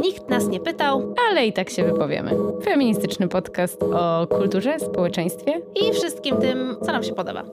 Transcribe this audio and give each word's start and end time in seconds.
Nikt 0.00 0.28
nas 0.28 0.48
nie 0.48 0.60
pytał 0.60 1.14
ale 1.28 1.46
i 1.46 1.52
tak 1.52 1.70
się 1.70 1.84
wypowiemy. 1.84 2.30
Feministyczny 2.64 3.28
podcast 3.28 3.82
o 3.82 4.26
kulturze, 4.26 4.80
społeczeństwie 4.80 5.60
i 5.74 5.92
wszystkim 5.92 6.36
tym, 6.36 6.76
co 6.86 6.92
nam 6.92 7.02
się 7.02 7.14
podoba. 7.14 7.44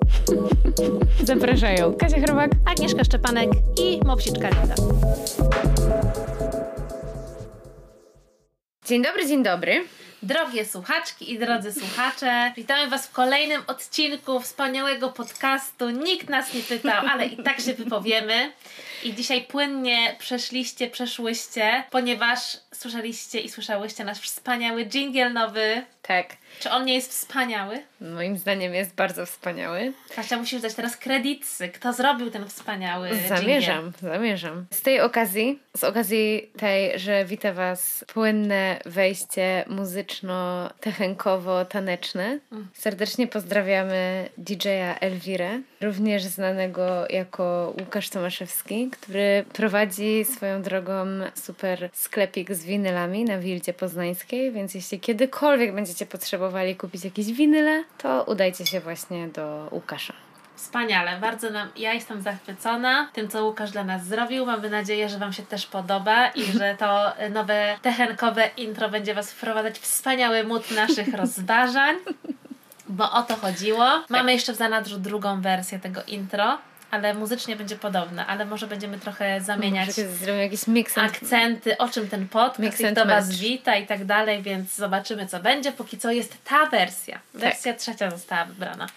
Zapraszają 1.23 1.93
Kasia 1.93 2.21
Chrobak, 2.21 2.51
Agnieszka 2.71 3.03
Szczepanek 3.03 3.49
i 3.81 3.99
Mopsiczka 4.05 4.49
Linda. 4.49 4.75
Dzień 8.85 9.03
dobry, 9.03 9.27
dzień 9.27 9.43
dobry. 9.43 9.83
Drogie 10.23 10.65
słuchaczki 10.65 11.33
i 11.33 11.39
drodzy 11.39 11.73
słuchacze, 11.73 12.51
witamy 12.57 12.89
Was 12.89 13.07
w 13.07 13.11
kolejnym 13.11 13.61
odcinku 13.67 14.39
wspaniałego 14.39 15.09
podcastu. 15.09 15.89
Nikt 15.89 16.29
nas 16.29 16.53
nie 16.53 16.61
pytał, 16.61 17.05
ale 17.11 17.25
i 17.25 17.43
tak 17.43 17.59
się 17.59 17.73
wypowiemy. 17.73 18.51
I 19.03 19.13
dzisiaj 19.13 19.41
płynnie 19.41 20.15
przeszliście, 20.19 20.89
przeszłyście, 20.89 21.83
ponieważ 21.91 22.57
słyszeliście 22.73 23.39
i 23.39 23.49
słyszałyście 23.49 24.03
nasz 24.03 24.19
wspaniały 24.19 24.85
jingle 24.85 25.29
nowy. 25.29 25.83
Tak. 26.01 26.27
Czy 26.59 26.71
on 26.71 26.85
nie 26.85 26.93
jest 26.93 27.11
wspaniały? 27.11 27.81
Moim 28.01 28.37
zdaniem 28.37 28.73
jest 28.73 28.95
bardzo 28.95 29.25
wspaniały. 29.25 29.93
Kasia, 30.15 30.37
musisz 30.37 30.61
dać 30.61 30.73
teraz 30.73 30.97
kredytsy. 30.97 31.69
Kto 31.69 31.93
zrobił 31.93 32.31
ten 32.31 32.49
wspaniały 32.49 33.09
Zamierzam, 33.27 33.83
jingle? 33.83 34.09
zamierzam. 34.09 34.65
Z 34.71 34.81
tej 34.81 35.01
okazji, 35.01 35.59
z 35.77 35.83
okazji 35.83 36.49
tej, 36.57 36.99
że 36.99 37.25
wita 37.25 37.53
Was 37.53 38.05
płynne 38.13 38.79
wejście 38.85 39.65
muzyczno-techenkowo-taneczne, 39.67 42.39
mm. 42.51 42.67
serdecznie 42.73 43.27
pozdrawiamy 43.27 44.29
DJ-a 44.37 44.99
Elwirę, 44.99 45.59
również 45.81 46.23
znanego 46.23 47.07
jako 47.09 47.73
Łukasz 47.79 48.09
Tomaszewski, 48.09 48.89
który 48.93 49.45
prowadzi 49.53 50.25
swoją 50.25 50.61
drogą 50.61 51.05
super 51.35 51.89
sklepik 51.93 52.53
z 52.53 52.65
winylami 52.65 53.25
na 53.25 53.39
Wildzie 53.39 53.73
Poznańskiej, 53.73 54.51
więc 54.51 54.75
jeśli 54.75 54.99
kiedykolwiek 54.99 55.75
będziecie 55.75 56.05
potrzebowali 56.05 56.75
kupić 56.75 57.03
jakieś 57.03 57.33
winyle, 57.33 57.83
to 57.97 58.23
udajcie 58.23 58.65
się 58.65 58.79
właśnie 58.79 59.27
do 59.27 59.67
Łukasza. 59.71 60.13
Wspaniale, 60.55 61.19
bardzo 61.19 61.49
nam, 61.49 61.69
ja 61.75 61.93
jestem 61.93 62.21
zachwycona 62.21 63.09
tym, 63.13 63.27
co 63.27 63.45
Łukasz 63.45 63.71
dla 63.71 63.83
nas 63.83 64.05
zrobił. 64.05 64.45
Mamy 64.45 64.69
nadzieję, 64.69 65.09
że 65.09 65.19
Wam 65.19 65.33
się 65.33 65.43
też 65.43 65.65
podoba 65.65 66.27
i 66.27 66.43
że 66.59 66.75
to 66.79 67.13
nowe 67.29 67.77
techenkowe 67.81 68.49
intro 68.57 68.89
będzie 68.89 69.13
Was 69.13 69.31
wprowadzać 69.31 69.79
w 69.79 69.81
wspaniały 69.81 70.43
mód 70.43 70.71
naszych 70.71 71.13
rozważań, 71.21 71.95
bo 72.87 73.11
o 73.11 73.23
to 73.23 73.35
chodziło. 73.35 73.85
Mamy 74.09 74.33
jeszcze 74.33 74.53
w 74.53 74.55
zanadrzu 74.55 74.97
drugą 74.97 75.41
wersję 75.41 75.79
tego 75.79 76.03
intro 76.07 76.57
ale 76.93 77.13
muzycznie 77.13 77.55
będzie 77.55 77.75
podobne, 77.75 78.25
ale 78.25 78.45
może 78.45 78.67
będziemy 78.67 78.99
trochę 78.99 79.41
zamieniać 79.41 79.89
może 80.19 80.35
jakiś 80.35 80.67
mix 80.67 80.97
akcenty, 80.97 81.77
o 81.77 81.89
czym 81.89 82.09
ten 82.09 82.27
podcast, 82.27 82.79
jak 82.79 82.95
to 82.95 83.05
Was 83.05 83.37
wita 83.37 83.75
i 83.75 83.87
tak 83.87 84.05
dalej, 84.05 84.41
więc 84.41 84.75
zobaczymy 84.75 85.27
co 85.27 85.39
będzie. 85.39 85.71
Póki 85.71 85.97
co 85.97 86.11
jest 86.11 86.43
ta 86.43 86.65
wersja. 86.65 87.19
Wersja 87.33 87.73
tak. 87.73 87.81
trzecia 87.81 88.11
została 88.11 88.45
wybrana. 88.45 88.87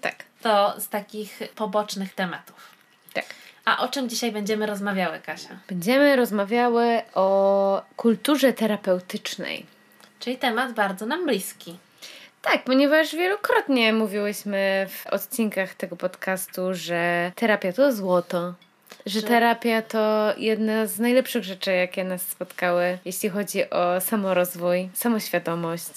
Tak. 0.00 0.24
To 0.42 0.80
z 0.80 0.88
takich 0.88 1.38
pobocznych 1.54 2.14
tematów. 2.14 2.56
Tak. 3.12 3.24
A 3.64 3.78
o 3.78 3.88
czym 3.88 4.08
dzisiaj 4.08 4.32
będziemy 4.32 4.66
rozmawiały, 4.66 5.20
Kasia? 5.20 5.58
Będziemy 5.68 6.16
rozmawiały 6.16 7.02
o 7.14 7.82
kulturze 7.96 8.52
terapeutycznej. 8.52 9.66
Czyli 10.20 10.38
temat 10.38 10.72
bardzo 10.72 11.06
nam 11.06 11.24
bliski. 11.24 11.78
Tak, 12.42 12.64
ponieważ 12.64 13.16
wielokrotnie 13.16 13.92
mówiłyśmy 13.92 14.86
w 14.88 15.06
odcinkach 15.06 15.74
tego 15.74 15.96
podcastu, 15.96 16.62
że 16.72 17.32
terapia 17.34 17.72
to 17.72 17.92
złoto. 17.92 18.54
Że, 19.06 19.20
że 19.20 19.26
terapia 19.26 19.82
to 19.82 20.34
jedna 20.36 20.86
z 20.86 20.98
najlepszych 20.98 21.44
rzeczy, 21.44 21.72
jakie 21.72 22.04
nas 22.04 22.22
spotkały, 22.22 22.98
jeśli 23.04 23.28
chodzi 23.28 23.70
o 23.70 24.00
samorozwój, 24.00 24.88
samoświadomość, 24.94 25.90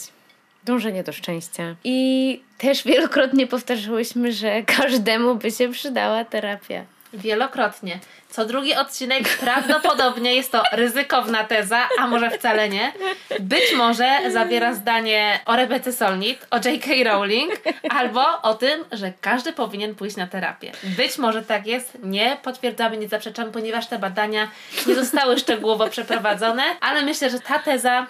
dążenie 0.63 1.03
do 1.03 1.13
szczęścia. 1.13 1.75
I 1.83 2.41
też 2.57 2.83
wielokrotnie 2.83 3.47
powtarzałyśmy, 3.47 4.31
że 4.31 4.63
każdemu 4.63 5.35
by 5.35 5.51
się 5.51 5.71
przydała 5.71 6.25
terapia. 6.25 6.85
Wielokrotnie. 7.13 7.99
Co 8.29 8.45
drugi 8.45 8.75
odcinek 8.75 9.37
prawdopodobnie 9.37 10.35
jest 10.35 10.51
to 10.51 10.63
ryzykowna 10.71 11.43
teza, 11.43 11.89
a 11.99 12.07
może 12.07 12.31
wcale 12.31 12.69
nie. 12.69 12.93
Być 13.39 13.63
może 13.77 14.31
zawiera 14.31 14.73
zdanie 14.73 15.39
o 15.45 15.55
Rebece 15.55 15.93
Solnit, 15.93 16.47
o 16.51 16.55
J.K. 16.55 16.91
Rowling, 17.03 17.51
albo 17.89 18.41
o 18.41 18.53
tym, 18.53 18.85
że 18.91 19.13
każdy 19.21 19.53
powinien 19.53 19.95
pójść 19.95 20.15
na 20.15 20.27
terapię. 20.27 20.71
Być 20.83 21.17
może 21.17 21.43
tak 21.43 21.67
jest, 21.67 21.97
nie 22.03 22.37
potwierdzamy, 22.43 22.97
nie 22.97 23.07
zaprzeczamy, 23.07 23.51
ponieważ 23.51 23.87
te 23.87 23.99
badania 23.99 24.47
nie 24.87 24.95
zostały 24.95 25.39
szczegółowo 25.39 25.89
przeprowadzone, 25.89 26.63
ale 26.81 27.01
myślę, 27.01 27.29
że 27.29 27.39
ta 27.39 27.59
teza 27.59 28.07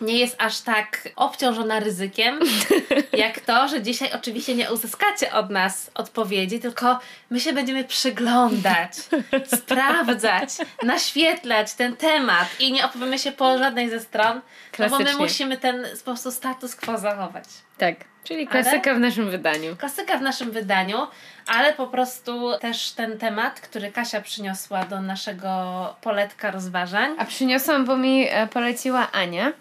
nie 0.00 0.18
jest 0.18 0.36
aż 0.38 0.60
tak 0.60 1.08
obciążona 1.16 1.80
ryzykiem, 1.80 2.40
jak 3.12 3.40
to, 3.40 3.68
że 3.68 3.82
dzisiaj 3.82 4.10
oczywiście 4.14 4.54
nie 4.54 4.72
uzyskacie 4.72 5.32
od 5.32 5.50
nas 5.50 5.90
odpowiedzi, 5.94 6.60
tylko 6.60 6.98
my 7.30 7.40
się 7.40 7.52
będziemy 7.52 7.84
przyglądać 7.84 8.92
sprawdzać, 9.46 10.48
naświetlać 10.82 11.74
ten 11.74 11.96
temat 11.96 12.60
i 12.60 12.72
nie 12.72 12.84
opowiemy 12.84 13.18
się 13.18 13.32
po 13.32 13.58
żadnej 13.58 13.90
ze 13.90 14.00
stron, 14.00 14.40
no 14.78 14.88
bo 14.88 14.98
my 14.98 15.16
musimy 15.16 15.56
ten 15.56 15.86
po 15.98 16.04
prostu 16.04 16.30
status 16.30 16.76
quo 16.76 16.98
zachować. 16.98 17.44
Tak, 17.78 17.94
czyli 18.24 18.46
klasyka 18.46 18.90
ale, 18.90 18.98
w 18.98 19.02
naszym 19.02 19.30
wydaniu. 19.30 19.76
Klasyka 19.76 20.18
w 20.18 20.22
naszym 20.22 20.50
wydaniu, 20.50 20.98
ale 21.46 21.72
po 21.72 21.86
prostu 21.86 22.58
też 22.60 22.92
ten 22.92 23.18
temat, 23.18 23.60
który 23.60 23.92
Kasia 23.92 24.20
przyniosła 24.20 24.84
do 24.84 25.00
naszego 25.00 25.94
poletka 26.00 26.50
rozważań. 26.50 27.14
A 27.18 27.24
przyniosłam, 27.24 27.84
bo 27.84 27.96
mi 27.96 28.26
e, 28.30 28.46
poleciła 28.46 29.12
Ania. 29.12 29.52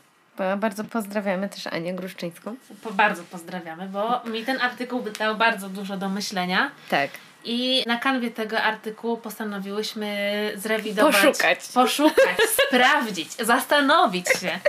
Bardzo 0.57 0.83
pozdrawiamy 0.83 1.49
też 1.49 1.67
Anię 1.67 1.93
Gruszczyńską. 1.93 2.55
Bardzo 2.91 3.23
pozdrawiamy, 3.23 3.87
bo 3.87 4.21
mi 4.25 4.45
ten 4.45 4.61
artykuł 4.61 5.03
dał 5.19 5.35
bardzo 5.35 5.69
dużo 5.69 5.97
do 5.97 6.09
myślenia. 6.09 6.71
Tak. 6.89 7.09
I 7.45 7.83
na 7.87 7.97
kanwie 7.97 8.31
tego 8.31 8.61
artykułu 8.61 9.17
postanowiłyśmy 9.17 10.51
zrewidować. 10.55 11.15
Poszukać. 11.15 11.59
Poszukać, 11.73 12.37
sprawdzić, 12.67 13.31
zastanowić 13.31 14.27
się. 14.27 14.59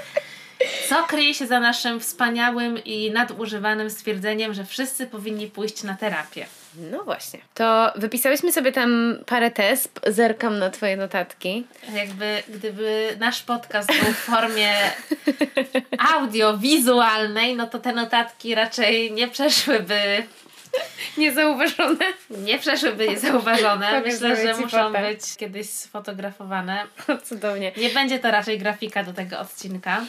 Co 0.89 1.03
kryje 1.03 1.35
się 1.35 1.47
za 1.47 1.61
naszym 1.61 2.01
wspaniałym 2.01 2.85
i 2.85 3.11
nadużywanym 3.11 3.91
stwierdzeniem, 3.91 4.55
że 4.55 4.65
wszyscy 4.65 5.07
powinni 5.07 5.47
pójść 5.47 5.83
na 5.83 5.95
terapię? 5.95 6.47
No 6.75 7.05
właśnie. 7.05 7.39
To 7.55 7.93
wypisałyśmy 7.97 8.53
sobie 8.53 8.73
tam 8.73 9.19
parę 9.27 9.51
test, 9.51 10.01
zerkam 10.07 10.59
na 10.59 10.71
Twoje 10.71 10.97
notatki. 10.97 11.67
Jakby, 11.95 12.43
gdyby 12.49 13.17
nasz 13.21 13.43
podcast 13.43 13.89
był 13.89 14.13
w 14.13 14.17
formie 14.17 14.75
audio-wizualnej, 16.15 17.57
no 17.57 17.67
to 17.67 17.79
te 17.79 17.93
notatki 17.93 18.55
raczej 18.55 19.13
nie 19.13 19.29
przeszłyby 19.29 20.23
Niezauważone. 21.19 22.05
Nie 22.31 22.59
przeszłyby 22.59 23.09
niezauważone. 23.09 24.01
Myślę, 24.01 24.37
że 24.37 24.61
muszą 24.61 24.93
być 24.93 25.37
kiedyś 25.37 25.69
sfotografowane. 25.71 26.87
Cudownie. 27.25 27.73
Nie 27.77 27.91
będzie 27.91 28.19
to 28.19 28.31
raczej 28.31 28.59
grafika 28.59 29.05
do 29.05 29.13
tego 29.13 29.41
odcinka. 29.41 30.01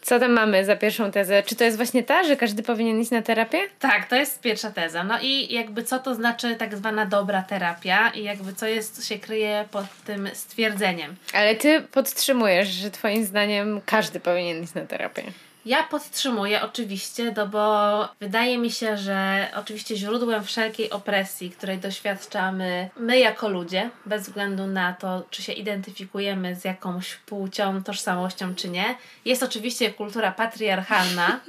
Co 0.00 0.20
tam 0.20 0.32
mamy 0.32 0.64
za 0.64 0.76
pierwszą 0.76 1.10
tezę? 1.10 1.42
Czy 1.42 1.56
to 1.56 1.64
jest 1.64 1.76
właśnie 1.76 2.02
ta, 2.02 2.24
że 2.24 2.36
każdy 2.36 2.62
powinien 2.62 3.00
iść 3.00 3.10
na 3.10 3.22
terapię? 3.22 3.58
Tak, 3.78 4.08
to 4.08 4.16
jest 4.16 4.40
pierwsza 4.40 4.70
teza. 4.70 5.04
No 5.04 5.18
i 5.22 5.54
jakby 5.54 5.82
co 5.82 5.98
to 5.98 6.14
znaczy 6.14 6.54
tak 6.54 6.76
zwana 6.76 7.06
dobra 7.06 7.42
terapia 7.42 8.10
i 8.10 8.22
jakby 8.22 8.52
co 8.54 8.66
jest, 8.66 9.06
się 9.08 9.18
kryje 9.18 9.64
pod 9.70 9.84
tym 10.06 10.28
stwierdzeniem. 10.32 11.16
Ale 11.32 11.54
ty 11.54 11.80
podtrzymujesz, 11.80 12.68
że 12.68 12.90
twoim 12.90 13.24
zdaniem 13.24 13.80
każdy 13.86 14.20
powinien 14.20 14.62
iść 14.62 14.74
na 14.74 14.86
terapię. 14.86 15.22
Ja 15.66 15.82
podtrzymuję 15.82 16.62
oczywiście, 16.62 17.32
no 17.36 17.46
bo 17.46 18.08
wydaje 18.20 18.58
mi 18.58 18.70
się, 18.70 18.96
że 18.96 19.48
oczywiście 19.56 19.96
źródłem 19.96 20.44
wszelkiej 20.44 20.90
opresji, 20.90 21.50
której 21.50 21.78
doświadczamy 21.78 22.90
my 22.96 23.18
jako 23.18 23.48
ludzie, 23.48 23.90
bez 24.06 24.22
względu 24.22 24.66
na 24.66 24.92
to, 24.92 25.22
czy 25.30 25.42
się 25.42 25.52
identyfikujemy 25.52 26.54
z 26.56 26.64
jakąś 26.64 27.14
płcią, 27.14 27.82
tożsamością, 27.82 28.54
czy 28.54 28.68
nie, 28.68 28.94
jest 29.24 29.42
oczywiście 29.42 29.92
kultura 29.92 30.32
patriarchalna. 30.32 31.40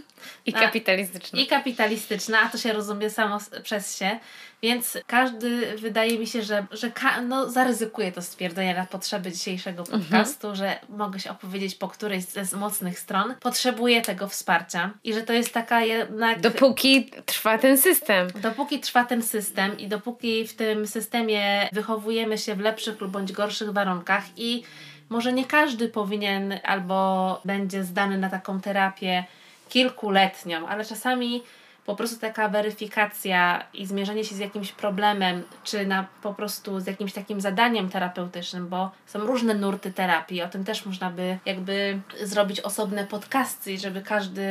I 0.45 0.53
kapitalistyczna. 0.53 1.39
I 1.39 1.47
kapitalistyczna, 1.47 2.39
a 2.39 2.49
to 2.49 2.57
się 2.57 2.73
rozumie 2.73 3.09
samo 3.09 3.37
przez 3.63 3.97
się. 3.97 4.19
Więc 4.61 4.97
każdy 5.07 5.77
wydaje 5.77 6.19
mi 6.19 6.27
się, 6.27 6.43
że, 6.43 6.67
że 6.71 6.91
ka- 6.91 7.21
no, 7.21 7.49
zaryzykuje 7.49 8.11
to 8.11 8.21
stwierdzenie 8.21 8.75
na 8.75 8.85
potrzeby 8.85 9.31
dzisiejszego 9.31 9.81
mhm. 9.81 10.01
podcastu, 10.01 10.49
mhm. 10.49 10.55
że 10.55 10.79
mogę 10.89 11.19
się 11.19 11.31
opowiedzieć 11.31 11.75
po 11.75 11.87
którejś 11.87 12.23
z 12.25 12.53
mocnych 12.53 12.99
stron. 12.99 13.35
Potrzebuję 13.39 14.01
tego 14.01 14.27
wsparcia 14.27 14.91
i 15.03 15.13
że 15.13 15.21
to 15.21 15.33
jest 15.33 15.53
taka 15.53 15.81
jednak. 15.81 16.39
Dopóki 16.39 17.11
trwa 17.25 17.57
ten 17.57 17.77
system. 17.77 18.27
Dopóki 18.41 18.79
trwa 18.79 19.05
ten 19.05 19.23
system 19.23 19.79
i 19.79 19.87
dopóki 19.87 20.47
w 20.47 20.55
tym 20.55 20.87
systemie 20.87 21.69
wychowujemy 21.71 22.37
się 22.37 22.55
w 22.55 22.59
lepszych 22.59 23.01
lub 23.01 23.11
bądź 23.11 23.31
gorszych 23.31 23.71
warunkach 23.71 24.23
i 24.37 24.63
może 25.09 25.33
nie 25.33 25.45
każdy 25.45 25.89
powinien 25.89 26.59
albo 26.63 27.41
będzie 27.45 27.83
zdany 27.83 28.17
na 28.17 28.29
taką 28.29 28.61
terapię 28.61 29.23
kilkuletnią, 29.69 30.67
ale 30.67 30.85
czasami 30.85 31.43
po 31.89 31.95
prostu 31.95 32.19
taka 32.19 32.49
weryfikacja 32.49 33.63
i 33.73 33.85
zmierzenie 33.85 34.25
się 34.25 34.35
z 34.35 34.39
jakimś 34.39 34.71
problemem, 34.71 35.43
czy 35.63 35.85
na 35.85 36.05
po 36.21 36.33
prostu 36.33 36.79
z 36.79 36.87
jakimś 36.87 37.13
takim 37.13 37.41
zadaniem 37.41 37.89
terapeutycznym, 37.89 38.67
bo 38.67 38.91
są 39.05 39.19
różne 39.19 39.53
nurty 39.53 39.93
terapii, 39.93 40.41
o 40.41 40.47
tym 40.47 40.63
też 40.63 40.85
można 40.85 41.09
by 41.09 41.37
jakby 41.45 41.99
zrobić 42.23 42.61
osobne 42.61 43.07
podcasty, 43.07 43.77
żeby 43.77 44.01
każdy 44.01 44.43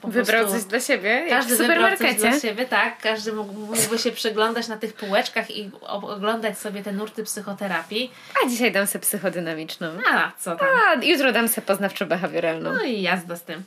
po 0.00 0.08
Wybrał 0.08 0.40
prostu... 0.42 0.58
coś 0.58 0.68
dla 0.68 0.80
siebie, 0.80 1.26
Każdy 1.28 1.54
w 1.54 1.58
wybrał 1.58 1.76
coś 1.82 1.92
supermarkecie. 1.98 2.30
dla 2.30 2.40
siebie, 2.40 2.66
tak. 2.66 2.98
Każdy 3.02 3.32
mógł, 3.32 3.52
mógłby 3.52 3.98
się 3.98 4.12
przyglądać 4.12 4.68
na 4.68 4.76
tych 4.76 4.92
półeczkach 4.92 5.50
i 5.50 5.70
oglądać 5.86 6.58
sobie 6.58 6.82
te 6.82 6.92
nurty 6.92 7.24
psychoterapii. 7.24 8.12
A 8.44 8.48
dzisiaj 8.48 8.72
dam 8.72 8.86
sobie 8.86 9.02
psychodynamiczną. 9.02 9.86
A, 10.12 10.32
co 10.38 10.56
tam? 10.56 10.68
A 10.88 11.04
jutro 11.04 11.32
dam 11.32 11.48
sobie 11.48 11.66
poznawczo-behawioralną. 11.66 12.74
No 12.74 12.82
i 12.82 13.02
jazda 13.02 13.36
z 13.36 13.42
tym. 13.42 13.62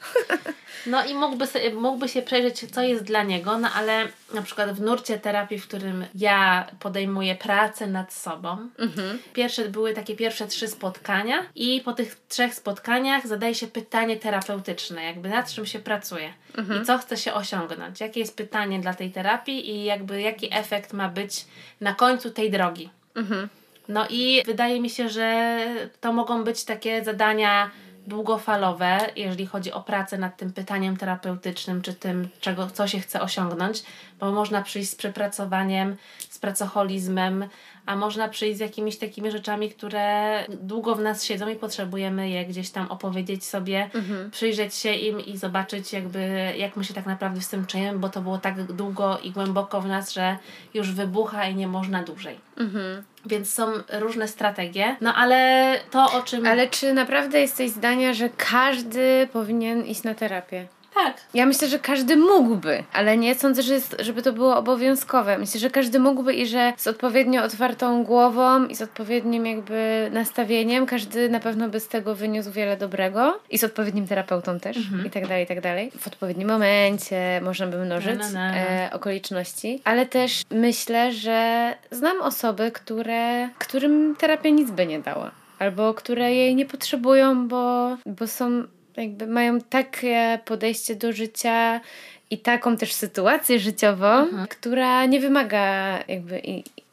No 0.86 1.06
i 1.06 1.14
mógłby, 1.16 1.48
sobie, 1.48 1.74
mógłby 1.74 2.08
się 2.10 2.22
przejrzeć, 2.22 2.72
co 2.72 2.82
jest 2.82 3.04
dla 3.04 3.19
niego, 3.24 3.58
no 3.58 3.70
ale 3.76 4.08
na 4.34 4.42
przykład 4.42 4.72
w 4.72 4.82
nurcie 4.82 5.20
terapii, 5.20 5.60
w 5.60 5.68
którym 5.68 6.06
ja 6.16 6.68
podejmuję 6.80 7.36
pracę 7.36 7.88
nad 7.88 8.14
sobą, 8.14 8.58
Mhm. 8.80 9.20
pierwsze 9.34 9.70
były 9.70 9.94
takie 9.94 10.16
pierwsze 10.16 10.48
trzy 10.48 10.68
spotkania 10.68 11.46
i 11.56 11.82
po 11.86 11.94
tych 11.94 12.16
trzech 12.30 12.54
spotkaniach 12.56 13.28
zadaje 13.28 13.56
się 13.56 13.68
pytanie 13.68 14.18
terapeutyczne, 14.18 15.04
jakby 15.04 15.30
nad 15.30 15.52
czym 15.54 15.66
się 15.66 15.80
pracuje 15.80 16.34
i 16.82 16.86
co 16.86 16.98
chce 16.98 17.18
się 17.18 17.34
osiągnąć, 17.34 18.00
jakie 18.02 18.20
jest 18.20 18.38
pytanie 18.38 18.80
dla 18.80 18.94
tej 18.94 19.12
terapii 19.12 19.70
i 19.70 19.84
jakby 19.84 20.22
jaki 20.22 20.48
efekt 20.54 20.94
ma 20.94 21.10
być 21.10 21.46
na 21.82 21.94
końcu 21.94 22.32
tej 22.32 22.52
drogi. 22.52 22.90
Mhm. 23.16 23.50
No 23.88 24.06
i 24.10 24.44
wydaje 24.46 24.82
mi 24.82 24.90
się, 24.90 25.10
że 25.10 25.58
to 26.02 26.14
mogą 26.14 26.44
być 26.44 26.64
takie 26.64 27.04
zadania 27.04 27.72
długofalowe, 28.08 29.00
jeżeli 29.16 29.46
chodzi 29.46 29.72
o 29.72 29.82
pracę 29.82 30.18
nad 30.18 30.38
tym 30.38 30.54
pytaniem 30.54 30.98
terapeutycznym, 30.98 31.82
czy 31.82 31.94
tym, 31.94 32.30
czego, 32.40 32.68
co 32.68 32.88
się 32.88 33.00
chce 33.00 33.22
osiągnąć, 33.22 33.84
bo 34.20 34.32
można 34.32 34.62
przyjść 34.62 34.90
z 34.90 34.96
przepracowaniem, 34.96 35.96
z 36.30 36.40
pracoholizmem, 36.40 37.46
a 37.90 37.96
można 37.96 38.28
przyjść 38.28 38.58
z 38.58 38.60
jakimiś 38.60 38.98
takimi 38.98 39.32
rzeczami, 39.32 39.70
które 39.70 40.46
długo 40.50 40.96
w 40.96 41.02
nas 41.02 41.24
siedzą 41.24 41.48
i 41.48 41.56
potrzebujemy 41.56 42.30
je 42.30 42.46
gdzieś 42.46 42.70
tam 42.70 42.88
opowiedzieć 42.92 43.46
sobie, 43.46 43.90
przyjrzeć 44.32 44.76
się 44.76 44.94
im 44.94 45.26
i 45.26 45.38
zobaczyć 45.38 45.94
jakby, 45.94 46.54
jak 46.58 46.76
my 46.76 46.84
się 46.84 46.94
tak 46.94 47.06
naprawdę 47.06 47.42
z 47.42 47.50
tym 47.50 47.66
czujemy, 47.66 48.00
bo 48.00 48.10
to 48.10 48.22
było 48.22 48.38
tak 48.38 48.64
długo 48.64 49.20
i 49.24 49.32
głęboko 49.32 49.82
w 49.82 49.88
nas, 49.88 50.14
że 50.14 50.38
już 50.74 50.92
wybucha 50.92 51.46
i 51.46 51.56
nie 51.56 51.68
można 51.68 52.04
dłużej. 52.04 52.40
Mhm. 52.58 53.04
Więc 53.26 53.54
są 53.54 53.68
różne 54.00 54.28
strategie. 54.28 54.96
No 55.02 55.16
ale 55.16 55.76
to, 55.92 56.12
o 56.12 56.22
czym. 56.22 56.48
Ale 56.48 56.68
czy 56.68 56.94
naprawdę 56.94 57.40
jesteś 57.40 57.72
zdania, 57.72 58.14
że 58.14 58.30
każdy 58.30 59.28
powinien 59.34 59.86
iść 59.86 60.04
na 60.04 60.16
terapię? 60.16 60.68
Tak. 61.04 61.18
Ja 61.34 61.46
myślę, 61.46 61.68
że 61.68 61.80
każdy 61.80 62.16
mógłby, 62.18 62.84
ale 62.94 63.18
nie 63.18 63.36
sądzę, 63.36 63.64
że 63.64 63.74
jest, 63.74 63.96
żeby 64.00 64.22
to 64.22 64.34
było 64.34 64.58
obowiązkowe. 64.58 65.38
Myślę, 65.38 65.60
że 65.60 65.70
każdy 65.70 66.00
mógłby 66.00 66.34
i 66.34 66.48
że 66.48 66.74
z 66.78 66.88
odpowiednio 66.88 67.44
otwartą 67.44 68.04
głową 68.04 68.66
i 68.66 68.76
z 68.76 68.82
odpowiednim 68.82 69.46
jakby 69.46 70.10
nastawieniem 70.14 70.86
każdy 70.86 71.30
na 71.30 71.40
pewno 71.40 71.70
by 71.70 71.80
z 71.80 71.88
tego 71.88 72.16
wyniósł 72.16 72.52
wiele 72.52 72.78
dobrego 72.78 73.40
i 73.50 73.58
z 73.58 73.64
odpowiednim 73.64 74.08
terapeutą 74.08 74.60
też 74.60 74.78
i 75.06 75.10
tak 75.10 75.28
dalej, 75.28 75.44
i 75.44 75.48
tak 75.48 75.62
dalej. 75.62 75.92
W 76.00 76.08
odpowiednim 76.08 76.48
momencie 76.48 77.42
można 77.44 77.68
by 77.68 77.78
mnożyć 77.78 78.20
No, 78.20 78.26
no, 78.34 78.40
no. 78.40 78.40
E, 78.40 78.90
okoliczności, 78.94 79.82
ale 79.84 80.06
też 80.06 80.42
myślę, 80.52 81.12
że 81.12 81.74
znam 81.92 82.22
osoby, 82.22 82.72
które, 82.72 83.50
którym 83.58 84.16
terapia 84.16 84.50
nic 84.50 84.72
by 84.72 84.86
nie 84.86 85.00
dała. 85.00 85.32
Albo 85.60 85.94
które 85.94 86.34
jej 86.36 86.56
nie 86.56 86.66
potrzebują, 86.66 87.48
bo, 87.48 87.98
bo 88.06 88.28
są 88.28 88.64
jakby 89.02 89.28
mają 89.28 89.62
takie 89.62 90.40
podejście 90.46 90.96
do 90.96 91.12
życia 91.12 91.82
i 92.30 92.38
taką 92.38 92.78
też 92.78 92.94
sytuację 92.94 93.60
życiową, 93.60 94.28
która 94.50 95.06
nie 95.06 95.20
wymaga 95.20 95.98
jakby 96.08 96.42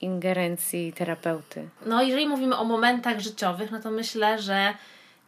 ingerencji 0.00 0.92
terapeuty. 0.92 1.68
No, 1.86 2.02
jeżeli 2.02 2.28
mówimy 2.28 2.56
o 2.56 2.64
momentach 2.64 3.20
życiowych, 3.20 3.70
no 3.70 3.80
to 3.80 3.90
myślę, 3.90 4.42
że 4.42 4.74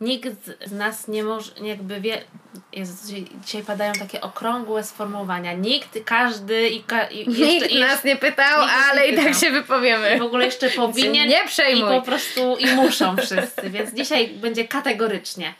nikt 0.00 0.50
z 0.66 0.72
nas 0.72 1.08
nie 1.08 1.24
może, 1.24 1.50
jakby 1.62 2.00
wie, 2.00 2.22
dzisiaj 3.44 3.62
padają 3.62 3.92
takie 3.92 4.20
okrągłe 4.20 4.84
sformułowania. 4.84 5.52
Nikt, 5.52 5.98
każdy 6.04 6.68
i, 6.68 6.82
ka, 6.82 7.04
i 7.06 7.18
jeszcze, 7.18 7.46
Nikt 7.46 7.70
i 7.70 7.80
nas 7.80 8.04
nie 8.04 8.16
pytał, 8.16 8.60
nas 8.60 8.70
nie 8.70 8.90
ale 8.90 9.08
i 9.08 9.16
tak 9.16 9.24
pytał. 9.24 9.40
się 9.40 9.50
wypowiemy. 9.50 10.14
I 10.16 10.18
w 10.18 10.22
ogóle 10.22 10.44
jeszcze 10.44 10.70
powinien 10.70 11.28
nie 11.28 11.44
i 11.44 11.48
przejmuj. 11.48 11.88
po 11.96 12.02
prostu 12.02 12.56
i 12.56 12.66
muszą 12.74 13.16
wszyscy, 13.16 13.70
więc 13.70 13.94
dzisiaj 13.94 14.28
będzie 14.28 14.68
kategorycznie. 14.68 15.54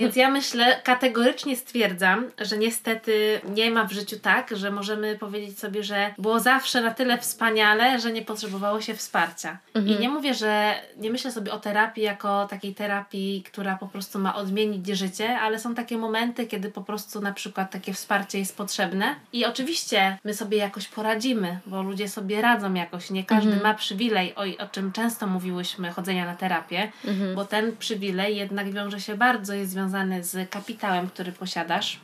Więc 0.00 0.16
ja 0.16 0.30
myślę, 0.30 0.80
kategorycznie 0.84 1.56
stwierdzam, 1.56 2.30
że 2.38 2.58
niestety 2.58 3.40
nie 3.48 3.70
ma 3.70 3.84
w 3.84 3.92
życiu 3.92 4.18
tak, 4.22 4.56
że 4.56 4.70
możemy 4.70 5.18
powiedzieć 5.18 5.58
sobie, 5.58 5.84
że 5.84 6.14
było 6.18 6.40
zawsze 6.40 6.80
na 6.80 6.94
tyle 6.94 7.18
wspaniale, 7.18 8.00
że 8.00 8.12
nie 8.12 8.22
potrzebowało 8.22 8.80
się 8.80 8.94
wsparcia. 8.94 9.58
I 9.74 9.96
nie 10.00 10.08
mówię, 10.08 10.34
że 10.34 10.74
nie 10.96 11.10
myślę 11.10 11.32
sobie 11.32 11.52
o 11.52 11.58
terapii 11.58 12.02
jako 12.02 12.46
takiej 12.46 12.74
terapii, 12.74 13.42
która 13.46 13.69
po 13.76 13.88
prostu 13.88 14.18
ma 14.18 14.34
odmienić 14.34 14.86
życie, 14.86 15.38
ale 15.38 15.58
są 15.58 15.74
takie 15.74 15.98
momenty, 15.98 16.46
kiedy 16.46 16.70
po 16.70 16.82
prostu 16.82 17.20
na 17.20 17.32
przykład 17.32 17.70
takie 17.70 17.92
wsparcie 17.94 18.38
jest 18.38 18.56
potrzebne. 18.56 19.14
I 19.32 19.44
oczywiście 19.44 20.18
my 20.24 20.34
sobie 20.34 20.58
jakoś 20.58 20.88
poradzimy, 20.88 21.60
bo 21.66 21.82
ludzie 21.82 22.08
sobie 22.08 22.40
radzą 22.40 22.74
jakoś. 22.74 23.10
Nie 23.10 23.24
każdy 23.24 23.56
ma 23.56 23.74
przywilej, 23.74 24.34
o, 24.34 24.64
o 24.64 24.68
czym 24.68 24.92
często 24.92 25.26
mówiłyśmy, 25.26 25.90
chodzenia 25.90 26.26
na 26.26 26.36
terapię, 26.36 26.92
bo 27.34 27.44
ten 27.44 27.76
przywilej 27.76 28.36
jednak 28.36 28.72
wiąże 28.72 29.00
się 29.00 29.16
bardzo, 29.16 29.54
jest 29.54 29.72
związany 29.72 30.24
z 30.24 30.50
kapitałem, 30.50 31.08
który 31.08 31.32
posiadasz 31.32 32.00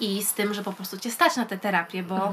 i 0.00 0.22
z 0.22 0.34
tym, 0.34 0.54
że 0.54 0.62
po 0.62 0.72
prostu 0.72 0.98
cię 0.98 1.10
stać 1.10 1.36
na 1.36 1.44
tę 1.44 1.58
terapię, 1.58 2.02
bo 2.02 2.32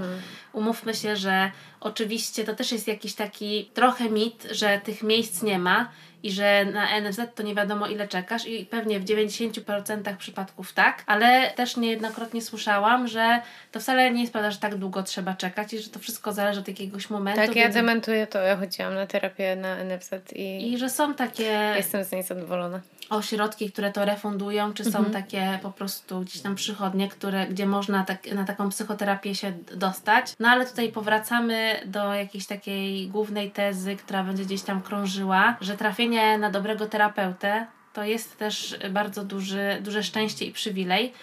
umówmy 0.54 0.94
się, 0.94 1.16
że 1.16 1.52
oczywiście 1.80 2.44
to 2.44 2.56
też 2.56 2.72
jest 2.72 2.88
jakiś 2.88 3.16
taki 3.16 3.72
trochę 3.74 4.10
mit, 4.10 4.48
że 4.52 4.82
tych 4.84 5.04
miejsc 5.04 5.44
nie 5.44 5.60
ma 5.60 5.90
i 6.24 6.32
że 6.32 6.66
na 6.66 7.00
NFZ 7.02 7.22
to 7.36 7.44
nie 7.44 7.56
wiadomo 7.56 7.88
ile 7.88 8.08
czekasz 8.08 8.48
i 8.48 8.66
pewnie 8.66 9.00
w 9.00 9.06
90% 9.06 10.18
przypadków 10.18 10.74
tak, 10.74 11.04
ale 11.06 11.52
też 11.52 11.78
niejednokrotnie 11.78 12.42
słyszałam, 12.42 13.08
że 13.08 13.42
to 13.72 13.80
wcale 13.80 14.12
nie 14.12 14.22
jest 14.22 14.34
prawda, 14.34 14.52
że 14.52 14.58
tak 14.58 14.76
długo 14.76 15.04
trzeba 15.04 15.34
czekać 15.34 15.74
i 15.74 15.80
że 15.80 15.90
to 15.90 16.00
wszystko 16.00 16.34
zależy 16.34 16.60
od 16.60 16.68
jakiegoś 16.68 17.10
momentu. 17.10 17.42
Tak, 17.42 17.56
ja 17.56 17.64
więc- 17.64 17.76
dementuję 17.76 18.28
to. 18.28 18.40
Ja 18.40 18.58
chodziłam 18.58 18.94
na 18.96 19.08
terapię 19.08 19.56
na 19.56 19.76
NFZ 19.76 20.12
i, 20.36 20.74
I 20.74 20.78
że 20.78 20.90
są 20.90 21.14
takie 21.14 21.74
jestem 21.76 22.04
z 22.04 22.12
niej 22.12 22.24
zadowolona. 22.24 22.82
Ośrodki, 23.16 23.72
które 23.72 23.92
to 23.92 24.06
refundują, 24.06 24.74
czy 24.74 24.92
są 24.92 25.06
takie 25.06 25.60
po 25.62 25.72
prostu 25.72 26.22
gdzieś 26.22 26.42
tam 26.42 26.56
przychodnie, 26.56 27.10
które, 27.10 27.48
gdzie 27.48 27.66
można 27.66 28.04
tak, 28.04 28.34
na 28.34 28.46
taką 28.46 28.70
psychoterapię 28.70 29.36
się 29.36 29.54
dostać. 29.76 30.34
No 30.40 30.50
ale 30.50 30.66
tutaj 30.66 30.92
powracamy 30.92 31.80
do 31.86 32.14
jakiejś 32.14 32.46
takiej 32.46 33.08
głównej 33.08 33.52
tezy, 33.52 33.96
która 33.96 34.24
będzie 34.24 34.46
gdzieś 34.46 34.62
tam 34.62 34.82
krążyła, 34.82 35.58
że 35.62 35.78
trafienie 35.78 36.38
na 36.38 36.50
dobrego 36.50 36.86
terapeutę 36.86 37.66
to 37.94 38.04
jest 38.04 38.38
też 38.38 38.78
bardzo 38.92 39.24
duży, 39.24 39.78
duże 39.82 40.04
szczęście 40.04 40.46
i 40.46 40.52
przywilej, 40.52 41.14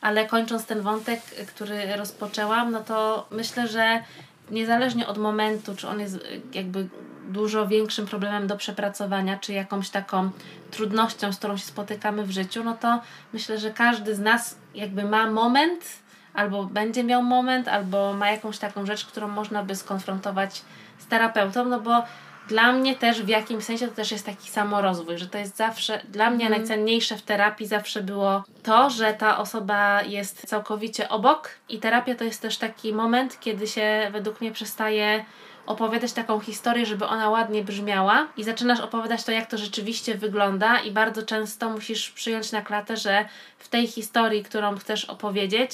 ale 0.00 0.26
kończąc 0.26 0.66
ten 0.66 0.80
wątek, 0.80 1.20
który 1.22 1.96
rozpoczęłam, 1.96 2.72
no 2.72 2.80
to 2.80 3.26
myślę, 3.30 3.68
że 3.68 4.02
niezależnie 4.50 5.06
od 5.06 5.18
momentu, 5.18 5.76
czy 5.76 5.88
on 5.88 6.00
jest 6.00 6.18
jakby 6.52 6.88
dużo 7.32 7.66
większym 7.66 8.06
problemem 8.06 8.46
do 8.46 8.56
przepracowania, 8.56 9.38
czy 9.38 9.52
jakąś 9.52 9.90
taką 9.90 10.30
trudnością, 10.70 11.32
z 11.32 11.36
którą 11.36 11.56
się 11.56 11.64
spotykamy 11.64 12.24
w 12.24 12.30
życiu, 12.30 12.64
no 12.64 12.76
to 12.76 13.00
myślę, 13.32 13.58
że 13.58 13.70
każdy 13.70 14.14
z 14.14 14.18
nas 14.18 14.56
jakby 14.74 15.04
ma 15.04 15.30
moment, 15.30 15.84
albo 16.34 16.64
będzie 16.64 17.04
miał 17.04 17.22
moment, 17.22 17.68
albo 17.68 18.14
ma 18.14 18.30
jakąś 18.30 18.58
taką 18.58 18.86
rzecz, 18.86 19.06
którą 19.06 19.28
można 19.28 19.64
by 19.64 19.76
skonfrontować 19.76 20.62
z 20.98 21.06
terapeutą, 21.06 21.64
no 21.64 21.80
bo 21.80 22.02
dla 22.48 22.72
mnie 22.72 22.96
też 22.96 23.22
w 23.22 23.28
jakimś 23.28 23.64
sensie 23.64 23.88
to 23.88 23.94
też 23.94 24.12
jest 24.12 24.26
taki 24.26 24.50
samorozwój, 24.50 25.18
że 25.18 25.26
to 25.26 25.38
jest 25.38 25.56
zawsze, 25.56 26.00
dla 26.08 26.30
mnie 26.30 26.50
najcenniejsze 26.50 27.16
w 27.16 27.22
terapii 27.22 27.66
zawsze 27.66 28.02
było 28.02 28.44
to, 28.62 28.90
że 28.90 29.14
ta 29.14 29.38
osoba 29.38 30.02
jest 30.02 30.46
całkowicie 30.46 31.08
obok 31.08 31.50
i 31.68 31.78
terapia 31.78 32.14
to 32.14 32.24
jest 32.24 32.42
też 32.42 32.58
taki 32.58 32.92
moment, 32.92 33.40
kiedy 33.40 33.66
się 33.66 34.08
według 34.12 34.40
mnie 34.40 34.52
przestaje 34.52 35.24
opowiadać 35.70 36.12
taką 36.12 36.40
historię, 36.40 36.86
żeby 36.86 37.06
ona 37.06 37.30
ładnie 37.30 37.64
brzmiała 37.64 38.28
i 38.36 38.44
zaczynasz 38.44 38.80
opowiadać 38.80 39.24
to, 39.24 39.32
jak 39.32 39.50
to 39.50 39.58
rzeczywiście 39.58 40.14
wygląda 40.14 40.78
i 40.78 40.90
bardzo 40.90 41.22
często 41.22 41.70
musisz 41.70 42.10
przyjąć 42.10 42.52
na 42.52 42.62
klatę, 42.62 42.96
że 42.96 43.24
w 43.58 43.68
tej 43.68 43.86
historii, 43.86 44.44
którą 44.44 44.76
chcesz 44.76 45.04
opowiedzieć, 45.04 45.70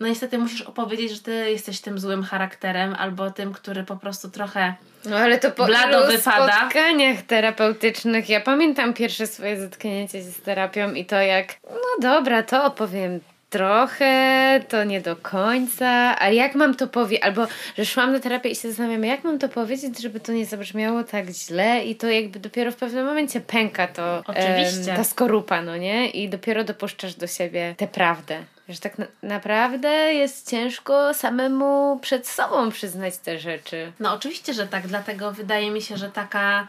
no 0.00 0.06
niestety 0.08 0.38
musisz 0.38 0.62
opowiedzieć, 0.62 1.10
że 1.12 1.20
ty 1.20 1.50
jesteś 1.50 1.80
tym 1.80 1.98
złym 1.98 2.22
charakterem 2.22 2.94
albo 2.98 3.30
tym, 3.30 3.52
który 3.52 3.84
po 3.84 3.96
prostu 3.96 4.30
trochę 4.30 4.74
No 5.04 5.16
ale 5.16 5.38
to 5.38 5.50
po 5.50 5.66
Blado 5.66 6.06
wypada. 6.06 6.58
spotkaniach 6.60 7.22
terapeutycznych. 7.22 8.28
Ja 8.28 8.40
pamiętam 8.40 8.94
pierwsze 8.94 9.26
swoje 9.26 9.60
zetknięcie 9.60 10.18
się 10.18 10.30
z 10.30 10.42
terapią 10.42 10.92
i 10.92 11.04
to 11.04 11.16
jak, 11.16 11.54
no 11.70 12.02
dobra, 12.02 12.42
to 12.42 12.64
opowiem 12.64 13.20
trochę, 13.50 14.60
to 14.68 14.84
nie 14.84 15.00
do 15.00 15.16
końca, 15.16 16.16
a 16.20 16.28
jak 16.28 16.54
mam 16.54 16.74
to 16.74 16.88
powiedzieć, 16.88 17.24
albo 17.24 17.46
że 17.78 17.86
szłam 17.86 18.12
na 18.12 18.20
terapię 18.20 18.50
i 18.50 18.56
się 18.56 18.68
zastanawiam, 18.68 19.04
jak 19.04 19.24
mam 19.24 19.38
to 19.38 19.48
powiedzieć, 19.48 20.02
żeby 20.02 20.20
to 20.20 20.32
nie 20.32 20.46
zabrzmiało 20.46 21.04
tak 21.04 21.28
źle 21.28 21.84
i 21.84 21.96
to 21.96 22.06
jakby 22.06 22.38
dopiero 22.38 22.72
w 22.72 22.76
pewnym 22.76 23.06
momencie 23.06 23.40
pęka 23.40 23.86
to 23.86 24.22
Oczywiście. 24.26 24.94
ta 24.96 25.04
skorupa, 25.04 25.62
no 25.62 25.76
nie? 25.76 26.10
I 26.10 26.28
dopiero 26.28 26.64
dopuszczasz 26.64 27.14
do 27.14 27.26
siebie 27.26 27.74
tę 27.78 27.88
prawdę. 27.88 28.44
Że 28.68 28.78
tak 28.78 28.98
na 28.98 29.06
naprawdę 29.22 29.88
jest 30.14 30.50
ciężko 30.50 31.14
samemu 31.14 31.98
przed 32.02 32.28
sobą 32.28 32.70
przyznać 32.70 33.16
te 33.16 33.38
rzeczy. 33.38 33.92
No 34.00 34.14
oczywiście, 34.14 34.54
że 34.54 34.66
tak, 34.66 34.86
dlatego 34.86 35.32
wydaje 35.32 35.70
mi 35.70 35.82
się, 35.82 35.96
że 35.96 36.10
taka 36.10 36.68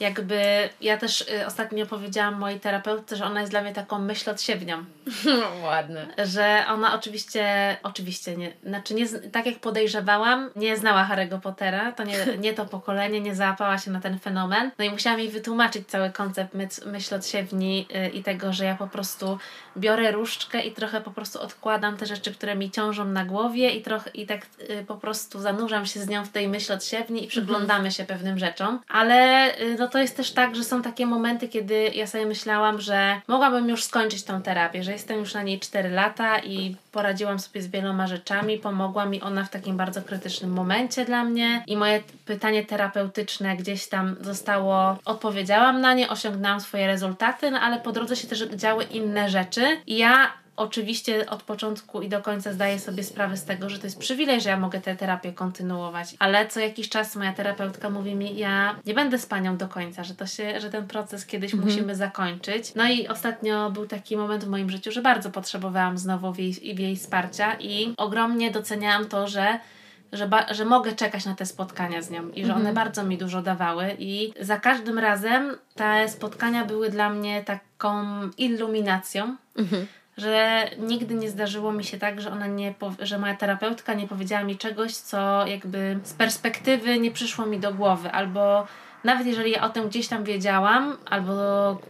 jakby 0.00 0.68
ja 0.80 0.96
też 0.96 1.20
y, 1.20 1.46
ostatnio 1.46 1.86
powiedziałam 1.86 2.34
mojej 2.34 2.60
terapeutce, 2.60 3.16
że 3.16 3.24
ona 3.24 3.40
jest 3.40 3.52
dla 3.52 3.62
mnie 3.62 3.72
taką 3.74 3.98
myślodsiewnią. 3.98 4.84
Ładne. 5.64 6.06
Że 6.24 6.64
ona 6.68 6.94
oczywiście, 6.94 7.76
oczywiście 7.82 8.36
nie, 8.36 8.52
znaczy 8.64 8.94
nie, 8.94 9.08
tak 9.08 9.46
jak 9.46 9.58
podejrzewałam, 9.58 10.50
nie 10.56 10.76
znała 10.76 11.08
Harry'ego 11.10 11.40
Pottera, 11.40 11.92
to 11.92 12.04
nie, 12.04 12.26
nie 12.44 12.54
to 12.54 12.66
pokolenie, 12.66 13.20
nie 13.20 13.34
załapała 13.34 13.78
się 13.78 13.90
na 13.90 14.00
ten 14.00 14.18
fenomen. 14.18 14.70
No 14.78 14.84
i 14.84 14.90
musiałam 14.90 15.20
jej 15.20 15.28
wytłumaczyć 15.28 15.88
cały 15.88 16.10
koncept 16.10 16.54
myśl, 16.54 16.90
myślodsiewni 16.90 17.86
y, 18.06 18.08
i 18.08 18.22
tego, 18.22 18.52
że 18.52 18.64
ja 18.64 18.74
po 18.74 18.86
prostu 18.86 19.38
biorę 19.76 20.12
różdżkę 20.12 20.60
i 20.60 20.72
trochę 20.72 21.00
po 21.00 21.10
prostu 21.10 21.40
odkładam 21.40 21.96
te 21.96 22.06
rzeczy, 22.06 22.34
które 22.34 22.56
mi 22.56 22.70
ciążą 22.70 23.04
na 23.04 23.24
głowie 23.24 23.70
i 23.70 23.82
trochę 23.82 24.10
i 24.10 24.26
tak 24.26 24.46
y, 24.70 24.84
po 24.86 24.96
prostu 24.96 25.40
zanurzam 25.40 25.86
się 25.86 26.00
z 26.00 26.08
nią 26.08 26.24
w 26.24 26.28
tej 26.28 26.48
myślodsiewni 26.48 27.24
i 27.24 27.28
przyglądamy 27.28 27.78
mhm. 27.78 27.90
się 27.90 28.04
pewnym 28.04 28.38
rzeczom. 28.38 28.80
Ale 28.88 29.48
y, 29.60 29.76
no 29.88 29.92
to 29.92 29.98
jest 29.98 30.16
też 30.16 30.30
tak, 30.32 30.56
że 30.56 30.64
są 30.64 30.82
takie 30.82 31.06
momenty, 31.06 31.48
kiedy 31.48 31.90
ja 31.94 32.06
sobie 32.06 32.26
myślałam, 32.26 32.80
że 32.80 33.20
mogłabym 33.28 33.68
już 33.68 33.84
skończyć 33.84 34.22
tą 34.22 34.42
terapię, 34.42 34.84
że 34.84 34.92
jestem 34.92 35.18
już 35.18 35.34
na 35.34 35.42
niej 35.42 35.60
4 35.60 35.88
lata 35.88 36.38
i 36.38 36.76
poradziłam 36.92 37.38
sobie 37.38 37.62
z 37.62 37.68
wieloma 37.68 38.06
rzeczami, 38.06 38.58
pomogła 38.58 39.06
mi 39.06 39.20
ona 39.20 39.44
w 39.44 39.50
takim 39.50 39.76
bardzo 39.76 40.02
krytycznym 40.02 40.52
momencie 40.52 41.04
dla 41.04 41.24
mnie 41.24 41.64
i 41.66 41.76
moje 41.76 42.02
pytanie 42.24 42.64
terapeutyczne 42.64 43.56
gdzieś 43.56 43.86
tam 43.86 44.16
zostało, 44.20 44.98
odpowiedziałam 45.04 45.80
na 45.80 45.94
nie, 45.94 46.08
osiągnęłam 46.08 46.60
swoje 46.60 46.86
rezultaty, 46.86 47.50
no 47.50 47.60
ale 47.60 47.80
po 47.80 47.92
drodze 47.92 48.16
się 48.16 48.28
też 48.28 48.42
działy 48.42 48.84
inne 48.84 49.30
rzeczy 49.30 49.66
i 49.86 49.98
ja 49.98 50.32
Oczywiście 50.58 51.30
od 51.30 51.42
początku 51.42 52.02
i 52.02 52.08
do 52.08 52.22
końca 52.22 52.52
zdaję 52.52 52.78
sobie 52.78 53.04
sprawę 53.04 53.36
z 53.36 53.44
tego, 53.44 53.70
że 53.70 53.78
to 53.78 53.86
jest 53.86 53.98
przywilej, 53.98 54.40
że 54.40 54.48
ja 54.48 54.56
mogę 54.56 54.80
tę 54.80 54.96
terapię 54.96 55.32
kontynuować, 55.32 56.14
ale 56.18 56.46
co 56.46 56.60
jakiś 56.60 56.88
czas 56.88 57.16
moja 57.16 57.32
terapeutka 57.32 57.90
mówi 57.90 58.14
mi, 58.14 58.38
ja 58.38 58.76
nie 58.86 58.94
będę 58.94 59.18
z 59.18 59.26
panią 59.26 59.56
do 59.56 59.68
końca, 59.68 60.04
że 60.04 60.14
to 60.14 60.26
się, 60.26 60.60
że 60.60 60.70
ten 60.70 60.86
proces 60.86 61.26
kiedyś 61.26 61.54
mhm. 61.54 61.70
musimy 61.70 61.94
zakończyć. 61.94 62.74
No 62.74 62.88
i 62.88 63.08
ostatnio 63.08 63.70
był 63.70 63.86
taki 63.86 64.16
moment 64.16 64.44
w 64.44 64.48
moim 64.48 64.70
życiu, 64.70 64.92
że 64.92 65.02
bardzo 65.02 65.30
potrzebowałam 65.30 65.98
znowu 65.98 66.32
w 66.32 66.38
jej, 66.38 66.52
w 66.52 66.78
jej 66.78 66.96
wsparcia 66.96 67.56
i 67.60 67.94
ogromnie 67.96 68.50
doceniałam 68.50 69.08
to, 69.08 69.28
że 69.28 69.58
że, 70.12 70.30
że 70.50 70.64
mogę 70.64 70.92
czekać 70.92 71.24
na 71.24 71.34
te 71.34 71.46
spotkania 71.46 72.02
z 72.02 72.10
nią 72.10 72.28
i 72.28 72.44
że 72.44 72.52
one 72.52 72.68
mhm. 72.68 72.74
bardzo 72.74 73.04
mi 73.04 73.18
dużo 73.18 73.42
dawały 73.42 73.96
i 73.98 74.32
za 74.40 74.60
każdym 74.60 74.98
razem 74.98 75.56
te 75.74 76.08
spotkania 76.08 76.64
były 76.64 76.90
dla 76.90 77.10
mnie 77.10 77.44
taką 77.44 78.04
iluminacją, 78.38 79.36
mhm 79.56 79.86
że 80.18 80.70
nigdy 80.78 81.14
nie 81.14 81.30
zdarzyło 81.30 81.72
mi 81.72 81.84
się 81.84 81.98
tak, 81.98 82.20
że 82.20 82.30
ona 82.32 82.46
nie, 82.46 82.74
że 82.98 83.18
moja 83.18 83.36
terapeutka 83.36 83.94
nie 83.94 84.08
powiedziała 84.08 84.44
mi 84.44 84.56
czegoś, 84.56 84.94
co 84.94 85.46
jakby 85.46 85.98
z 86.02 86.12
perspektywy 86.12 86.98
nie 86.98 87.10
przyszło 87.10 87.46
mi 87.46 87.58
do 87.58 87.74
głowy, 87.74 88.10
albo 88.10 88.66
nawet 89.04 89.26
jeżeli 89.26 89.50
ja 89.50 89.62
o 89.62 89.68
tym 89.68 89.88
gdzieś 89.88 90.08
tam 90.08 90.24
wiedziałam, 90.24 90.96
albo 91.10 91.32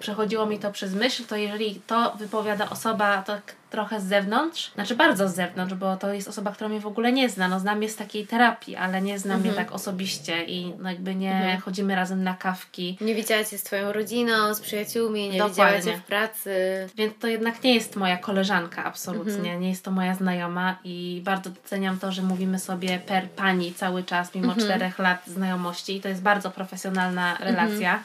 przechodziło 0.01 0.47
mi 0.47 0.59
to 0.59 0.73
przez 0.73 0.95
myśl, 0.95 1.25
to 1.25 1.37
jeżeli 1.37 1.81
to 1.87 2.13
wypowiada 2.19 2.71
osoba 2.71 3.23
tak 3.23 3.58
trochę 3.71 4.01
z 4.01 4.05
zewnątrz, 4.05 4.71
znaczy 4.75 4.95
bardzo 4.95 5.29
z 5.29 5.35
zewnątrz, 5.35 5.75
bo 5.75 5.97
to 5.97 6.13
jest 6.13 6.29
osoba, 6.29 6.53
która 6.53 6.69
mnie 6.69 6.81
w 6.81 6.87
ogóle 6.87 7.13
nie 7.13 7.29
zna. 7.29 7.49
No 7.49 7.61
znam 7.61 7.83
je 7.83 7.89
z 7.89 7.97
takiej 7.97 8.27
terapii, 8.27 8.77
ale 8.77 9.03
nie 9.03 9.19
znam 9.19 9.37
mhm. 9.37 9.55
mnie 9.55 9.65
tak 9.65 9.75
osobiście 9.75 10.45
i 10.45 10.73
no 10.79 10.91
jakby 10.91 11.15
nie 11.15 11.37
mhm. 11.37 11.61
chodzimy 11.61 11.95
razem 11.95 12.23
na 12.23 12.35
kawki. 12.35 12.99
Nie 13.01 13.15
widziałaś 13.15 13.51
się 13.51 13.59
z 13.59 13.63
twoją 13.63 13.93
rodziną, 13.93 14.55
z 14.55 14.61
przyjaciółmi, 14.61 15.29
nie 15.29 15.45
widziałaś 15.49 15.85
się 15.85 15.97
w 15.97 16.03
pracy. 16.03 16.51
Więc 16.97 17.19
to 17.19 17.27
jednak 17.27 17.63
nie 17.65 17.75
jest 17.75 17.97
moja 17.97 18.17
koleżanka 18.17 18.85
absolutnie, 18.85 19.33
mhm. 19.33 19.61
nie 19.61 19.69
jest 19.69 19.85
to 19.85 19.91
moja 19.91 20.15
znajoma 20.15 20.79
i 20.85 21.23
bardzo 21.25 21.51
doceniam 21.51 21.99
to, 21.99 22.13
że 22.13 22.23
mówimy 22.23 22.59
sobie 22.59 22.99
per 22.99 23.31
pani 23.31 23.75
cały 23.75 24.05
czas, 24.05 24.35
mimo 24.35 24.53
mhm. 24.53 24.67
czterech 24.67 24.99
lat 24.99 25.27
znajomości 25.27 25.97
i 25.97 26.01
to 26.01 26.09
jest 26.09 26.23
bardzo 26.23 26.51
profesjonalna 26.51 27.37
relacja. 27.41 28.03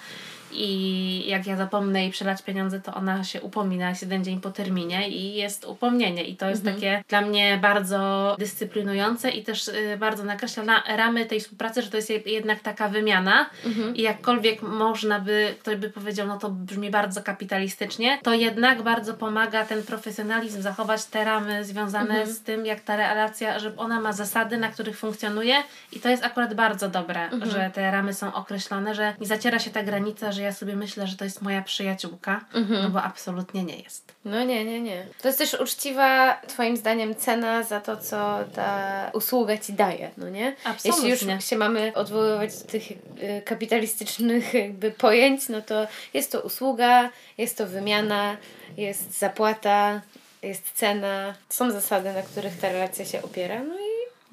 I 0.55 1.24
jak 1.27 1.48
ja 1.48 1.57
zapomnę 1.57 2.01
jej 2.01 2.12
przelać 2.12 2.41
pieniądze, 2.41 2.81
to 2.81 2.93
ona 2.93 3.24
się 3.24 3.41
upomina 3.41 3.93
jeden 4.01 4.24
dzień 4.24 4.41
po 4.41 4.51
terminie 4.51 5.10
i 5.10 5.33
jest 5.33 5.65
upomnienie 5.65 6.24
i 6.24 6.36
to 6.36 6.50
jest 6.50 6.62
mhm. 6.62 6.75
takie 6.75 7.03
dla 7.10 7.22
mnie 7.22 7.60
bardzo 7.62 8.36
dyscyplinujące 8.39 9.29
i 9.29 9.43
też 9.43 9.67
y, 9.67 9.98
bardzo 10.00 10.24
nakreśla 10.24 10.63
na 10.63 10.83
ramy 10.98 11.25
tej 11.25 11.39
współpracy, 11.39 11.81
że 11.81 11.89
to 11.89 11.98
jest 11.98 12.10
jednak 12.25 12.60
taka 12.60 12.89
wymiana 12.89 13.50
mhm. 13.65 13.95
i 13.95 14.01
jakkolwiek 14.01 14.62
można 14.62 15.19
by, 15.19 15.55
ktoś 15.60 15.75
by 15.75 15.89
powiedział, 15.89 16.27
no 16.27 16.39
to 16.39 16.50
brzmi 16.50 16.89
bardzo 16.89 17.24
kapitalistycznie, 17.24 18.19
to 18.24 18.33
jednak 18.33 18.81
bardzo 18.81 19.13
pomaga 19.13 19.65
ten 19.65 19.83
profesjonalizm 19.83 20.62
zachować 20.62 21.05
te 21.05 21.25
ramy 21.25 21.65
związane 21.65 22.10
mhm. 22.10 22.27
z 22.27 22.41
tym, 22.41 22.65
jak 22.65 22.79
ta 22.81 22.95
relacja, 22.95 23.60
że 23.60 23.77
ona 23.77 24.01
ma 24.01 24.13
zasady, 24.13 24.57
na 24.57 24.67
których 24.67 24.98
funkcjonuje 24.98 25.55
i 25.91 26.00
to 26.00 26.10
jest 26.10 26.24
akurat 26.24 26.53
bardzo 26.53 26.89
dobre, 26.89 27.24
mhm. 27.24 27.51
że 27.51 27.72
te 27.74 27.91
ramy 27.91 28.13
są 28.13 28.33
określone, 28.33 28.95
że 28.95 29.13
nie 29.19 29.27
zaciera 29.27 29.60
się 29.60 29.72
ta 29.72 29.83
granica, 29.83 30.31
że 30.31 30.42
ja 30.43 30.53
sobie 30.53 30.75
myślę, 30.75 31.07
że 31.07 31.17
to 31.17 31.23
jest 31.23 31.41
moja 31.41 31.62
przyjaciółka, 31.62 32.45
mhm. 32.53 32.83
no 32.83 32.89
bo 32.89 33.03
absolutnie 33.03 33.63
nie 33.63 33.77
jest. 33.77 34.13
No 34.25 34.43
nie, 34.43 34.65
nie, 34.65 34.81
nie. 34.81 35.05
To 35.21 35.27
jest 35.27 35.39
też 35.39 35.53
uczciwa, 35.53 36.41
Twoim 36.47 36.77
zdaniem, 36.77 37.15
cena 37.15 37.63
za 37.63 37.81
to, 37.81 37.97
co 37.97 38.39
ta 38.55 39.12
usługa 39.13 39.57
Ci 39.57 39.73
daje, 39.73 40.12
no 40.17 40.29
nie? 40.29 40.55
Absolutnie. 40.63 41.09
Jeśli 41.09 41.31
już 41.31 41.45
się 41.45 41.57
mamy 41.57 41.91
odwoływać 41.95 42.57
do 42.57 42.65
tych 42.65 42.91
y, 42.91 43.41
kapitalistycznych 43.45 44.53
jakby 44.53 44.91
pojęć, 44.91 45.50
no 45.50 45.62
to 45.62 45.88
jest 46.13 46.31
to 46.31 46.41
usługa, 46.41 47.09
jest 47.38 47.57
to 47.57 47.67
wymiana, 47.67 48.38
jest 48.77 49.19
zapłata, 49.19 50.01
jest 50.43 50.71
cena, 50.71 51.33
są 51.50 51.71
zasady, 51.71 52.13
na 52.13 52.21
których 52.21 52.59
ta 52.59 52.71
relacja 52.71 53.05
się 53.05 53.21
opiera, 53.21 53.63
no 53.63 53.73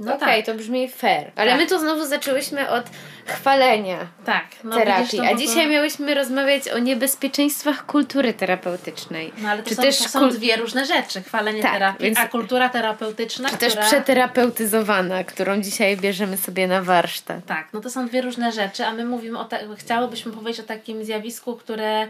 no 0.01 0.15
Okej, 0.15 0.29
okay, 0.29 0.43
tak. 0.43 0.47
to 0.47 0.55
brzmi 0.55 0.89
fair. 0.89 1.31
Ale 1.37 1.51
tak. 1.51 1.61
my 1.61 1.67
tu 1.67 1.79
znowu 1.79 2.07
zaczęłyśmy 2.07 2.71
od 2.71 2.85
chwalenia 3.27 3.99
tak, 4.25 4.47
no 4.65 4.77
terapii. 4.77 5.21
A 5.21 5.35
dzisiaj 5.35 5.69
miałyśmy 5.69 6.15
rozmawiać 6.15 6.69
o 6.69 6.79
niebezpieczeństwach 6.79 7.87
kultury 7.87 8.35
terapeutycznej. 8.35 9.33
No 9.39 9.49
ale 9.49 9.63
to, 9.63 9.69
czy 9.69 9.75
są, 9.75 9.83
też 9.83 9.99
to 9.99 10.09
są 10.09 10.31
dwie 10.31 10.57
różne 10.57 10.87
rzeczy. 10.87 11.23
Chwalenie 11.23 11.63
tak, 11.63 11.73
terapii, 11.73 12.05
więc... 12.05 12.19
a 12.19 12.29
kultura 12.29 12.69
terapeutyczna, 12.69 13.49
Czy 13.49 13.57
która... 13.57 13.71
też 13.71 13.87
przeterapeutyzowana, 13.87 15.25
którą 15.25 15.63
dzisiaj 15.63 15.97
bierzemy 15.97 16.37
sobie 16.37 16.69
na 16.69 16.83
warsztat. 16.83 17.47
Tak, 17.47 17.69
no 17.73 17.81
to 17.81 17.91
są 17.91 18.07
dwie 18.07 18.23
różne 18.23 18.53
rzeczy, 18.53 18.87
a 18.87 18.93
my 18.93 19.05
mówimy 19.05 19.39
o... 19.39 19.45
Ta... 19.45 19.57
Chciałybyśmy 19.77 20.33
powiedzieć 20.33 20.61
o 20.61 20.67
takim 20.67 21.05
zjawisku, 21.05 21.57
które 21.57 22.09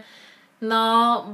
no 0.61 1.25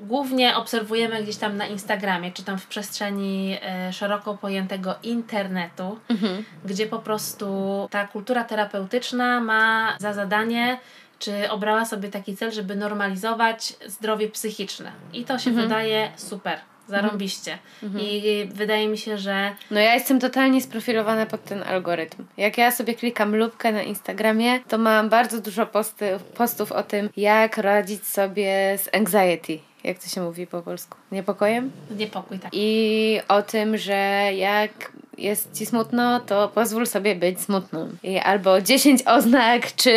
głównie 0.00 0.56
obserwujemy 0.56 1.22
gdzieś 1.22 1.36
tam 1.36 1.56
na 1.56 1.66
Instagramie, 1.66 2.32
czy 2.32 2.44
tam 2.44 2.58
w 2.58 2.66
przestrzeni 2.66 3.58
e, 3.62 3.92
szeroko 3.92 4.34
pojętego 4.34 4.94
internetu, 5.02 5.98
mhm. 6.08 6.44
gdzie 6.64 6.86
po 6.86 6.98
prostu 6.98 7.48
ta 7.90 8.06
kultura 8.06 8.44
terapeutyczna 8.44 9.40
ma 9.40 9.96
za 9.98 10.12
zadanie 10.12 10.78
czy 11.18 11.50
obrała 11.50 11.84
sobie 11.84 12.08
taki 12.08 12.36
cel, 12.36 12.52
żeby 12.52 12.76
normalizować 12.76 13.74
zdrowie 13.86 14.28
psychiczne. 14.28 14.92
I 15.12 15.24
to 15.24 15.38
się 15.38 15.50
mhm. 15.50 15.68
wydaje 15.68 16.10
super. 16.16 16.58
Zarąbiście. 16.88 17.58
Mhm. 17.82 18.04
I 18.04 18.48
wydaje 18.54 18.88
mi 18.88 18.98
się, 18.98 19.18
że. 19.18 19.54
No 19.70 19.80
ja 19.80 19.94
jestem 19.94 20.20
totalnie 20.20 20.62
sprofilowana 20.62 21.26
pod 21.26 21.44
ten 21.44 21.62
algorytm. 21.62 22.24
Jak 22.36 22.58
ja 22.58 22.70
sobie 22.70 22.94
klikam 22.94 23.36
lubkę 23.36 23.72
na 23.72 23.82
Instagramie, 23.82 24.60
to 24.68 24.78
mam 24.78 25.08
bardzo 25.08 25.40
dużo 25.40 25.66
posty, 25.66 26.18
postów 26.36 26.72
o 26.72 26.82
tym, 26.82 27.10
jak 27.16 27.58
radzić 27.58 28.06
sobie 28.06 28.78
z 28.78 28.94
anxiety 28.94 29.58
jak 29.84 29.98
to 29.98 30.08
się 30.08 30.20
mówi 30.22 30.46
po 30.46 30.62
polsku? 30.62 30.98
Niepokojem? 31.12 31.70
Niepokój, 31.90 32.38
tak. 32.38 32.50
I 32.54 33.20
o 33.28 33.42
tym, 33.42 33.76
że 33.78 34.30
jak 34.36 34.92
jest 35.18 35.58
ci 35.58 35.66
smutno, 35.66 36.20
to 36.20 36.48
pozwól 36.48 36.86
sobie 36.86 37.14
być 37.14 37.40
smutną. 37.40 37.88
I 38.02 38.18
albo 38.18 38.60
10 38.60 39.02
oznak, 39.06 39.74
czy 39.74 39.94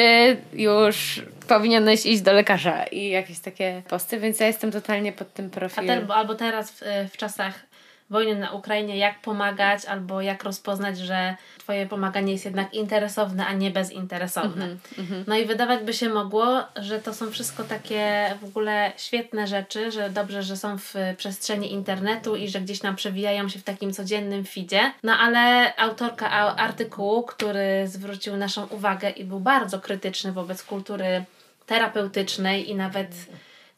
już 0.53 1.22
powinieneś 1.48 2.06
iść 2.06 2.22
do 2.22 2.34
lekarza 2.34 2.84
i 2.84 3.10
jakieś 3.10 3.39
takie 3.39 3.82
posty, 3.89 4.20
więc 4.20 4.39
ja 4.39 4.48
jestem 4.48 4.72
totalnie 4.72 5.12
pod 5.12 5.34
tym 5.34 5.50
profilem. 5.50 6.08
Te, 6.08 6.13
albo 6.13 6.36
teraz 6.36 6.72
w, 6.72 6.82
w 7.13 7.17
czasach 7.17 7.53
wojny 8.09 8.35
na 8.35 8.51
Ukrainie, 8.51 8.97
jak 8.97 9.21
pomagać 9.21 9.85
albo 9.85 10.21
jak 10.21 10.43
rozpoznać, 10.43 10.97
że 10.97 11.35
Twoje 11.67 11.85
pomaganie 11.85 12.31
jest 12.33 12.45
jednak 12.45 12.73
interesowne, 12.73 13.47
a 13.47 13.53
nie 13.53 13.71
bezinteresowne. 13.71 14.65
Mm 14.65 14.77
-hmm. 14.97 15.23
No 15.27 15.37
i 15.37 15.45
wydawać 15.45 15.83
by 15.83 15.93
się 15.93 16.09
mogło, 16.09 16.63
że 16.75 16.99
to 16.99 17.13
są 17.13 17.31
wszystko 17.31 17.63
takie 17.63 18.33
w 18.41 18.45
ogóle 18.45 18.91
świetne 18.97 19.47
rzeczy, 19.47 19.91
że 19.91 20.09
dobrze, 20.09 20.43
że 20.43 20.57
są 20.57 20.77
w 20.77 20.93
przestrzeni 21.17 21.73
internetu 21.73 22.35
i 22.35 22.47
że 22.47 22.61
gdzieś 22.61 22.83
nam 22.83 22.95
przewijają 22.95 23.49
się 23.49 23.59
w 23.59 23.63
takim 23.63 23.93
codziennym 23.93 24.45
feedzie. 24.45 24.91
No 25.03 25.17
ale 25.17 25.75
autorka 25.75 26.29
artykułu, 26.55 27.23
który 27.23 27.87
zwrócił 27.87 28.37
naszą 28.37 28.67
uwagę 28.67 29.09
i 29.09 29.23
był 29.23 29.39
bardzo 29.39 29.79
krytyczny 29.79 30.31
wobec 30.31 30.63
kultury 30.63 31.23
terapeutycznej 31.65 32.69
i 32.69 32.75
nawet 32.75 33.15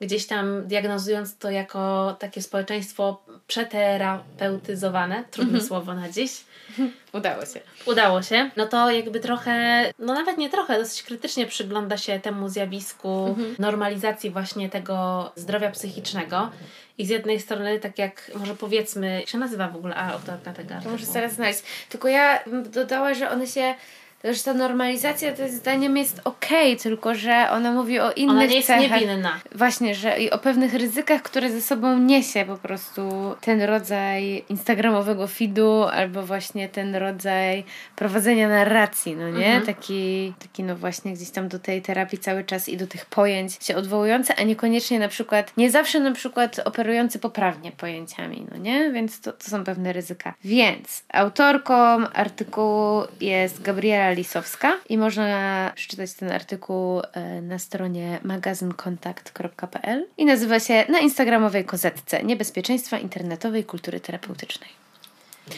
gdzieś 0.01 0.27
tam 0.27 0.67
diagnozując 0.67 1.37
to 1.37 1.51
jako 1.51 2.15
takie 2.19 2.41
społeczeństwo 2.41 3.23
przeterapeutyzowane, 3.47 5.23
trudne 5.31 5.49
Mhm. 5.53 5.67
słowo 5.67 5.93
na 5.93 6.09
dziś, 6.09 6.31
Udało 7.13 7.45
się. 7.45 7.59
udało 7.85 8.21
się, 8.21 8.49
no 8.57 8.65
to 8.67 8.91
jakby 8.91 9.19
trochę, 9.19 9.85
no 9.99 10.13
nawet 10.13 10.37
nie 10.37 10.49
trochę, 10.49 10.79
dosyć 10.79 11.03
krytycznie 11.03 11.45
przygląda 11.47 11.97
się 11.97 12.19
temu 12.19 12.49
zjawisku 12.49 13.25
Mhm. 13.27 13.55
normalizacji 13.59 14.29
właśnie 14.29 14.69
tego 14.69 15.31
zdrowia 15.35 15.71
psychicznego. 15.71 16.49
I 16.97 17.05
z 17.05 17.09
jednej 17.09 17.39
strony, 17.39 17.79
tak 17.79 17.97
jak 17.97 18.31
może 18.35 18.55
powiedzmy, 18.55 19.19
jak 19.19 19.29
się 19.29 19.37
nazywa 19.37 19.67
w 19.67 19.75
ogóle 19.75 19.95
autorka 19.95 20.53
tego 20.53 20.69
To 20.69 20.75
artykułu? 20.75 20.99
muszę 20.99 21.11
zaraz 21.11 21.33
znaleźć. 21.33 21.59
Tylko 21.89 22.07
ja 22.07 22.39
bym 22.47 22.71
dodała, 22.71 23.13
że 23.13 23.29
one 23.29 23.47
się. 23.47 23.75
Że 24.23 24.43
ta 24.43 24.53
normalizacja 24.53 25.33
to 25.33 25.41
jest 25.41 25.55
zdaniem 25.55 25.97
jest 25.97 26.21
okej, 26.23 26.77
tylko 26.77 27.15
że 27.15 27.47
ona 27.51 27.71
mówi 27.71 27.99
o 27.99 28.11
innych 28.11 28.35
Ona 28.35 28.45
nie 28.45 28.55
jest 28.55 28.67
cechach. 28.67 29.01
niewinna. 29.01 29.39
Właśnie, 29.55 29.95
że 29.95 30.19
i 30.19 30.31
o 30.31 30.37
pewnych 30.37 30.73
ryzykach, 30.73 31.21
które 31.21 31.51
ze 31.51 31.61
sobą 31.61 31.99
niesie 31.99 32.45
po 32.45 32.57
prostu 32.57 33.01
ten 33.41 33.61
rodzaj 33.61 34.43
instagramowego 34.49 35.27
feedu, 35.27 35.83
albo 35.83 36.23
właśnie 36.23 36.69
ten 36.69 36.95
rodzaj 36.95 37.63
prowadzenia 37.95 38.49
narracji, 38.49 39.15
no 39.15 39.29
nie? 39.29 39.45
Mhm. 39.45 39.65
Taki, 39.65 40.33
taki 40.39 40.63
no 40.63 40.75
właśnie 40.75 41.13
gdzieś 41.13 41.29
tam 41.29 41.47
do 41.47 41.59
tej 41.59 41.81
terapii 41.81 42.17
cały 42.19 42.43
czas 42.43 42.69
i 42.69 42.77
do 42.77 42.87
tych 42.87 43.05
pojęć 43.05 43.57
się 43.61 43.75
odwołujące, 43.75 44.35
a 44.35 44.43
niekoniecznie 44.43 44.99
na 44.99 45.07
przykład, 45.07 45.57
nie 45.57 45.71
zawsze 45.71 45.99
na 45.99 46.11
przykład 46.11 46.59
operujący 46.65 47.19
poprawnie 47.19 47.71
pojęciami, 47.71 48.45
no 48.51 48.57
nie? 48.57 48.91
Więc 48.91 49.21
to, 49.21 49.33
to 49.33 49.49
są 49.49 49.63
pewne 49.63 49.93
ryzyka. 49.93 50.33
Więc 50.43 51.03
autorką 51.13 51.73
artykułu 52.13 53.03
jest 53.21 53.61
Gabriela 53.61 54.08
Lisowska 54.11 54.77
i 54.89 54.97
można 54.97 55.71
przeczytać 55.75 56.13
ten 56.13 56.31
artykuł 56.31 57.01
e, 57.13 57.41
na 57.41 57.59
stronie 57.59 58.19
magazynkontakt.pl 58.23 60.05
i 60.17 60.25
nazywa 60.25 60.59
się 60.59 60.85
Na 60.89 60.99
Instagramowej 60.99 61.65
kozetce 61.65 62.23
Niebezpieczeństwa 62.23 62.97
internetowej 62.97 63.63
kultury 63.63 63.99
terapeutycznej. 63.99 64.69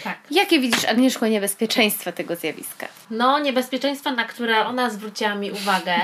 Tak. 0.04 0.18
Jakie 0.32 0.60
widzisz, 0.60 0.86
Agnieszko, 0.86 1.28
niebezpieczeństwa 1.28 2.12
tego 2.12 2.36
zjawiska? 2.36 2.88
No, 3.10 3.40
niebezpieczeństwa, 3.40 4.12
na 4.12 4.24
które 4.24 4.66
ona 4.66 4.90
zwróciła 4.90 5.36
mi 5.36 5.52
uwagę, 5.52 5.96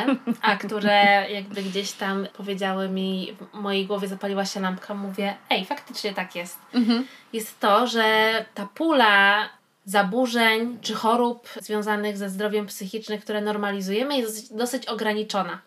a 0.41 0.55
które 0.55 1.25
jakby 1.29 1.63
gdzieś 1.63 1.91
tam 1.91 2.27
powiedziały 2.37 2.89
mi, 2.89 3.35
w 3.53 3.57
mojej 3.57 3.85
głowie 3.85 4.07
zapaliła 4.07 4.45
się 4.45 4.59
lampka, 4.59 4.93
mówię, 4.93 5.35
ej, 5.49 5.65
faktycznie 5.65 6.13
tak 6.13 6.35
jest. 6.35 6.59
Jest 7.33 7.59
to, 7.59 7.87
że 7.87 8.05
ta 8.53 8.67
pula 8.75 9.49
zaburzeń 9.87 10.77
czy 10.81 10.93
chorób 10.93 11.49
związanych 11.61 12.17
ze 12.17 12.29
zdrowiem 12.29 12.65
psychicznym, 12.65 13.19
które 13.19 13.41
normalizujemy, 13.41 14.17
jest 14.17 14.35
dosyć, 14.35 14.49
dosyć 14.57 14.85
ograniczona. 14.85 15.59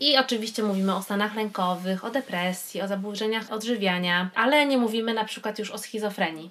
I 0.00 0.18
oczywiście 0.18 0.62
mówimy 0.62 0.94
o 0.94 1.02
stanach 1.02 1.36
lękowych, 1.36 2.04
o 2.04 2.10
depresji, 2.10 2.82
o 2.82 2.88
zaburzeniach 2.88 3.52
odżywiania, 3.52 4.30
ale 4.34 4.66
nie 4.66 4.78
mówimy 4.78 5.14
na 5.14 5.24
przykład 5.24 5.58
już 5.58 5.70
o 5.70 5.78
schizofrenii. 5.78 6.50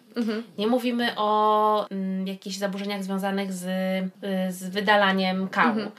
Nie 0.58 0.68
mówimy 0.68 1.12
o 1.16 1.90
mm, 1.90 2.28
jakichś 2.28 2.56
zaburzeniach 2.58 3.04
związanych 3.04 3.54
z, 3.54 3.64
y, 3.64 4.52
z 4.52 4.70
wydalaniem 4.70 5.48
kału, 5.48 5.92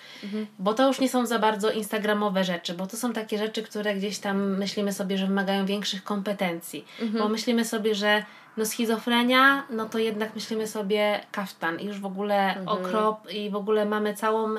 bo 0.59 0.75
to 0.75 0.87
już 0.87 1.01
nie 1.01 1.09
są 1.09 1.27
za 1.27 1.39
bardzo 1.39 1.71
instagramowe 1.71 2.45
rzeczy, 2.45 2.75
bo 2.75 2.87
to 2.87 2.97
są 2.97 3.13
takie 3.13 3.39
rzeczy, 3.39 3.63
które 3.63 3.95
gdzieś 3.95 4.19
tam 4.19 4.59
myślimy 4.59 4.93
sobie, 4.93 5.19
że 5.19 5.27
wymagają 5.27 5.67
większych 5.67 6.05
kompetencji, 6.05 6.85
bo 7.19 7.29
myślimy 7.29 7.65
sobie, 7.65 7.95
że 7.95 8.25
no 8.57 8.67
schizofrenia, 8.67 9.65
no 9.71 9.89
to 9.89 9.99
jednak 9.99 10.35
myślimy 10.35 10.67
sobie 10.67 11.21
kaftan 11.33 11.81
i 11.81 11.87
już 11.87 12.01
w 12.01 12.07
ogóle 12.07 12.63
okrop 12.67 13.31
i 13.31 13.51
w 13.51 13.57
ogóle 13.57 13.85
mamy 13.85 14.15
całą 14.15 14.55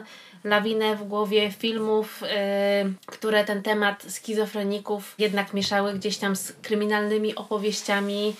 lawinę 0.45 0.95
w 0.95 1.03
głowie 1.03 1.51
filmów, 1.51 2.23
y, 2.23 2.27
które 3.05 3.43
ten 3.43 3.63
temat 3.63 4.03
schizofreników 4.07 5.15
jednak 5.17 5.53
mieszały 5.53 5.93
gdzieś 5.93 6.17
tam 6.17 6.35
z 6.35 6.53
kryminalnymi 6.61 7.35
opowieściami, 7.35 8.35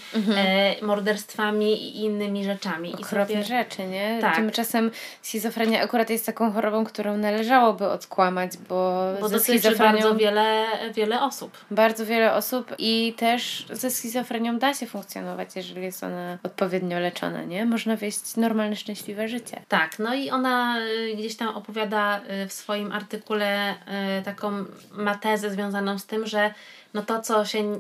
y, 0.82 0.86
morderstwami 0.86 1.74
i 1.74 2.04
innymi 2.04 2.44
rzeczami. 2.44 2.90
I 2.90 2.94
Okropne 2.94 3.44
rzeczy, 3.44 3.88
nie? 3.88 4.18
Tak. 4.22 4.36
Tymczasem 4.36 4.92
schizofrenia 5.22 5.84
akurat 5.84 6.10
jest 6.10 6.26
taką 6.26 6.52
chorobą, 6.52 6.86
którą 6.86 7.18
należałoby 7.18 7.88
odkłamać, 7.88 8.52
bo, 8.70 9.02
bo 9.22 9.30
ze 9.30 9.40
schizofrenią 9.40 9.94
bardzo 9.94 10.16
wiele, 10.16 10.66
wiele 10.94 11.22
osób. 11.22 11.66
bardzo 11.72 12.06
wiele 12.06 12.34
osób 12.34 12.76
i 12.78 13.14
też 13.18 13.66
ze 13.72 13.92
schizofrenią 13.92 14.60
da 14.60 14.74
się 14.74 14.88
funkcjonować, 14.88 15.56
jeżeli 15.56 15.84
jest 15.84 16.04
ona 16.04 16.38
odpowiednio 16.44 17.00
leczona, 17.00 17.44
nie? 17.44 17.66
Można 17.66 17.98
wieść 17.98 18.36
normalne, 18.38 18.76
szczęśliwe 18.76 19.28
życie. 19.28 19.62
Tak, 19.68 20.00
no 20.00 20.16
i 20.16 20.30
ona 20.30 20.80
y, 20.80 21.16
gdzieś 21.16 21.38
tam 21.38 21.48
opowiada 21.48 21.95
y, 22.44 22.48
w 22.48 22.54
swoim 22.54 22.92
artykule 22.92 23.75
y, 24.20 24.24
taką 24.24 24.66
ma 24.92 25.16
związaną 25.50 26.00
z 26.00 26.06
tym, 26.06 26.28
że 26.28 26.54
no 26.96 27.02
to, 27.02 27.22
co 27.22 27.46
się 27.46 27.78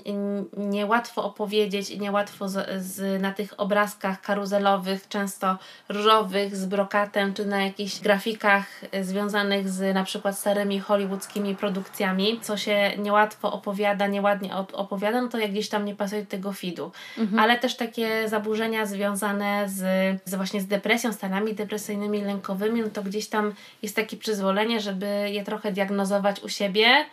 niełatwo 0.57 1.23
opowiedzieć 1.23 1.89
i 1.89 1.99
niełatwo 1.99 2.49
z, 2.49 2.83
z, 2.83 3.21
na 3.21 3.33
tych 3.33 3.59
obrazkach 3.59 4.21
karuzelowych, 4.21 5.07
często 5.07 5.57
różowych, 5.89 6.55
z 6.55 6.65
brokatem, 6.65 7.33
czy 7.33 7.45
na 7.45 7.63
jakichś 7.63 7.99
grafikach 7.99 8.65
y, 8.95 9.03
związanych 9.03 9.69
z 9.69 9.95
na 9.95 10.03
przykład 10.03 10.39
starymi 10.39 10.79
hollywoodzkimi 10.79 11.55
produkcjami, 11.55 12.39
co 12.41 12.57
się 12.57 12.91
niełatwo 12.97 13.53
opowiada, 13.53 14.07
nieładnie 14.07 14.49
op- 14.49 14.73
opowiada, 14.73 15.21
no 15.21 15.27
to 15.27 15.37
jak 15.37 15.51
gdzieś 15.51 15.69
tam 15.69 15.85
nie 15.85 15.95
pasuje 15.95 16.21
do 16.23 16.29
tego 16.29 16.53
feedu. 16.53 16.91
Ale 17.39 17.59
też 17.59 17.75
takie 17.75 18.29
zaburzenia 18.29 18.85
związane 18.85 19.69
z, 19.69 19.81
z 20.25 20.35
właśnie 20.35 20.61
z 20.61 20.67
depresją, 20.67 21.13
stanami 21.13 21.53
depresyjnymi, 21.53 22.21
lękowymi, 22.21 22.81
no 22.81 22.89
to 22.93 23.01
gdzieś 23.03 23.27
tam 23.27 23.53
jest 23.81 23.95
takie 23.95 24.17
przyzwolenie, 24.17 24.79
żeby 24.79 25.29
je 25.31 25.43
trochę 25.43 25.71
diagnozować 25.71 26.43
u 26.43 26.49
siebie 26.49 27.05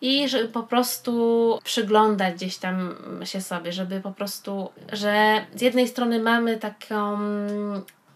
i 0.00 0.28
żeby 0.28 0.48
po 0.48 0.62
prostu 0.62 1.33
przyglądać 1.64 2.34
gdzieś 2.34 2.56
tam 2.56 2.94
się 3.24 3.40
sobie, 3.40 3.72
żeby 3.72 4.00
po 4.00 4.12
prostu, 4.12 4.70
że 4.92 5.44
z 5.54 5.60
jednej 5.60 5.88
strony 5.88 6.18
mamy 6.22 6.56
taką, 6.56 7.18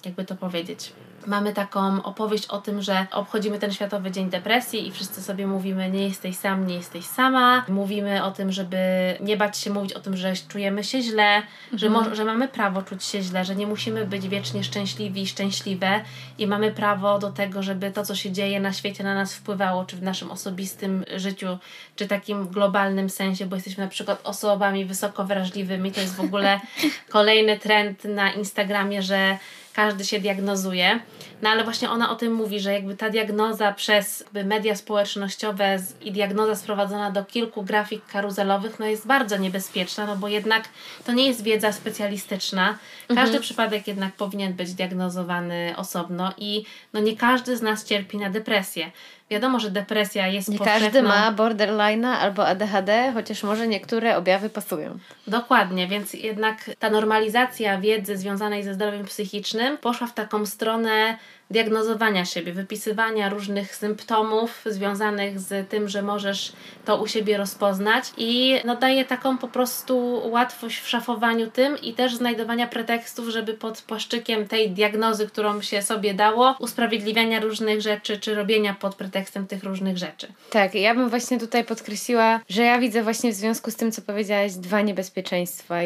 jakby 0.05 0.25
to 0.25 0.37
powiedzieć, 0.37 0.93
mamy 1.29 1.53
taką 1.53 2.03
opowieść 2.03 2.47
o 2.47 2.59
tym, 2.59 2.83
że 2.83 3.07
obchodzimy 3.13 3.59
ten 3.59 3.73
Światowy 3.73 4.11
Dzień 4.11 4.31
Depresji 4.31 4.89
i 4.89 4.93
wszyscy 4.93 5.23
sobie 5.23 5.47
mówimy, 5.47 5.91
nie 5.91 6.09
jesteś 6.09 6.37
sam, 6.37 6.67
nie 6.67 6.75
jesteś 6.75 7.05
sama. 7.05 7.65
Mówimy 7.69 8.25
o 8.25 8.31
tym, 8.31 8.53
żeby 8.53 8.79
nie 9.21 9.37
bać 9.37 9.59
się 9.59 9.71
mówić 9.71 9.93
o 9.93 10.01
tym, 10.01 10.17
że 10.17 10.33
czujemy 10.49 10.85
się 10.85 11.03
źle, 11.03 11.43
że, 11.73 11.91
mo- 11.91 12.15
że 12.15 12.25
mamy 12.25 12.49
prawo 12.49 12.83
czuć 12.83 13.05
się 13.05 13.23
źle, 13.23 13.45
że 13.45 13.57
nie 13.57 13.67
musimy 13.67 14.05
być 14.05 14.29
wiecznie 14.29 14.65
szczęśliwi 14.65 15.23
i 15.23 15.27
szczęśliwe 15.27 16.01
i 16.39 16.47
mamy 16.47 16.73
prawo 16.73 17.19
do 17.19 17.33
tego, 17.33 17.63
żeby 17.63 17.91
to, 17.91 18.05
co 18.05 18.15
się 18.15 18.33
dzieje 18.33 18.61
na 18.61 18.73
świecie 18.73 19.05
na 19.05 19.15
nas 19.15 19.35
wpływało, 19.35 19.85
czy 19.85 19.97
w 19.97 20.03
naszym 20.03 20.31
osobistym 20.31 21.05
życiu, 21.17 21.59
czy 21.97 22.07
takim 22.07 22.49
globalnym 22.49 23.11
sensie, 23.11 23.47
bo 23.47 23.57
jesteśmy 23.57 23.85
na 23.85 23.91
przykład 23.91 24.21
osobami 24.25 24.85
wysoko 24.85 25.25
wrażliwymi. 25.25 25.93
To 25.93 26.01
jest 26.01 26.17
w 26.17 26.21
ogóle 26.21 26.61
kolejny 27.09 27.59
trend 27.59 28.05
na 28.05 28.33
Instagramie, 28.33 29.03
że 29.03 29.39
każdy 29.79 30.05
się 30.05 30.21
diagnozuje. 30.21 31.01
No 31.43 31.51
ale 31.51 31.65
właśnie 31.65 31.91
ona 31.91 32.11
o 32.11 32.15
tym 32.15 32.33
mówi, 32.33 32.61
że 32.61 32.73
jakby 32.73 32.97
ta 32.97 33.11
diagnoza 33.11 33.73
przez 33.73 34.25
media 34.45 34.77
społecznościowe 34.77 35.79
i 36.01 36.13
diagnoza 36.13 36.55
sprowadzona 36.55 37.11
do 37.11 37.25
kilku 37.25 37.63
grafik 37.63 38.07
karuzelowych 38.07 38.79
no 38.79 38.87
jest 38.87 39.07
bardzo 39.07 39.37
niebezpieczna, 39.37 40.07
no 40.07 40.17
bo 40.17 40.29
jednak 40.29 40.69
to 41.05 41.13
nie 41.13 41.27
jest 41.27 41.43
wiedza 41.43 41.73
specjalistyczna. 41.73 42.79
Każdy 43.15 43.41
przypadek 43.41 43.87
jednak 43.87 44.13
powinien 44.13 44.53
być 44.53 44.75
diagnozowany 44.75 45.75
osobno 45.77 46.33
i 46.39 46.65
no 46.93 47.01
nie 47.01 47.17
każdy 47.17 47.57
z 47.57 47.63
nas 47.63 47.85
cierpi 47.85 48.19
na 48.19 48.31
depresję. 48.31 48.91
Wiadomo, 49.31 49.61
że 49.61 49.71
depresja 49.71 50.27
jest 50.27 50.49
Nie 50.49 50.59
każdy 50.59 51.03
ma 51.03 51.33
borderline'a 51.33 52.07
albo 52.07 52.47
ADHD, 52.47 53.11
chociaż 53.15 53.43
może 53.43 53.69
niektóre 53.69 54.17
objawy 54.17 54.51
pasują. 54.51 54.99
Dokładnie, 55.27 55.89
więc 55.89 56.15
jednak 56.15 56.71
ta 56.79 56.91
normalizacja 56.91 57.81
wiedzy 57.81 58.17
związanej 58.17 58.63
ze 58.63 58.75
zdrowiem 58.75 59.07
psychicznym 59.07 59.79
poszła 59.79 60.07
w 60.07 60.15
taką 60.15 60.47
stronę 60.47 61.19
diagnozowania 61.51 62.25
siebie, 62.25 62.53
wypisywania 62.53 63.29
różnych 63.29 63.77
symptomów 63.77 64.63
związanych 64.67 65.41
z 65.41 65.69
tym, 65.69 65.89
że 65.89 66.03
możesz 66.03 66.53
to 66.85 67.03
u 67.03 67.07
siebie 67.07 67.37
rozpoznać 67.37 68.05
i 68.17 68.55
no, 68.65 68.77
daje 68.77 69.05
taką 69.05 69.39
po 69.39 69.49
prostu 69.49 70.23
łatwość 70.25 70.81
w 70.81 70.89
szafowaniu 70.89 71.51
tym 71.51 71.81
i 71.83 71.95
też 71.95 72.17
znajdowania 72.17 72.67
pretekstów, 72.67 73.29
żeby 73.29 73.55
pod 73.55 73.83
płaszczykiem 73.83 74.49
tej 74.49 74.71
diagnozy, 74.71 75.27
którą 75.27 75.63
się 75.63 75.83
sobie 75.83 76.15
dało, 76.15 76.57
usprawiedliwiania 76.61 77.41
różnych 77.41 77.81
rzeczy, 77.81 78.19
czy 78.19 78.35
robienia 78.35 78.77
pod 78.81 78.95
pretekstem 78.95 79.47
tych 79.47 79.65
różnych 79.65 79.99
rzeczy. 79.99 80.27
Tak, 80.51 80.75
ja 80.75 80.95
bym 80.95 81.09
właśnie 81.11 81.39
tutaj 81.39 81.65
podkreśliła, 81.65 82.41
że 82.49 82.63
ja 82.63 82.79
widzę 82.79 83.03
właśnie 83.03 83.33
w 83.33 83.35
związku 83.35 83.71
z 83.71 83.77
tym, 83.77 83.93
co 83.93 84.03
powiedziałaś, 84.03 84.53
dwa 84.53 84.81
niebezpieczeństwa 84.81 85.77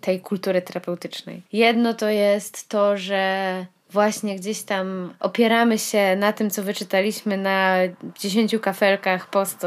tej 0.00 0.20
kultury 0.20 0.62
terapeutycznej. 0.62 1.42
Jedno 1.52 1.94
to 1.94 2.08
jest 2.08 2.68
to, 2.68 2.96
że 2.96 3.66
właśnie 3.92 4.36
gdzieś 4.36 4.62
tam 4.62 5.14
opieramy 5.20 5.78
się 5.78 6.16
na 6.16 6.32
tym, 6.32 6.50
co 6.50 6.62
wyczytaliśmy 6.62 7.36
na 7.36 7.76
10 8.20 8.56
kafelkach 8.62 9.30
postu 9.30 9.66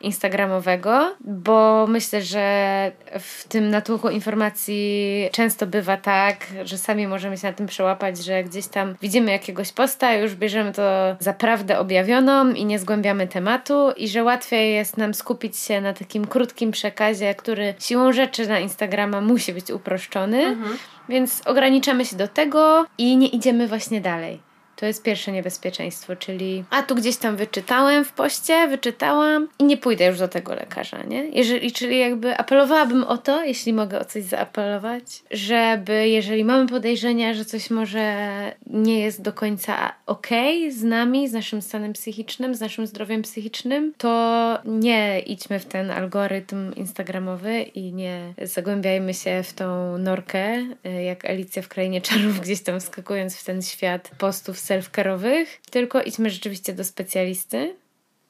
instagramowego, 0.00 1.14
bo 1.20 1.86
myślę, 1.88 2.22
że 2.22 2.92
w 3.20 3.48
tym 3.48 3.70
natłoku 3.70 4.08
informacji 4.08 5.28
często 5.32 5.66
bywa 5.66 5.96
tak, 5.96 6.46
że 6.64 6.78
sami 6.78 7.06
możemy 7.06 7.38
się 7.38 7.46
na 7.46 7.52
tym 7.52 7.66
przełapać, 7.66 8.18
że 8.18 8.44
gdzieś 8.44 8.66
tam 8.66 8.94
widzimy 9.02 9.30
jakiegoś 9.30 9.72
posta, 9.72 10.14
już 10.14 10.34
bierzemy 10.34 10.72
to 10.72 10.82
za 11.20 11.32
prawdę 11.32 11.78
objawioną 11.78 12.52
i 12.52 12.64
nie 12.64 12.78
zgłębiamy 12.78 13.26
tematu 13.26 13.90
i 13.96 14.08
że 14.08 14.24
łatwiej 14.24 14.74
jest 14.74 14.96
nam 14.96 15.14
skupić 15.14 15.56
się 15.56 15.80
na 15.80 15.92
takim 15.92 16.26
krótkim 16.26 16.70
przekazie, 16.70 17.34
który 17.34 17.74
siłą 17.78 18.12
rzeczy 18.12 18.48
na 18.48 18.60
Instagrama 18.60 19.20
musi 19.20 19.52
być 19.52 19.70
uproszczony. 19.70 20.44
Mhm 20.44 20.78
więc 21.08 21.42
ograniczamy 21.46 22.04
się 22.04 22.16
do 22.16 22.28
tego 22.28 22.86
i 22.98 23.16
nie 23.16 23.26
idziemy 23.26 23.68
właśnie 23.68 24.00
dalej. 24.00 24.53
To 24.76 24.86
jest 24.86 25.02
pierwsze 25.02 25.32
niebezpieczeństwo, 25.32 26.16
czyli 26.16 26.64
a 26.70 26.82
tu 26.82 26.94
gdzieś 26.94 27.16
tam 27.16 27.36
wyczytałem 27.36 28.04
w 28.04 28.12
poście, 28.12 28.68
wyczytałam 28.68 29.48
i 29.58 29.64
nie 29.64 29.76
pójdę 29.76 30.06
już 30.06 30.18
do 30.18 30.28
tego 30.28 30.54
lekarza, 30.54 31.02
nie? 31.02 31.28
Jeżeli, 31.28 31.72
czyli 31.72 31.98
jakby 31.98 32.38
apelowałabym 32.38 33.04
o 33.04 33.18
to, 33.18 33.44
jeśli 33.44 33.72
mogę 33.72 33.98
o 33.98 34.04
coś 34.04 34.22
zaapelować, 34.22 35.04
żeby 35.30 36.08
jeżeli 36.08 36.44
mamy 36.44 36.68
podejrzenia, 36.68 37.34
że 37.34 37.44
coś 37.44 37.70
może 37.70 38.26
nie 38.66 39.00
jest 39.00 39.22
do 39.22 39.32
końca 39.32 39.92
okej 40.06 40.68
okay 40.68 40.72
z 40.72 40.82
nami, 40.82 41.28
z 41.28 41.32
naszym 41.32 41.62
stanem 41.62 41.92
psychicznym, 41.92 42.54
z 42.54 42.60
naszym 42.60 42.86
zdrowiem 42.86 43.22
psychicznym, 43.22 43.92
to 43.98 44.58
nie 44.64 45.20
idźmy 45.20 45.60
w 45.60 45.66
ten 45.66 45.90
algorytm 45.90 46.74
instagramowy 46.74 47.62
i 47.62 47.92
nie 47.92 48.34
zagłębiajmy 48.42 49.14
się 49.14 49.42
w 49.42 49.52
tą 49.52 49.98
norkę, 49.98 50.56
y, 50.86 51.02
jak 51.02 51.24
Alicja 51.24 51.62
w 51.62 51.68
Krainie 51.68 52.00
Czarów, 52.00 52.40
gdzieś 52.40 52.62
tam 52.62 52.80
wskakując 52.80 53.36
w 53.36 53.44
ten 53.44 53.62
świat 53.62 54.10
postów 54.18 54.58
self-care'owych, 54.64 55.46
tylko 55.70 56.02
idźmy 56.02 56.30
rzeczywiście 56.30 56.72
do 56.72 56.84
specjalisty, 56.84 57.76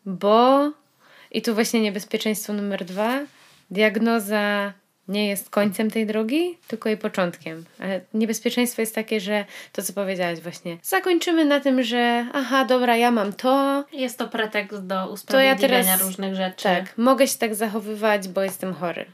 bo 0.07 0.70
i 1.31 1.42
tu 1.42 1.55
właśnie 1.55 1.81
niebezpieczeństwo 1.81 2.53
numer 2.53 2.85
dwa, 2.85 3.20
diagnoza 3.70 4.73
nie 5.09 5.29
jest 5.29 5.51
końcem 5.51 5.90
tej 5.90 6.07
drogi, 6.07 6.59
tylko 6.68 6.88
jej 6.88 6.99
początkiem. 6.99 7.64
Ale 7.79 8.01
niebezpieczeństwo 8.14 8.83
jest 8.83 8.94
takie, 8.94 9.20
że 9.20 9.44
to, 9.73 9.83
co 9.83 9.92
powiedziałaś 9.92 10.40
właśnie, 10.40 10.79
zakończymy 10.83 11.44
na 11.44 11.61
tym, 11.61 11.83
że 11.83 12.27
aha, 12.33 12.64
dobra, 12.64 12.97
ja 12.97 13.11
mam 13.11 13.33
to. 13.33 13.85
Jest 13.92 14.18
to 14.18 14.29
pretekst 14.29 14.87
do 14.87 15.09
usprawiedliwiania 15.09 15.68
to 15.68 15.77
ja 15.77 15.85
teraz, 15.85 16.03
różnych 16.03 16.35
rzeczy. 16.35 16.62
Tak, 16.62 16.99
mogę 16.99 17.29
się 17.29 17.38
tak 17.38 17.55
zachowywać, 17.55 18.29
bo 18.29 18.42
jestem 18.42 18.75
chory. 18.75 19.07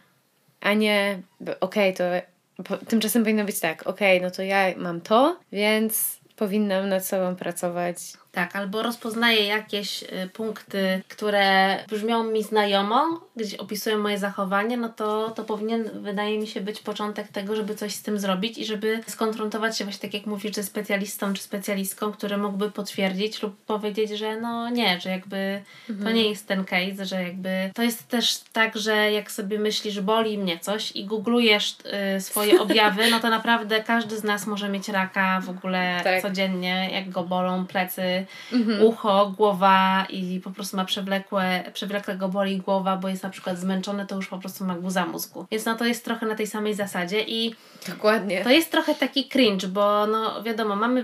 A 0.61 0.73
nie, 0.73 1.21
okej, 1.61 1.95
okay, 1.95 2.23
to 2.65 2.77
tymczasem 2.87 3.23
powinno 3.23 3.45
być 3.45 3.61
tak, 3.61 3.87
okej, 3.87 4.19
okay, 4.19 4.29
no 4.29 4.35
to 4.37 4.43
ja 4.43 4.65
mam 4.77 5.01
to, 5.01 5.37
więc 5.53 6.20
powinnam 6.41 6.89
nad 6.89 7.07
sobą 7.07 7.37
pracować 7.37 7.99
tak, 8.33 8.57
albo 8.57 8.83
rozpoznaję 8.83 9.47
jakieś 9.47 10.03
y, 10.03 10.07
punkty, 10.33 11.03
które 11.09 11.77
brzmią 11.89 12.25
mi 12.25 12.43
znajomo, 12.43 13.21
gdzieś 13.37 13.55
opisują 13.55 13.99
moje 13.99 14.19
zachowanie, 14.19 14.77
no 14.77 14.89
to 14.89 15.31
to 15.31 15.45
powinien, 15.45 15.91
wydaje 15.95 16.39
mi 16.39 16.47
się, 16.47 16.61
być 16.61 16.81
początek 16.81 17.29
tego, 17.29 17.57
żeby 17.57 17.75
coś 17.75 17.95
z 17.95 18.03
tym 18.03 18.19
zrobić 18.19 18.59
i 18.59 18.65
żeby 18.65 19.01
skonfrontować 19.07 19.79
się 19.79 19.85
właśnie 19.85 20.01
tak 20.01 20.15
jak 20.15 20.27
mówisz, 20.27 20.55
ze 20.55 20.63
specjalistą 20.63 21.35
czy 21.35 21.43
specjalistką, 21.43 22.13
który 22.13 22.37
mógłby 22.37 22.71
potwierdzić 22.71 23.43
lub 23.43 23.65
powiedzieć, 23.65 24.11
że 24.11 24.41
no 24.41 24.71
nie, 24.71 25.01
że 25.01 25.11
jakby 25.11 25.63
mhm. 25.91 26.09
to 26.09 26.17
nie 26.17 26.29
jest 26.29 26.49
ten 26.49 26.65
case, 26.65 27.07
że 27.07 27.23
jakby 27.23 27.71
to 27.75 27.83
jest 27.83 28.09
też 28.09 28.39
tak, 28.53 28.77
że 28.77 29.13
jak 29.13 29.31
sobie 29.31 29.59
myślisz, 29.59 30.01
boli 30.01 30.39
mnie 30.39 30.59
coś 30.59 30.93
i 30.93 31.05
googlujesz 31.05 31.77
y, 32.17 32.21
swoje 32.21 32.61
objawy, 32.63 33.11
no 33.11 33.21
to 33.21 33.31
naprawdę 33.31 33.83
każdy 33.83 34.17
z 34.17 34.25
nas 34.25 34.47
może 34.47 34.69
mieć 34.69 34.89
raka 34.89 35.41
w 35.41 35.51
ogóle 35.51 36.01
tak. 36.05 36.23
codziennie, 36.23 36.91
jak 36.93 37.11
go 37.11 37.25
bolą 37.25 37.67
plecy, 37.67 38.20
mhm. 38.53 38.83
ucho, 38.83 39.35
głowa 39.37 40.07
i 40.09 40.41
po 40.45 40.51
prostu 40.51 40.77
ma 40.77 40.85
przewlekłe, 40.85 41.65
przewlekle 41.73 42.17
go 42.17 42.29
boli 42.29 42.57
głowa, 42.57 42.97
bo 42.97 43.09
jest 43.09 43.23
na 43.23 43.31
przykład 43.31 43.59
zmęczony, 43.59 44.07
to 44.07 44.17
już 44.17 44.29
po 44.29 44.39
prostu 44.39 44.65
ma 44.65 44.75
guza 44.75 45.07
mózgu. 45.07 45.47
Więc 45.51 45.65
no 45.65 45.75
to 45.75 45.85
jest 45.85 46.05
trochę 46.05 46.27
na 46.27 46.35
tej 46.35 46.47
samej 46.47 46.75
zasadzie 46.75 47.23
i 47.23 47.55
Dokładnie. 47.89 48.45
To 48.45 48.51
jest 48.51 48.71
trochę 48.71 48.95
taki 48.95 49.29
cringe, 49.29 49.69
bo 49.69 50.07
no 50.07 50.43
wiadomo, 50.43 50.77
mamy 50.77 51.01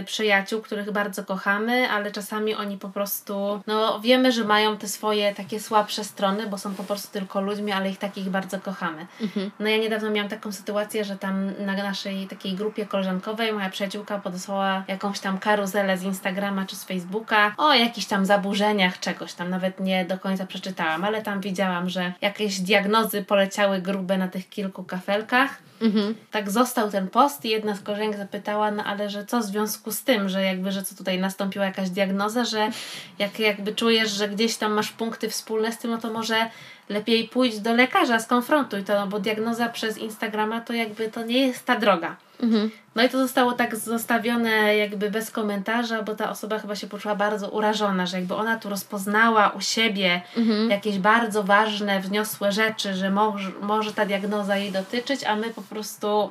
y, 0.00 0.04
przyjaciół, 0.04 0.60
których 0.60 0.90
bardzo 0.90 1.24
kochamy, 1.24 1.90
ale 1.90 2.12
czasami 2.12 2.54
oni 2.54 2.78
po 2.78 2.88
prostu, 2.88 3.60
no 3.66 4.00
wiemy, 4.00 4.32
że 4.32 4.44
mają 4.44 4.76
te 4.76 4.88
swoje 4.88 5.34
takie 5.34 5.60
słabsze 5.60 6.04
strony, 6.04 6.46
bo 6.46 6.58
są 6.58 6.74
po 6.74 6.84
prostu 6.84 7.12
tylko 7.12 7.40
ludźmi, 7.40 7.72
ale 7.72 7.90
ich 7.90 7.98
takich 7.98 8.28
bardzo 8.28 8.60
kochamy. 8.60 9.06
Mhm. 9.20 9.50
No 9.60 9.68
ja 9.68 9.76
niedawno 9.76 10.10
miałam 10.10 10.30
taką 10.30 10.52
sytuację, 10.52 11.04
że 11.04 11.16
tam 11.16 11.64
na 11.66 11.72
naszej 11.72 12.26
takiej 12.26 12.54
grupie 12.54 12.86
koleżankowej 12.86 13.52
moja 13.52 13.70
przyjaciółka 13.70 14.18
podesłała 14.18 14.84
jakąś 14.88 15.20
tam 15.20 15.38
karuzelę 15.38 15.98
z 15.98 16.02
Instagrama 16.02 16.55
czy 16.64 16.76
z 16.76 16.84
Facebooka 16.84 17.54
o 17.56 17.74
jakichś 17.74 18.06
tam 18.06 18.26
zaburzeniach 18.26 19.00
czegoś 19.00 19.32
tam, 19.32 19.50
nawet 19.50 19.80
nie 19.80 20.04
do 20.04 20.18
końca 20.18 20.46
przeczytałam, 20.46 21.04
ale 21.04 21.22
tam 21.22 21.40
widziałam, 21.40 21.90
że 21.90 22.12
jakieś 22.20 22.60
diagnozy 22.60 23.24
poleciały 23.24 23.80
grube 23.80 24.18
na 24.18 24.28
tych 24.28 24.48
kilku 24.48 24.84
kafelkach 24.84 25.66
Mhm. 25.82 26.14
Tak 26.30 26.50
został 26.50 26.90
ten 26.90 27.08
post 27.08 27.44
i 27.44 27.48
jedna 27.48 27.76
z 27.76 27.80
koleżanek 27.80 28.16
zapytała, 28.16 28.70
no 28.70 28.84
ale 28.84 29.10
że 29.10 29.26
co 29.26 29.40
w 29.40 29.44
związku 29.44 29.92
z 29.92 30.04
tym, 30.04 30.28
że 30.28 30.42
jakby, 30.42 30.72
że 30.72 30.82
co 30.82 30.94
tutaj 30.94 31.18
nastąpiła 31.18 31.64
jakaś 31.64 31.90
diagnoza, 31.90 32.44
że 32.44 32.70
jak 33.18 33.38
jakby 33.38 33.74
czujesz, 33.74 34.10
że 34.10 34.28
gdzieś 34.28 34.56
tam 34.56 34.72
masz 34.72 34.92
punkty 34.92 35.30
wspólne 35.30 35.72
z 35.72 35.78
tym, 35.78 35.90
no 35.90 35.98
to 35.98 36.12
może 36.12 36.50
lepiej 36.88 37.28
pójdź 37.28 37.60
do 37.60 37.74
lekarza, 37.74 38.20
skonfrontuj 38.20 38.84
to, 38.84 38.94
no 38.94 39.06
bo 39.06 39.20
diagnoza 39.20 39.68
przez 39.68 39.98
Instagrama 39.98 40.60
to 40.60 40.72
jakby 40.72 41.08
to 41.08 41.24
nie 41.24 41.46
jest 41.46 41.64
ta 41.64 41.76
droga. 41.78 42.16
Mhm. 42.42 42.70
No 42.94 43.02
i 43.02 43.08
to 43.08 43.18
zostało 43.18 43.52
tak 43.52 43.76
zostawione 43.76 44.76
jakby 44.76 45.10
bez 45.10 45.30
komentarza, 45.30 46.02
bo 46.02 46.14
ta 46.14 46.30
osoba 46.30 46.58
chyba 46.58 46.76
się 46.76 46.86
poczuła 46.86 47.14
bardzo 47.14 47.48
urażona, 47.48 48.06
że 48.06 48.16
jakby 48.16 48.34
ona 48.34 48.58
tu 48.58 48.68
rozpoznała 48.68 49.48
u 49.48 49.60
siebie 49.60 50.20
mhm. 50.36 50.70
jakieś 50.70 50.98
bardzo 50.98 51.42
ważne, 51.42 52.00
wniosłe 52.00 52.52
rzeczy, 52.52 52.94
że 52.94 53.10
może, 53.10 53.50
może 53.60 53.92
ta 53.92 54.06
diagnoza 54.06 54.56
jej 54.56 54.72
dotyczyć, 54.72 55.24
a 55.24 55.36
my 55.36 55.50
po 55.50 55.62
prostu 55.62 56.30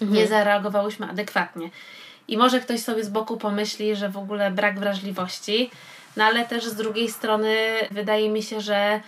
mhm. 0.00 0.12
nie 0.12 0.26
zareagowałyśmy 0.26 1.10
adekwatnie. 1.10 1.70
I 2.28 2.36
może 2.36 2.60
ktoś 2.60 2.80
sobie 2.80 3.04
z 3.04 3.08
boku 3.08 3.36
pomyśli, 3.36 3.96
że 3.96 4.08
w 4.08 4.16
ogóle 4.16 4.50
brak 4.50 4.78
wrażliwości, 4.78 5.70
no 6.16 6.24
ale 6.24 6.44
też 6.44 6.64
z 6.64 6.74
drugiej 6.74 7.10
strony 7.10 7.56
wydaje 7.90 8.28
mi 8.28 8.42
się, 8.42 8.60
że 8.60 9.00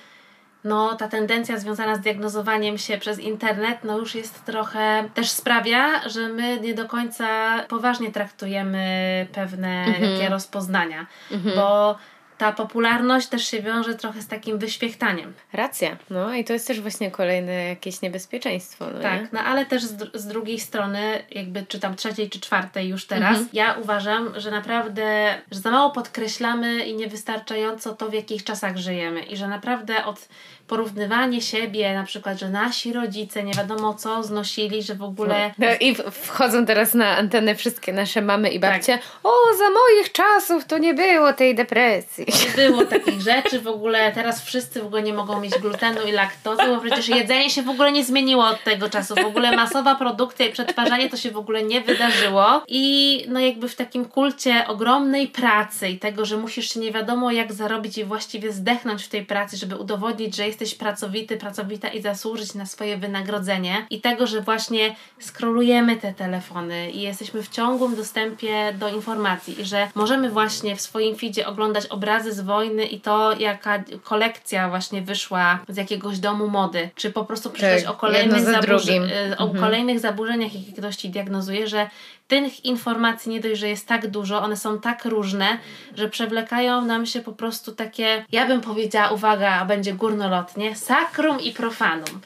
no 0.69 0.97
ta 0.97 1.09
tendencja 1.09 1.59
związana 1.59 1.97
z 1.97 2.01
diagnozowaniem 2.01 2.79
się 2.79 2.99
przez 2.99 3.19
internet, 3.19 3.79
no 3.85 3.99
już 3.99 4.15
jest 4.15 4.45
trochę, 4.45 5.09
też 5.15 5.31
sprawia, 5.31 6.09
że 6.09 6.29
my 6.29 6.61
nie 6.61 6.75
do 6.75 6.89
końca 6.89 7.59
poważnie 7.69 8.13
traktujemy 8.13 9.27
pewne 9.33 9.85
mhm. 9.85 10.33
rozpoznania, 10.33 11.07
mhm. 11.31 11.57
bo 11.57 11.99
ta 12.39 12.53
popularność 12.53 13.29
też 13.29 13.47
się 13.51 13.63
wiąże 13.63 13.95
trochę 13.95 14.23
z 14.23 14.29
takim 14.29 14.59
wyświechtaniem. 14.59 15.35
Racja. 15.53 15.97
No 16.11 16.35
i 16.35 16.45
to 16.45 16.53
jest 16.53 16.67
też 16.67 16.81
właśnie 16.81 17.11
kolejne 17.11 17.53
jakieś 17.53 18.03
niebezpieczeństwo. 18.03 18.87
No 18.95 19.01
tak, 19.01 19.21
nie? 19.21 19.29
no 19.33 19.41
ale 19.41 19.67
też 19.67 19.83
z, 19.83 20.17
z 20.17 20.27
drugiej 20.27 20.61
strony, 20.61 21.25
jakby 21.31 21.67
czy 21.67 21.81
tam 21.81 21.97
trzeciej 21.97 22.31
czy 22.31 22.41
czwartej 22.41 22.89
już 22.89 23.07
teraz, 23.07 23.31
mhm. 23.31 23.49
ja 23.53 23.75
uważam, 23.83 24.41
że 24.41 24.51
naprawdę, 24.51 25.35
że 25.51 25.61
za 25.61 25.71
mało 25.71 25.91
podkreślamy 25.91 26.87
i 26.87 26.95
niewystarczająco 26.95 27.95
to, 27.95 28.09
w 28.09 28.15
jakich 28.15 28.45
czasach 28.45 28.77
żyjemy 28.77 29.23
i 29.23 29.37
że 29.37 29.49
naprawdę 29.49 30.05
od 30.05 30.29
porównywanie 30.69 31.41
siebie, 31.41 31.95
na 31.95 32.05
przykład, 32.05 32.39
że 32.39 32.51
nasi 32.51 32.93
rodzice 32.93 33.43
nie 33.43 33.53
wiadomo 33.53 33.95
co 33.95 34.23
znosili, 34.23 34.83
że 34.83 34.95
w 34.95 35.03
ogóle. 35.03 35.55
No, 35.59 35.67
I 35.81 35.95
wchodzą 36.11 36.67
teraz 36.67 36.95
na 36.95 37.17
antenę 37.17 37.55
wszystkie 37.55 37.93
nasze 37.93 38.23
mamy 38.23 38.49
i 38.51 38.61
babcie. 38.61 38.93
Tak. 38.93 39.07
O, 39.23 39.33
za 39.59 39.65
moich 39.65 40.13
czasów 40.13 40.65
to 40.65 40.79
nie 40.79 40.95
było 40.95 41.33
tej 41.33 41.55
depresji. 41.55 42.27
Nie 42.47 42.69
było 42.69 42.85
takich 42.85 43.21
rzeczy 43.21 43.61
w 43.61 43.67
ogóle. 43.67 44.13
Teraz 44.13 44.45
wszyscy 44.45 44.83
w 44.83 44.87
ogóle 44.87 45.03
nie 45.03 45.13
mogą 45.13 45.41
mieć 45.41 45.59
glutenu 45.59 46.01
i 46.09 46.13
laktozy, 46.13 46.63
bo 46.67 46.81
przecież 46.81 47.09
jedzenie 47.09 47.51
się 47.51 47.63
w 47.63 47.69
ogóle 47.69 47.93
nie 47.93 48.05
zmieniło 48.05 48.47
od 48.47 48.65
tego 48.65 48.91
czasu. 48.91 49.15
W 49.15 49.27
ogóle 49.27 49.57
masowa 49.57 49.95
produkcja 49.95 50.47
i 50.47 50.53
przetwarzanie 50.53 51.11
to 51.11 51.17
się 51.17 51.31
w 51.31 51.37
ogóle 51.37 51.63
nie 51.63 51.81
wydarzyło. 51.81 52.63
I 52.69 53.25
no 53.29 53.41
jakby 53.41 53.69
w 53.69 53.77
takim 53.77 54.05
kulcie 54.05 54.67
ogromnej 54.67 55.29
pracy 55.29 55.89
i 55.89 55.99
tego, 55.99 56.25
że 56.25 56.37
musisz 56.37 56.75
się 56.75 56.81
nie 56.81 56.93
wiadomo 56.93 57.31
jak 57.31 57.53
zarobić 57.53 57.99
i 57.99 58.05
właściwie 58.05 58.53
zdechnąć 58.53 59.05
w 59.05 59.09
tej 59.09 59.27
pracy, 59.27 59.57
żeby 59.57 59.77
udowodnić, 59.77 60.37
że 60.37 60.47
jesteś 60.61 60.79
pracowity, 60.79 61.37
pracowita 61.37 61.89
i 61.89 62.03
zasłużyć 62.03 62.55
na 62.55 62.67
swoje 62.67 62.97
wynagrodzenie. 62.97 63.87
I 63.91 64.01
tego, 64.01 64.27
że 64.27 64.41
właśnie 64.41 64.95
skrolujemy 65.19 65.97
te 65.97 66.15
telefony 66.15 66.91
i 66.91 67.01
jesteśmy 67.01 67.43
w 67.43 67.49
ciągłym 67.49 67.97
dostępie 67.97 68.73
do 68.73 68.89
informacji 68.89 69.61
i 69.61 69.65
że 69.65 69.89
możemy 69.95 70.31
właśnie 70.31 70.77
w 70.77 70.81
swoim 70.81 71.17
feedzie 71.17 71.47
oglądać 71.47 71.87
obrazy 71.87 72.33
z 72.33 72.41
wojny 72.41 72.85
i 72.85 73.01
to, 73.01 73.39
jaka 73.39 73.83
kolekcja 74.03 74.69
właśnie 74.69 75.03
wyszła 75.03 75.59
z 75.69 75.77
jakiegoś 75.77 76.19
domu 76.19 76.49
mody, 76.49 76.91
czy 76.95 77.11
po 77.11 77.25
prostu 77.25 77.51
przeczytać 77.51 77.83
Tak, 77.85 77.93
o, 77.93 77.97
kolejnych 77.97 78.43
zaburzy- 78.45 79.11
y, 79.33 79.37
o 79.39 79.45
Mhm. 79.45 79.61
kolejnych 79.65 80.01
zaburzeniach, 80.01 80.55
jakie 80.55 80.73
ktoś 80.73 80.97
ci 80.97 81.11
diagnozuje, 81.11 81.69
że 81.69 81.91
tych 82.29 82.65
informacji 82.65 83.33
nie 83.33 83.41
dość, 83.41 83.61
że 83.61 83.69
jest 83.69 83.89
tak 83.89 84.07
dużo, 84.07 84.43
one 84.43 84.57
są 84.57 84.81
tak 84.81 85.05
różne, 85.05 85.59
że 85.97 86.09
przewlekają 86.09 86.85
nam 86.85 87.07
się 87.07 87.21
po 87.21 87.33
prostu 87.33 87.73
takie, 87.73 88.25
ja 88.33 88.47
bym 88.47 88.61
powiedziała, 88.61 89.11
uwaga, 89.11 89.65
będzie 89.65 89.93
górnolotnie, 89.93 90.77
sakrum 90.77 91.41
i 91.41 91.53
profanum. 91.53 92.21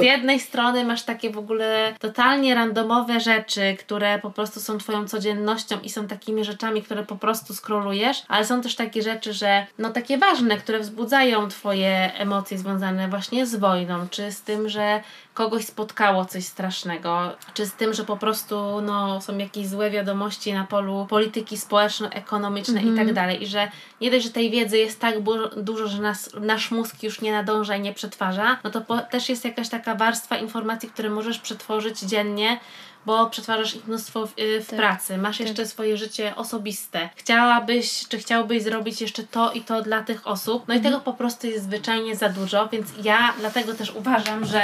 Z 0.00 0.02
jednej 0.02 0.40
strony 0.40 0.84
masz 0.84 1.02
takie 1.02 1.30
w 1.30 1.38
ogóle 1.38 1.94
totalnie 1.98 2.54
randomowe 2.54 3.20
rzeczy, 3.20 3.76
które 3.78 4.18
po 4.18 4.30
prostu 4.30 4.60
są 4.60 4.78
twoją 4.78 5.08
codziennością 5.08 5.80
i 5.80 5.90
są 5.90 6.06
takimi 6.06 6.44
rzeczami, 6.44 6.82
które 6.82 7.02
po 7.04 7.16
prostu 7.16 7.54
skrolujesz, 7.54 8.22
ale 8.28 8.44
są 8.44 8.60
też 8.60 8.74
takie 8.74 9.02
rzeczy, 9.02 9.32
że 9.32 9.66
no 9.78 9.90
takie 9.90 10.18
ważne, 10.18 10.56
które 10.56 10.78
wzbudzają 10.78 11.48
twoje 11.48 12.14
emocje 12.14 12.58
związane 12.58 13.08
właśnie 13.08 13.46
z 13.46 13.56
wojną, 13.56 14.08
czy 14.08 14.32
z 14.32 14.42
tym, 14.42 14.68
że 14.68 15.00
kogoś 15.34 15.64
spotkało 15.64 16.24
coś 16.24 16.44
strasznego, 16.44 17.36
czy 17.54 17.66
z 17.66 17.72
tym, 17.72 17.94
że 17.94 18.04
po 18.04 18.16
prostu 18.16 18.80
no, 18.80 19.20
są 19.20 19.38
jakieś 19.38 19.45
złe 19.64 19.90
wiadomości 19.90 20.52
na 20.52 20.64
polu 20.64 21.06
polityki 21.10 21.56
społeczno-ekonomicznej 21.56 22.86
i 22.86 22.96
tak 22.96 23.12
dalej. 23.12 23.42
I 23.42 23.46
że 23.46 23.68
nie 24.00 24.10
dość, 24.10 24.24
że 24.24 24.30
tej 24.30 24.50
wiedzy 24.50 24.78
jest 24.78 25.00
tak 25.00 25.14
dużo, 25.56 25.88
że 25.88 26.02
nas, 26.02 26.30
nasz 26.40 26.70
mózg 26.70 27.02
już 27.02 27.20
nie 27.20 27.32
nadąża 27.32 27.76
i 27.76 27.80
nie 27.80 27.92
przetwarza, 27.94 28.58
no 28.64 28.70
to 28.70 28.80
po, 28.80 28.98
też 28.98 29.28
jest 29.28 29.44
jakaś 29.44 29.68
taka 29.68 29.94
warstwa 29.94 30.36
informacji, 30.36 30.88
które 30.88 31.10
możesz 31.10 31.38
przetworzyć 31.38 32.00
dziennie, 32.00 32.60
bo 33.06 33.30
przetwarzasz 33.30 33.74
ich 33.74 33.86
mnóstwo 33.86 34.26
w, 34.26 34.38
y, 34.38 34.60
w 34.60 34.66
Tak. 34.66 34.76
pracy. 34.78 35.18
Masz 35.18 35.40
jeszcze 35.40 35.66
swoje 35.66 35.96
życie 35.96 36.36
osobiste. 36.36 37.08
Chciałabyś, 37.16 38.08
czy 38.08 38.18
chciałbyś 38.18 38.62
zrobić 38.62 39.00
jeszcze 39.00 39.22
to 39.22 39.52
i 39.52 39.60
to 39.60 39.82
dla 39.82 40.02
tych 40.02 40.26
osób. 40.26 40.64
No 40.68 40.74
i 40.74 40.80
tego 40.80 41.00
po 41.00 41.12
prostu 41.12 41.46
jest 41.46 41.64
zwyczajnie 41.64 42.16
za 42.16 42.28
dużo, 42.28 42.68
więc 42.68 42.88
ja 43.02 43.34
dlatego 43.40 43.74
też 43.74 43.94
uważam, 43.94 44.44
że 44.44 44.62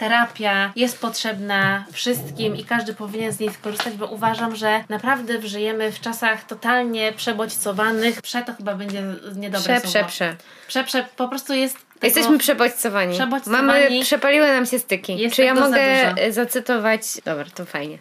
terapia 0.00 0.72
jest 0.76 1.00
potrzebna 1.00 1.84
wszystkim 1.92 2.56
i 2.56 2.64
każdy 2.64 2.94
powinien 2.94 3.32
z 3.32 3.40
niej 3.40 3.50
skorzystać, 3.52 3.94
bo 3.94 4.06
uważam, 4.06 4.56
że 4.56 4.84
naprawdę 4.88 5.42
żyjemy 5.48 5.92
w 5.92 6.00
czasach 6.00 6.44
totalnie 6.44 7.12
przebodźcowanych. 7.12 8.22
Prze 8.22 8.42
to 8.42 8.54
chyba 8.54 8.74
będzie 8.74 9.02
niedobre 9.36 9.80
Prze, 9.80 9.80
słowo. 9.80 9.88
prze, 9.88 10.04
prze. 10.04 10.36
Prze, 10.68 10.84
prze, 10.84 11.06
po 11.16 11.28
prostu 11.28 11.54
jest 11.54 11.76
Jesteśmy 12.02 12.38
przebodźcowani. 12.38 13.14
Przebodźcowani. 13.14 13.66
Mamy, 13.66 14.02
przepaliły 14.02 14.46
nam 14.46 14.66
się 14.66 14.78
styki. 14.78 15.18
Jest 15.18 15.36
Czy 15.36 15.42
ja 15.42 15.54
mogę 15.54 16.14
zacytować? 16.30 17.02
Dobra, 17.24 17.44
to 17.54 17.64
fajnie. 17.64 17.98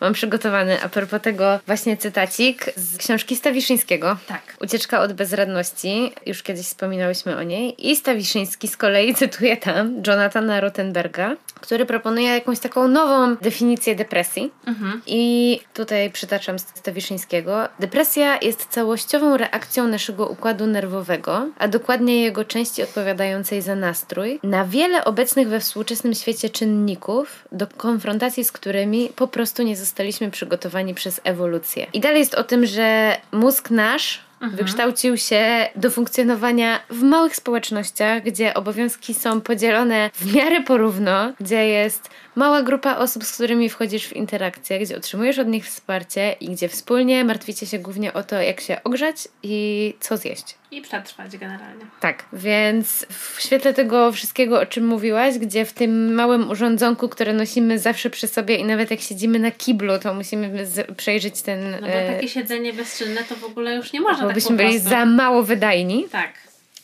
Mam 0.00 0.12
przygotowany 0.12 0.82
a 0.82 0.88
propos 0.88 1.22
tego 1.22 1.60
właśnie 1.66 1.96
cytacik 1.96 2.72
z 2.76 2.96
książki 2.96 3.36
Stawiszyńskiego. 3.36 4.16
Tak. 4.26 4.42
Ucieczka 4.60 5.00
od 5.00 5.12
bezradności. 5.12 6.12
Już 6.26 6.42
kiedyś 6.42 6.66
wspominałyśmy 6.66 7.36
o 7.36 7.42
niej. 7.42 7.90
I 7.90 7.96
Stawiszyński 7.96 8.68
z 8.68 8.76
kolei 8.76 9.14
cytuje 9.20 9.56
tam 9.56 10.02
Jonathana 10.06 10.60
Rothenberga, 10.60 11.36
który 11.60 11.86
proponuje 11.86 12.28
jakąś 12.28 12.58
taką 12.58 12.88
nową 12.88 13.36
definicję 13.36 13.94
depresji. 13.94 14.52
Mhm. 14.66 15.02
I 15.06 15.60
tutaj 15.74 16.10
przytaczam 16.10 16.58
z 16.58 16.62
Stawiszyńskiego. 16.62 17.68
Depresja 17.80 18.38
jest 18.42 18.66
całościową 18.66 19.36
reakcją 19.36 19.88
naszego 19.88 20.26
układu 20.26 20.66
nerwowego, 20.66 21.48
a 21.58 21.68
dokładnie 21.68 22.22
jego 22.22 22.44
części 22.44 22.82
odpowiadającej 22.82 23.62
za 23.62 23.74
nastrój, 23.74 24.40
na 24.42 24.64
wiele 24.64 25.04
obecnych 25.04 25.48
we 25.48 25.60
współczesnym 25.60 26.14
świecie 26.14 26.50
czynników, 26.50 27.48
do 27.52 27.66
konfrontacji 27.66 28.44
z 28.44 28.52
którymi 28.52 29.10
po 29.16 29.28
prostu 29.28 29.62
nie 29.62 29.76
zostaliśmy 29.86 30.30
przygotowani 30.30 30.94
przez 30.94 31.20
ewolucję. 31.24 31.86
I 31.92 32.00
dalej 32.00 32.18
jest 32.18 32.34
o 32.34 32.44
tym, 32.44 32.66
że 32.66 33.16
mózg 33.32 33.70
nasz 33.70 34.26
wykształcił 34.40 35.16
się 35.16 35.68
do 35.76 35.90
funkcjonowania 35.90 36.80
w 36.90 37.02
małych 37.02 37.36
społecznościach, 37.36 38.22
gdzie 38.22 38.54
obowiązki 38.54 39.14
są 39.14 39.40
podzielone 39.40 40.10
w 40.14 40.34
miarę 40.34 40.62
porówno, 40.62 41.32
gdzie 41.40 41.68
jest 41.68 42.10
mała 42.36 42.62
grupa 42.62 42.96
osób, 42.96 43.24
z 43.24 43.34
którymi 43.34 43.70
wchodzisz 43.70 44.06
w 44.06 44.12
interakcję, 44.12 44.78
gdzie 44.78 44.96
otrzymujesz 44.96 45.38
od 45.38 45.48
nich 45.48 45.66
wsparcie 45.66 46.36
i 46.40 46.48
gdzie 46.48 46.68
wspólnie 46.68 47.24
martwicie 47.24 47.66
się 47.66 47.78
głównie 47.78 48.12
o 48.12 48.22
to, 48.22 48.42
jak 48.42 48.60
się 48.60 48.82
ogrzać 48.84 49.16
i 49.42 49.94
co 50.00 50.16
zjeść. 50.16 50.54
I 50.70 50.82
przetrwać 50.82 51.36
generalnie. 51.36 51.84
Tak, 52.00 52.24
więc 52.32 53.06
w 53.08 53.40
świetle 53.40 53.74
tego 53.74 54.12
wszystkiego, 54.12 54.60
o 54.60 54.66
czym 54.66 54.86
mówiłaś, 54.86 55.38
gdzie 55.38 55.64
w 55.64 55.72
tym 55.72 56.14
małym 56.14 56.50
urządzonku, 56.50 57.08
które 57.08 57.32
nosimy 57.32 57.78
zawsze 57.78 58.10
przy 58.10 58.26
sobie 58.26 58.56
i 58.56 58.64
nawet 58.64 58.90
jak 58.90 59.00
siedzimy 59.00 59.38
na 59.38 59.50
kiblu, 59.50 59.98
to 59.98 60.14
musimy 60.14 60.66
przejrzeć 60.96 61.42
ten... 61.42 61.70
No 61.70 61.80
bo 61.80 61.86
e, 61.86 62.14
takie 62.14 62.28
siedzenie 62.28 62.72
bezczynne 62.72 63.24
to 63.24 63.36
w 63.36 63.44
ogóle 63.44 63.74
już 63.74 63.92
nie 63.92 64.00
można 64.00 64.22
bo 64.22 64.28
tak 64.28 64.34
byśmy 64.34 64.56
byli 64.56 64.78
za 64.78 65.06
mało 65.06 65.42
wydajni. 65.42 66.06
Tak. 66.12 66.32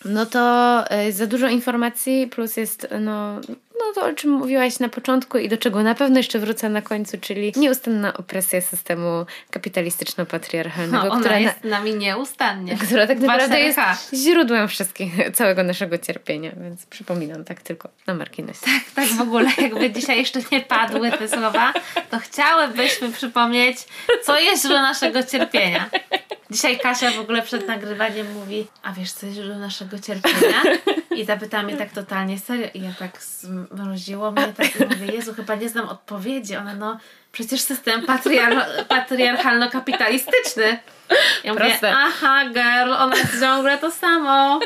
No 0.04 0.26
to 0.26 0.84
y, 1.08 1.12
za 1.12 1.26
dużo 1.26 1.48
informacji, 1.48 2.26
plus 2.26 2.56
jest 2.56 2.88
no, 3.00 3.40
no 3.78 3.92
to, 3.94 4.06
o 4.06 4.12
czym 4.12 4.30
mówiłaś 4.30 4.78
na 4.78 4.88
początku 4.88 5.38
i 5.38 5.48
do 5.48 5.56
czego 5.58 5.82
na 5.82 5.94
pewno 5.94 6.16
jeszcze 6.18 6.38
wrócę 6.38 6.68
na 6.68 6.82
końcu, 6.82 7.18
czyli 7.20 7.52
nieustanna 7.56 8.14
opresja 8.14 8.60
systemu 8.60 9.26
kapitalistyczno-patriarchalnego, 9.50 11.04
No, 11.08 11.16
która, 11.18 11.30
na, 11.34 11.38
jest 11.38 11.64
nami 11.64 11.94
nieustannie. 11.94 12.76
która 12.76 13.06
tak 13.06 13.18
naprawdę 13.18 13.60
jest 13.60 13.78
2-4H. 13.78 13.94
źródłem 14.16 14.68
wszystkich, 14.68 15.12
całego 15.38 15.62
naszego 15.62 15.98
cierpienia, 15.98 16.50
więc 16.62 16.86
przypominam 16.86 17.44
tak 17.44 17.62
tylko 17.62 17.88
na 18.06 18.14
marginesie. 18.14 18.60
Tak 18.94 19.06
w 19.08 19.20
ogóle, 19.20 19.50
jakby 19.58 19.90
dzisiaj 19.90 20.18
jeszcze 20.18 20.40
nie 20.52 20.60
padły 20.60 21.10
te 21.10 21.28
słowa, 21.28 21.72
to 22.10 22.18
chciałybyśmy 22.18 23.12
przypomnieć, 23.12 23.78
co 24.24 24.40
jest 24.40 24.62
źródłem 24.62 24.82
naszego 24.82 25.22
cierpienia. 25.22 25.90
Dzisiaj 26.50 26.78
Kasia 26.78 27.10
w 27.10 27.18
ogóle 27.20 27.42
przed 27.42 27.68
nagrywaniem 27.68 28.32
mówi, 28.32 28.66
a 28.82 28.92
wiesz, 28.92 29.12
co 29.12 29.26
jest 29.26 29.38
źródłem 29.38 29.60
naszego 29.60 29.98
cierpienia? 29.98 30.62
I 31.16 31.24
zapytała 31.24 31.62
mnie 31.62 31.76
tak 31.76 31.90
totalnie 31.92 32.38
serio 32.38 32.66
i 32.74 32.82
ja 32.82 32.90
tak 32.98 33.22
zmroziło 33.22 34.30
mnie 34.32 34.52
tak 34.56 34.76
i 34.80 34.84
mówię, 34.84 35.12
Jezu, 35.12 35.34
chyba 35.34 35.54
nie 35.54 35.68
znam 35.68 35.88
odpowiedzi. 35.88 36.56
Ona 36.56 36.74
no, 36.74 36.98
przecież 37.32 37.60
system 37.60 38.02
patriar- 38.06 38.84
patriarchalno-kapitalistyczny. 38.88 40.78
Ja 41.44 41.52
mówię, 41.54 41.64
Proste. 41.66 41.92
aha, 41.96 42.44
girl, 42.48 42.92
ona 42.92 43.16
jest 43.16 43.40
ciągle 43.40 43.78
to 43.78 43.90
samo. 43.90 44.60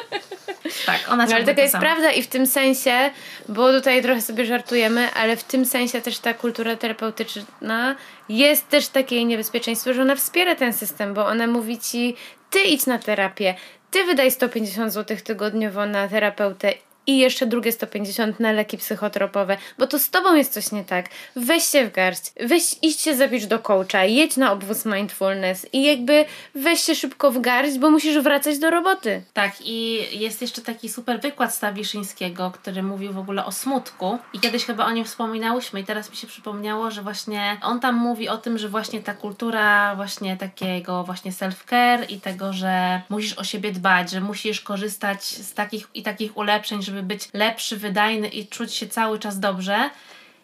Tak, 0.87 1.01
ona 1.09 1.17
No, 1.17 1.23
ciągle 1.23 1.37
ale 1.37 1.45
taka 1.45 1.55
to 1.57 1.61
jest 1.61 1.73
samo. 1.73 1.83
prawda 1.83 2.11
i 2.13 2.23
w 2.23 2.27
tym 2.27 2.47
sensie, 2.47 3.11
bo 3.49 3.73
tutaj 3.73 4.03
trochę 4.03 4.21
sobie 4.23 4.47
żartujemy, 4.47 5.09
ale 5.15 5.37
w 5.37 5.45
tym 5.45 5.65
sensie 5.67 6.01
też 6.03 6.19
ta 6.19 6.35
kultura 6.35 6.77
terapeutyczna 6.77 7.97
jest 8.29 8.69
też 8.69 8.89
takie 8.89 9.25
niebezpieczeństwo, 9.25 9.95
że 9.95 10.03
ona 10.03 10.15
wspiera 10.17 10.55
ten 10.55 10.73
system, 10.73 11.15
bo 11.15 11.27
ona 11.27 11.47
mówi 11.47 11.79
ci, 11.79 12.17
ty 12.51 12.59
idź 12.61 12.87
na 12.87 12.99
terapię, 12.99 13.55
ty 13.97 14.05
wydaj 14.05 14.31
150 14.31 14.93
zł 14.93 15.17
tygodniowo 15.25 15.87
na 15.87 16.09
terapeutę 16.09 16.73
i 17.07 17.19
jeszcze 17.19 17.47
drugie 17.47 17.73
150 17.73 18.40
na 18.40 18.53
leki 18.53 18.79
psychotropowe, 18.79 19.57
bo 19.79 19.87
to 19.87 19.99
z 19.99 20.11
tobą 20.11 20.35
jest 20.35 20.53
coś 20.53 20.73
nie 20.73 20.85
tak. 20.85 21.09
Weź 21.37 21.64
się 21.64 21.87
w 21.87 21.92
garść, 21.92 22.33
weź, 22.40 22.77
idź 22.83 23.01
się 23.01 23.16
zabić 23.16 23.47
do 23.47 23.59
coacha, 23.59 24.05
jedź 24.05 24.37
na 24.37 24.53
obwóz 24.53 24.85
mindfulness 24.85 25.66
i 25.73 25.83
jakby 25.83 26.25
weź 26.55 26.81
się 26.81 26.95
szybko 26.95 27.31
w 27.31 27.40
garść, 27.40 27.79
bo 27.79 27.90
musisz 27.90 28.19
wracać 28.19 28.59
do 28.59 28.71
roboty. 28.71 29.23
Tak, 29.33 29.53
i 29.61 29.99
jest 30.21 30.42
jeszcze 30.42 30.62
taki 30.62 30.88
super 30.88 31.21
wykład 31.21 31.55
Stawiszyńskiego, 31.55 32.51
który 32.51 32.83
mówił 32.83 33.12
w 33.12 33.19
ogóle 33.19 33.45
o 33.45 33.53
smutku. 33.53 34.19
I 34.33 34.40
kiedyś 34.40 34.64
chyba 34.64 34.87
o 34.87 34.90
nim 34.90 35.05
wspominałyśmy, 35.05 35.81
i 35.81 35.85
teraz 35.85 36.11
mi 36.11 36.16
się 36.16 36.27
przypomniało, 36.27 36.90
że 36.90 37.03
właśnie 37.03 37.57
on 37.62 37.81
tam 37.81 37.95
mówi 37.95 38.29
o 38.29 38.38
tym, 38.38 38.59
że 38.59 38.69
właśnie 38.69 39.01
ta 39.01 39.14
kultura 39.14 39.95
właśnie 39.97 40.37
takiego 40.37 41.05
właśnie 41.05 41.33
self-care 41.33 42.05
i 42.09 42.21
tego, 42.21 42.53
że 42.53 43.03
musisz 43.09 43.38
o 43.38 43.45
siebie 43.45 43.73
dbać, 43.73 44.11
że 44.11 44.21
musisz 44.21 44.61
korzystać 44.61 45.25
z 45.25 45.55
takich 45.55 45.87
i 45.95 46.03
takich 46.03 46.37
ulepszeń, 46.37 46.83
żeby 46.83 46.96
być 47.03 47.29
lepszy, 47.35 47.77
wydajny 47.77 48.29
i 48.29 48.47
czuć 48.47 48.75
się 48.75 48.87
cały 48.87 49.19
czas 49.19 49.41
dobrze 49.41 49.91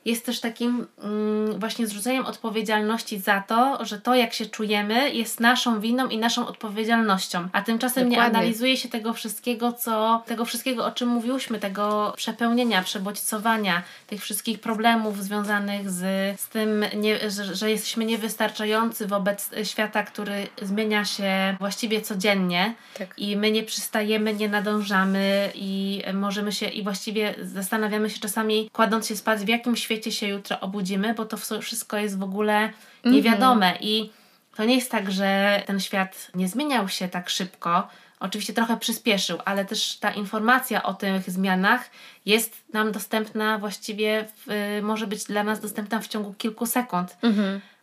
jest 0.05 0.27
też 0.27 0.41
takim 0.41 0.87
mm, 1.03 1.61
właśnie 1.61 1.87
zrzuceniem 1.87 2.27
odpowiedzialności 2.27 3.19
za 3.19 3.41
to, 3.41 3.85
że 3.85 4.01
to 4.01 4.15
jak 4.15 4.33
się 4.33 4.47
czujemy 4.47 5.15
jest 5.15 5.41
naszą 5.41 5.81
winą 5.81 6.09
i 6.09 6.19
naszą 6.19 6.47
odpowiedzialnością. 6.47 7.49
A 7.53 7.63
tymczasem 7.63 8.09
nie 8.09 8.17
Dokładnie. 8.17 8.39
analizuje 8.39 8.77
się 8.77 8.89
tego 8.89 9.13
wszystkiego, 9.13 9.73
co 9.73 10.23
tego 10.27 10.45
wszystkiego, 10.45 10.87
o 10.87 10.91
czym 10.91 11.09
mówiłyśmy, 11.09 11.59
tego 11.59 12.13
przepełnienia, 12.17 12.83
przebodźcowania, 12.83 13.83
tych 14.07 14.23
wszystkich 14.23 14.61
problemów 14.61 15.23
związanych 15.25 15.91
z, 15.91 16.01
z 16.41 16.49
tym, 16.49 16.85
nie, 16.97 17.31
że, 17.31 17.55
że 17.55 17.71
jesteśmy 17.71 18.05
niewystarczający 18.05 19.07
wobec 19.07 19.51
świata, 19.65 20.03
który 20.03 20.47
zmienia 20.63 21.05
się 21.05 21.57
właściwie 21.59 22.01
codziennie 22.01 22.75
Tak. 22.99 23.15
i 23.17 23.37
my 23.37 23.51
nie 23.51 23.63
przystajemy, 23.63 24.35
nie 24.35 24.49
nadążamy 24.49 25.51
i 25.55 26.03
możemy 26.15 26.53
się 26.53 26.67
i 26.67 26.83
właściwie 26.83 27.35
zastanawiamy 27.43 28.11
się 28.11 28.21
czasami, 28.21 28.71
kładąc 28.73 29.07
się 29.07 29.17
spać, 29.17 29.41
w 29.41 29.49
jakim 29.49 29.77
świecie 29.77 29.92
się 30.13 30.29
jutro 30.29 30.61
obudzimy, 30.61 31.15
bo 31.15 31.25
to 31.25 31.37
wszystko 31.61 31.97
jest 31.97 32.19
w 32.19 32.23
ogóle 32.23 32.71
niewiadome 33.05 33.77
i 33.81 34.11
to 34.57 34.65
nie 34.65 34.75
jest 34.75 34.91
tak, 34.91 35.13
że 35.13 35.63
ten 35.67 35.81
świat 35.81 36.31
nie 36.35 36.49
zmieniał 36.49 36.89
się 36.89 37.09
tak 37.09 37.31
szybko. 37.31 37.89
Oczywiście 38.21 38.53
trochę 38.53 38.77
przyspieszył, 38.77 39.39
ale 39.45 39.65
też 39.65 39.97
ta 39.97 40.11
informacja 40.11 40.83
o 40.83 40.95
tych 40.95 41.31
zmianach 41.31 41.91
jest 42.27 42.57
nam 42.73 42.93
dostępna 42.93 43.59
właściwie, 43.59 44.29
w, 44.47 44.81
może 44.83 45.07
być 45.07 45.25
dla 45.25 45.45
nas 45.45 45.61
dostępna 45.61 46.01
w 46.01 46.09
ciągu 46.09 46.35
kilku 46.35 46.67
sekund. 46.67 47.17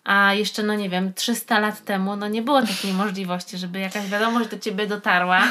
A 0.04 0.34
jeszcze, 0.34 0.64
no 0.64 0.76
nie 0.76 0.90
wiem, 0.90 1.14
300 1.14 1.60
lat 1.60 1.86
temu, 1.86 2.16
no 2.16 2.28
nie 2.28 2.42
było 2.42 2.62
takiej 2.62 2.94
możliwości, 2.94 3.58
żeby 3.58 3.80
jakaś 3.80 4.08
wiadomość 4.08 4.50
do 4.50 4.60
ciebie 4.60 4.88
dotarła. 4.88 5.44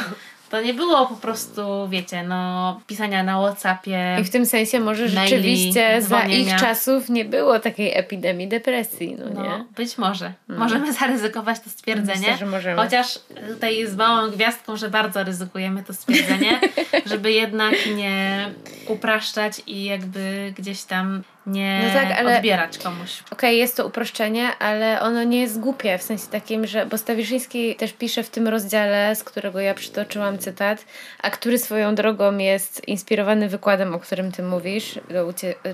To 0.51 0.63
nie 0.63 0.75
było 0.75 1.07
po 1.07 1.15
prostu, 1.15 1.89
wiecie, 1.89 2.23
no, 2.23 2.81
pisania 2.87 3.23
na 3.23 3.41
Whatsappie. 3.41 4.17
I 4.21 4.25
w 4.25 4.31
tym 4.31 4.47
sensie 4.47 4.81
może 4.81 5.03
maili, 5.09 5.29
rzeczywiście 5.29 6.03
za 6.03 6.09
dzwonienia. 6.09 6.55
ich 6.55 6.61
czasów 6.61 7.09
nie 7.11 7.25
było 7.25 7.59
takiej 7.59 7.99
epidemii 7.99 8.49
depresji, 8.49 9.17
no, 9.19 9.25
No, 9.35 9.43
nie? 9.43 9.65
być 9.77 9.99
może. 9.99 10.33
Możemy 10.49 10.93
zaryzykować 10.93 11.61
to 11.61 11.71
stwierdzenie. 11.71 12.21
Myślę, 12.21 12.37
że 12.37 12.47
możemy. 12.47 12.83
Chociaż 12.83 13.19
tutaj 13.49 13.87
z 13.87 13.97
małą 13.97 14.31
gwiazdką, 14.31 14.77
że 14.77 14.91
bardzo 14.91 15.25
ryzykujemy 15.25 15.83
to 15.85 15.93
stwierdzenie, 15.95 16.61
żeby 17.11 17.33
jednak 17.33 17.75
nie 17.97 18.49
upraszczać 18.89 19.63
i 19.67 19.85
jakby 19.85 20.53
gdzieś 20.59 20.83
tam 20.83 21.23
nie 21.49 21.81
No 21.87 22.01
tak, 22.01 22.19
ale- 22.19 22.37
odbierać 22.37 22.79
komuś. 22.79 23.23
Okej, 23.31 23.59
jest 23.59 23.77
to 23.77 23.87
uproszczenie, 23.87 24.49
ale 24.59 25.01
ono 25.01 25.23
nie 25.25 25.41
jest 25.41 25.61
głupie, 25.61 25.99
w 25.99 26.03
sensie 26.03 26.27
takim, 26.31 26.67
że... 26.67 26.87
Bo 26.87 26.99
Stawiszyński 26.99 27.77
też 27.77 27.93
pisze 27.93 28.23
w 28.23 28.31
tym 28.31 28.49
rozdziale, 28.49 29.17
z 29.17 29.25
którego 29.25 29.61
ja 29.61 29.75
przytoczyłam 29.75 30.39
cytat, 30.39 30.85
a 31.23 31.31
który 31.31 31.59
swoją 31.59 31.95
drogą 31.95 32.39
jest 32.39 32.89
inspirowany 32.89 33.49
wykładem, 33.49 33.95
o 33.95 33.99
którym 33.99 34.33
ty 34.33 34.43
mówisz, 34.43 34.99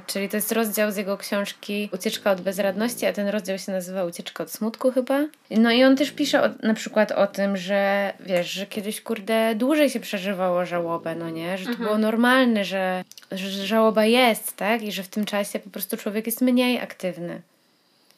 czyli 0.07 0.29
to 0.29 0.37
jest 0.37 0.53
rozdział 0.53 0.93
z 0.93 0.97
jego 0.97 1.17
książki 1.17 1.89
Ucieczka 1.93 2.31
od 2.31 2.41
bezradności, 2.41 3.07
a 3.07 3.13
ten 3.13 3.29
rozdział 3.29 3.59
się 3.59 3.73
nazywa 3.73 4.05
Ucieczka 4.05 4.43
od 4.45 4.51
smutku 4.51 4.91
chyba. 4.93 5.21
No 5.51 5.71
i 5.71 5.85
on 5.85 5.97
też 5.97 6.11
pisze 6.11 6.43
o, 6.43 6.49
na 6.63 6.75
przykład 6.75 7.13
o 7.13 7.27
tym, 7.27 7.57
że 7.57 8.13
wiesz, 8.21 8.51
że 8.51 8.67
kiedyś, 8.67 9.01
kurde, 9.01 9.55
dłużej 9.55 9.91
się 9.91 10.01
przeżywało 10.01 10.67
żałobę, 10.67 11.15
no 11.15 11.31
nie? 11.31 11.59
Że 11.59 11.67
to 11.67 11.77
było 11.77 11.99
normalne, 11.99 12.65
że, 12.65 13.05
że 13.33 13.67
żałoba 13.67 14.05
jest, 14.05 14.57
tak? 14.57 14.83
I 14.83 14.93
że 14.93 15.03
w 15.03 15.09
tym 15.09 15.25
czasie 15.25 15.59
po 15.59 15.71
prostu 15.71 15.97
człowiek 15.97 16.27
jest 16.27 16.41
mniej 16.41 16.81
aktywny. 16.81 17.41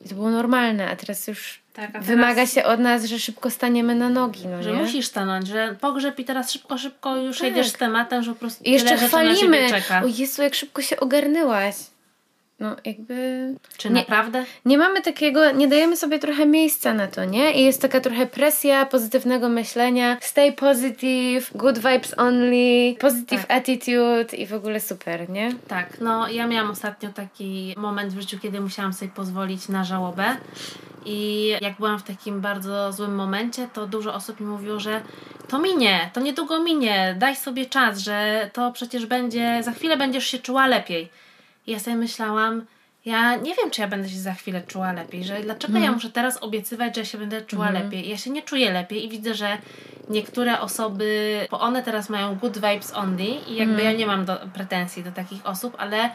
I 0.04 0.08
to 0.08 0.14
było 0.14 0.30
normalne, 0.30 0.90
a 0.90 0.96
teraz 0.96 1.26
już 1.26 1.60
Tak, 1.72 1.88
a 1.88 1.92
teraz- 1.92 2.06
wymaga 2.06 2.46
się 2.46 2.64
od 2.64 2.80
nas, 2.80 3.04
że 3.04 3.18
szybko 3.18 3.50
staniemy 3.50 3.94
na 3.94 4.08
nogi, 4.08 4.46
no 4.46 4.62
Że 4.62 4.72
nie? 4.72 4.78
musisz 4.78 5.06
stanąć, 5.06 5.46
że 5.48 5.76
pogrzeb 5.80 6.18
i 6.18 6.24
teraz 6.24 6.52
szybko, 6.52 6.78
szybko 6.78 7.16
już 7.16 7.38
Tak. 7.38 7.48
jedziesz 7.48 7.68
z 7.68 7.72
tematem, 7.72 8.22
że 8.22 8.32
po 8.32 8.38
prostu 8.40 8.64
I 8.64 8.70
jeszcze 8.70 8.96
chwalimy. 8.96 9.68
O 10.04 10.06
Jezu, 10.06 10.42
jak 10.42 10.54
szybko 10.54 10.82
się 10.82 11.00
ogarnęłaś. 11.00 11.74
No 12.60 12.76
jakby... 12.84 13.54
Czy 13.76 13.88
nie- 13.90 13.94
naprawdę? 13.94 14.44
Nie 14.64 14.78
mamy 14.78 15.02
takiego, 15.02 15.50
nie 15.52 15.68
dajemy 15.68 15.96
sobie 15.96 16.18
trochę 16.18 16.46
miejsca 16.46 16.94
na 16.94 17.06
to, 17.06 17.24
nie? 17.24 17.52
I 17.52 17.64
jest 17.64 17.82
taka 17.82 18.00
trochę 18.00 18.26
presja 18.26 18.86
pozytywnego 18.86 19.48
myślenia. 19.48 20.16
Stay 20.20 20.52
positive, 20.52 21.50
good 21.54 21.78
vibes 21.78 22.14
only, 22.18 22.94
positive 23.00 23.46
Tak. 23.46 23.50
attitude 23.58 24.36
i 24.36 24.46
w 24.46 24.54
ogóle 24.54 24.80
super, 24.80 25.30
nie? 25.30 25.52
Tak, 25.68 26.00
no 26.00 26.28
ja 26.28 26.46
miałam 26.46 26.70
ostatnio 26.70 27.08
taki 27.14 27.74
moment 27.76 28.12
w 28.12 28.20
życiu, 28.20 28.38
kiedy 28.42 28.60
musiałam 28.60 28.92
sobie 28.92 29.10
pozwolić 29.10 29.68
na 29.68 29.84
żałobę. 29.84 30.24
I 31.06 31.48
jak 31.60 31.76
byłam 31.76 31.98
w 31.98 32.02
takim 32.02 32.40
bardzo 32.40 32.92
złym 32.92 33.14
momencie, 33.14 33.68
to 33.72 33.86
dużo 33.86 34.14
osób 34.14 34.40
mi 34.40 34.46
mówiło, 34.46 34.80
że 34.80 35.00
to 35.48 35.58
minie, 35.58 36.10
to 36.12 36.20
niedługo 36.20 36.60
minie, 36.60 37.16
daj 37.18 37.36
sobie 37.36 37.66
czas, 37.66 37.98
że 37.98 38.50
to 38.52 38.72
przecież 38.72 39.06
będzie, 39.06 39.62
za 39.62 39.72
chwilę 39.72 39.96
będziesz 39.96 40.26
się 40.26 40.38
czuła 40.38 40.66
lepiej. 40.66 41.08
I 41.66 41.72
ja 41.72 41.78
sobie 41.78 41.96
myślałam, 41.96 42.64
ja 43.04 43.36
nie 43.36 43.54
wiem, 43.54 43.70
czy 43.70 43.80
ja 43.80 43.88
będę 43.88 44.08
się 44.08 44.18
za 44.18 44.32
chwilę 44.34 44.62
czuła 44.66 44.92
lepiej, 44.92 45.24
że 45.24 45.40
dlaczego 45.40 45.78
ja 45.84 45.92
muszę 45.92 46.10
teraz 46.10 46.42
obiecywać, 46.42 46.96
że 46.96 47.06
się 47.06 47.18
będę 47.18 47.42
czuła 47.42 47.70
lepiej. 47.70 48.08
Ja 48.08 48.16
się 48.16 48.30
nie 48.30 48.42
czuję 48.42 48.72
lepiej 48.72 49.04
i 49.04 49.08
widzę, 49.08 49.34
że 49.34 49.58
niektóre 50.08 50.60
osoby, 50.60 51.40
bo 51.50 51.60
one 51.60 51.82
teraz 51.82 52.08
mają 52.08 52.34
good 52.34 52.54
vibes 52.54 52.92
only 52.94 53.24
i 53.24 53.56
jakby 53.56 53.82
ja 53.82 53.92
nie 53.92 54.06
mam 54.06 54.24
do, 54.24 54.36
pretensji 54.54 55.04
do 55.04 55.12
takich 55.12 55.46
osób, 55.46 55.74
ale 55.78 56.10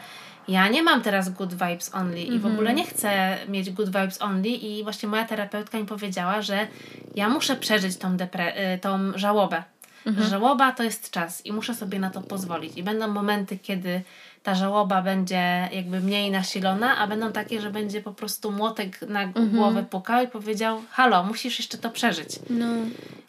ja 0.48 0.68
nie 0.68 0.82
mam 0.82 1.02
teraz 1.02 1.28
good 1.30 1.50
vibes 1.54 1.94
only 1.94 2.22
i 2.22 2.38
w 2.38 2.46
ogóle 2.46 2.74
nie 2.74 2.84
chcę 2.84 3.38
mieć 3.48 3.70
good 3.70 3.86
vibes 3.88 4.22
only 4.22 4.48
i 4.48 4.82
właśnie 4.82 5.08
moja 5.08 5.24
terapeutka 5.24 5.78
mi 5.78 5.84
powiedziała, 5.86 6.42
że 6.42 6.66
ja 7.14 7.28
muszę 7.28 7.56
przeżyć 7.56 7.96
tą, 7.96 8.16
depre- 8.16 8.74
y, 8.74 8.78
tą 8.78 9.12
żałobę. 9.18 9.62
Że 10.06 10.24
żałoba 10.28 10.72
to 10.72 10.82
jest 10.82 11.10
czas 11.10 11.46
i 11.46 11.52
muszę 11.52 11.74
sobie 11.74 11.98
na 11.98 12.10
to 12.10 12.20
pozwolić. 12.20 12.76
I 12.76 12.82
będą 12.82 13.08
momenty, 13.08 13.58
kiedy 13.58 14.02
ta 14.42 14.54
żałoba 14.54 15.02
będzie 15.02 15.68
jakby 15.72 16.00
mniej 16.00 16.30
nasilona, 16.30 16.98
a 16.98 17.06
będą 17.06 17.32
takie, 17.32 17.60
że 17.60 17.70
będzie 17.70 18.00
po 18.00 18.12
prostu 18.12 18.50
młotek 18.50 19.02
na 19.02 19.26
głowę 19.26 19.84
pukał 19.90 20.24
i 20.24 20.28
powiedział: 20.28 20.82
Halo, 20.90 21.24
musisz 21.24 21.58
jeszcze 21.58 21.78
to 21.78 21.90
przeżyć. 21.90 22.38
No. 22.50 22.66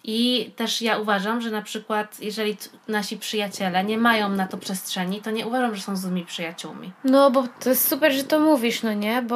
I 0.06 0.52
też 0.56 0.82
ja 0.82 0.97
uważam, 0.97 1.41
że 1.41 1.52
na 1.52 1.62
przykład, 1.62 2.19
jeżeli 2.21 2.58
nasi 2.88 3.17
przyjaciele 3.17 3.84
nie 3.84 3.97
mają 3.97 4.30
na 4.30 4.47
to 4.47 4.58
przestrzeni, 4.58 5.21
to 5.21 5.32
nie 5.32 5.47
uważam, 5.47 5.76
że 5.76 5.82
są 5.82 5.95
złymi 5.95 6.26
przyjaciółmi. 6.26 6.91
No, 7.04 7.32
bo 7.32 7.43
to 7.60 7.69
jest 7.69 7.88
super, 7.88 8.13
że 8.13 8.23
to 8.23 8.39
mówisz, 8.39 8.84
no 8.84 8.93
nie? 8.93 9.21
Bo 9.21 9.36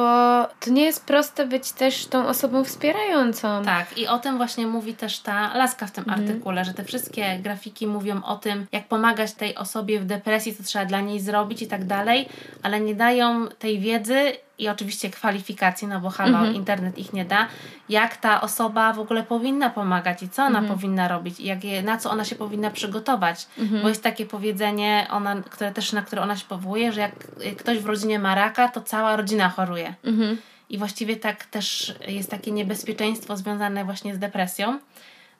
to 0.60 0.70
nie 0.70 0.84
jest 0.84 1.04
proste 1.04 1.46
być 1.46 1.72
też 1.72 2.06
tą 2.06 2.26
osobą 2.26 2.64
wspierającą. 2.64 3.64
Tak, 3.64 3.98
i 3.98 4.06
o 4.06 4.18
tym 4.18 4.36
właśnie 4.36 4.66
mówi 4.66 4.94
też 4.94 5.18
ta 5.18 5.56
laska 5.56 5.86
w 5.86 5.90
tym 5.90 6.04
artykule, 6.08 6.64
że 6.64 6.74
te 6.74 6.84
wszystkie 6.84 7.38
grafiki 7.38 7.86
mówią 7.86 8.22
o 8.22 8.36
tym, 8.36 8.66
jak 8.72 8.88
pomagać 8.88 9.32
tej 9.32 9.56
osobie 9.56 10.00
w 10.00 10.04
depresji, 10.04 10.56
co 10.56 10.62
trzeba 10.62 10.84
dla 10.84 11.00
niej 11.00 11.20
zrobić 11.20 11.62
i 11.62 11.66
tak 11.68 11.84
dalej, 11.84 12.28
ale 12.62 12.80
nie 12.80 12.94
dają 12.94 13.48
tej 13.48 13.80
wiedzy 13.80 14.32
i 14.58 14.68
oczywiście 14.68 15.10
kwalifikacji, 15.10 15.88
no 15.88 16.00
bo 16.00 16.10
halo, 16.10 16.44
internet 16.44 16.98
ich 16.98 17.12
nie 17.12 17.24
da, 17.24 17.48
jak 17.88 18.16
ta 18.16 18.40
osoba 18.40 18.92
w 18.92 18.98
ogóle 18.98 19.22
powinna 19.22 19.70
pomagać 19.70 20.22
i 20.22 20.28
co 20.28 20.42
ona 20.44 20.62
powinna 20.62 21.08
robić? 21.08 21.40
Jak 21.40 21.64
je, 21.64 21.82
na 21.82 21.98
co 21.98 22.10
ona 22.10 22.24
się 22.24 22.36
powinna 22.36 22.70
przygotować. 22.70 23.46
Bo 23.82 23.88
jest 23.88 24.02
takie 24.02 24.26
powiedzenie, 24.26 25.06
ona, 25.10 25.42
które 25.42 25.72
też 25.72 25.92
na 25.92 26.02
które 26.02 26.22
ona 26.22 26.36
się 26.36 26.44
powołuje, 26.48 26.92
że 26.92 27.00
jak 27.00 27.12
ktoś 27.58 27.78
w 27.78 27.86
rodzinie 27.86 28.18
ma 28.18 28.34
raka, 28.34 28.68
to 28.68 28.80
cała 28.80 29.16
rodzina 29.16 29.48
choruje. 29.48 29.94
I 30.70 30.78
właściwie 30.78 31.16
tak 31.16 31.44
też 31.46 31.94
jest 32.08 32.30
takie 32.30 32.52
niebezpieczeństwo 32.52 33.36
związane 33.36 33.84
właśnie 33.84 34.14
z 34.14 34.18
depresją, 34.18 34.78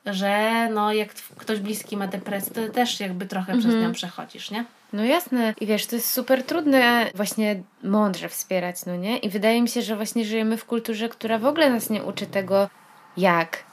że 0.05 0.67
no 0.73 0.93
jak 0.93 1.13
ktoś 1.13 1.59
bliski 1.59 1.97
ma 1.97 2.07
depresję, 2.07 2.53
to 2.53 2.73
też 2.73 2.99
jakby 2.99 3.25
trochę 3.25 3.57
przez 3.57 3.75
nią 3.75 3.91
przechodzisz, 3.91 4.51
nie? 4.51 4.65
No 4.93 5.05
jasne. 5.05 5.53
I 5.61 5.65
wiesz, 5.65 5.85
to 5.85 5.95
jest 5.95 6.11
super 6.11 6.43
trudne 6.43 7.11
właśnie 7.15 7.63
mądrze 7.83 8.29
wspierać, 8.29 8.85
no 8.85 8.95
nie? 8.95 9.17
I 9.17 9.29
wydaje 9.29 9.61
mi 9.61 9.69
się, 9.69 9.81
że 9.81 9.95
właśnie 9.95 10.25
żyjemy 10.25 10.57
w 10.57 10.65
kulturze, 10.65 11.09
która 11.09 11.39
w 11.39 11.45
ogóle 11.45 11.69
nas 11.69 11.89
nie 11.89 12.03
uczy 12.03 12.25
tego, 12.25 12.69
jak 13.17 13.63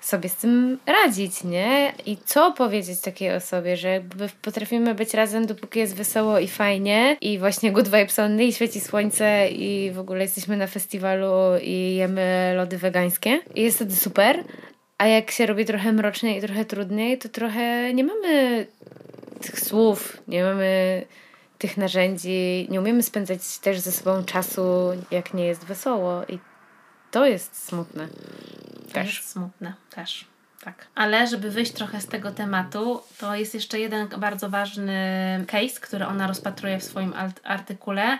sobie 0.00 0.28
z 0.28 0.36
tym 0.36 0.78
radzić, 0.86 1.44
nie? 1.44 1.92
I 2.06 2.16
co 2.24 2.52
powiedzieć 2.52 3.00
takiej 3.00 3.34
osobie, 3.34 3.76
że 3.76 3.88
jakby 3.88 4.28
potrafimy 4.42 4.94
być 4.94 5.14
razem, 5.14 5.46
dopóki 5.46 5.78
jest 5.78 5.96
wesoło 5.96 6.38
i 6.38 6.48
fajnie 6.48 7.16
i 7.20 7.38
właśnie 7.38 7.72
good 7.72 7.88
vibes 7.88 8.18
only 8.18 8.44
i 8.44 8.52
świeci 8.52 8.80
słońce 8.80 9.48
i 9.48 9.90
w 9.90 9.98
ogóle 9.98 10.22
jesteśmy 10.22 10.56
na 10.56 10.66
festiwalu 10.66 11.58
i 11.62 11.94
jemy 11.96 12.52
lody 12.56 12.78
wegańskie 12.78 13.40
i 13.54 13.62
jest 13.62 13.76
wtedy 13.76 13.96
super, 13.96 14.44
a 14.98 15.06
jak 15.06 15.30
się 15.30 15.46
robi 15.46 15.64
trochę 15.64 15.92
mroczniej 15.92 16.38
i 16.38 16.40
trochę 16.40 16.64
trudniej, 16.64 17.18
to 17.18 17.28
trochę 17.28 17.94
nie 17.94 18.04
mamy 18.04 18.66
tych 19.40 19.60
słów, 19.60 20.22
nie 20.28 20.42
mamy 20.42 21.02
tych 21.58 21.76
narzędzi, 21.76 22.66
nie 22.70 22.80
umiemy 22.80 23.02
spędzać 23.02 23.58
też 23.58 23.80
ze 23.80 23.92
sobą 23.92 24.24
czasu, 24.24 24.62
jak 25.10 25.34
nie 25.34 25.46
jest 25.46 25.64
wesoło 25.64 26.24
i 26.28 26.38
to 27.10 27.26
jest 27.26 27.66
smutne. 27.68 28.08
Też. 28.92 29.16
Jest 29.16 29.30
smutne, 29.30 29.74
też. 29.90 30.24
Tak. 30.64 30.86
Ale 30.94 31.26
żeby 31.26 31.50
wyjść 31.50 31.72
trochę 31.72 32.00
z 32.00 32.06
tego 32.06 32.30
tematu, 32.30 33.00
to 33.18 33.34
jest 33.34 33.54
jeszcze 33.54 33.80
jeden 33.80 34.08
bardzo 34.08 34.50
ważny 34.50 34.94
case, 35.46 35.80
który 35.80 36.06
ona 36.06 36.26
rozpatruje 36.26 36.78
w 36.78 36.84
swoim 36.84 37.14
artykule, 37.44 38.18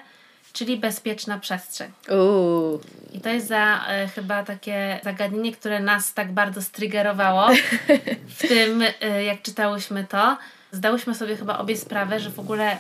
czyli 0.56 0.76
bezpieczna 0.76 1.38
przestrzeń. 1.38 1.92
Uuu. 2.10 2.80
I 3.12 3.20
to 3.20 3.28
jest 3.28 3.46
za 3.46 3.84
e, 3.88 4.08
chyba 4.08 4.42
takie 4.42 5.00
zagadnienie, 5.04 5.52
które 5.52 5.80
nas 5.80 6.14
tak 6.14 6.32
bardzo 6.32 6.62
striggerowało 6.62 7.48
w 8.28 8.38
tym, 8.48 8.84
e, 9.00 9.24
jak 9.24 9.42
czytałyśmy 9.42 10.04
to. 10.04 10.36
Zdałyśmy 10.72 11.14
sobie 11.14 11.36
chyba 11.36 11.58
obie 11.58 11.76
sprawę, 11.76 12.20
że 12.20 12.30
w 12.30 12.38
ogóle 12.38 12.78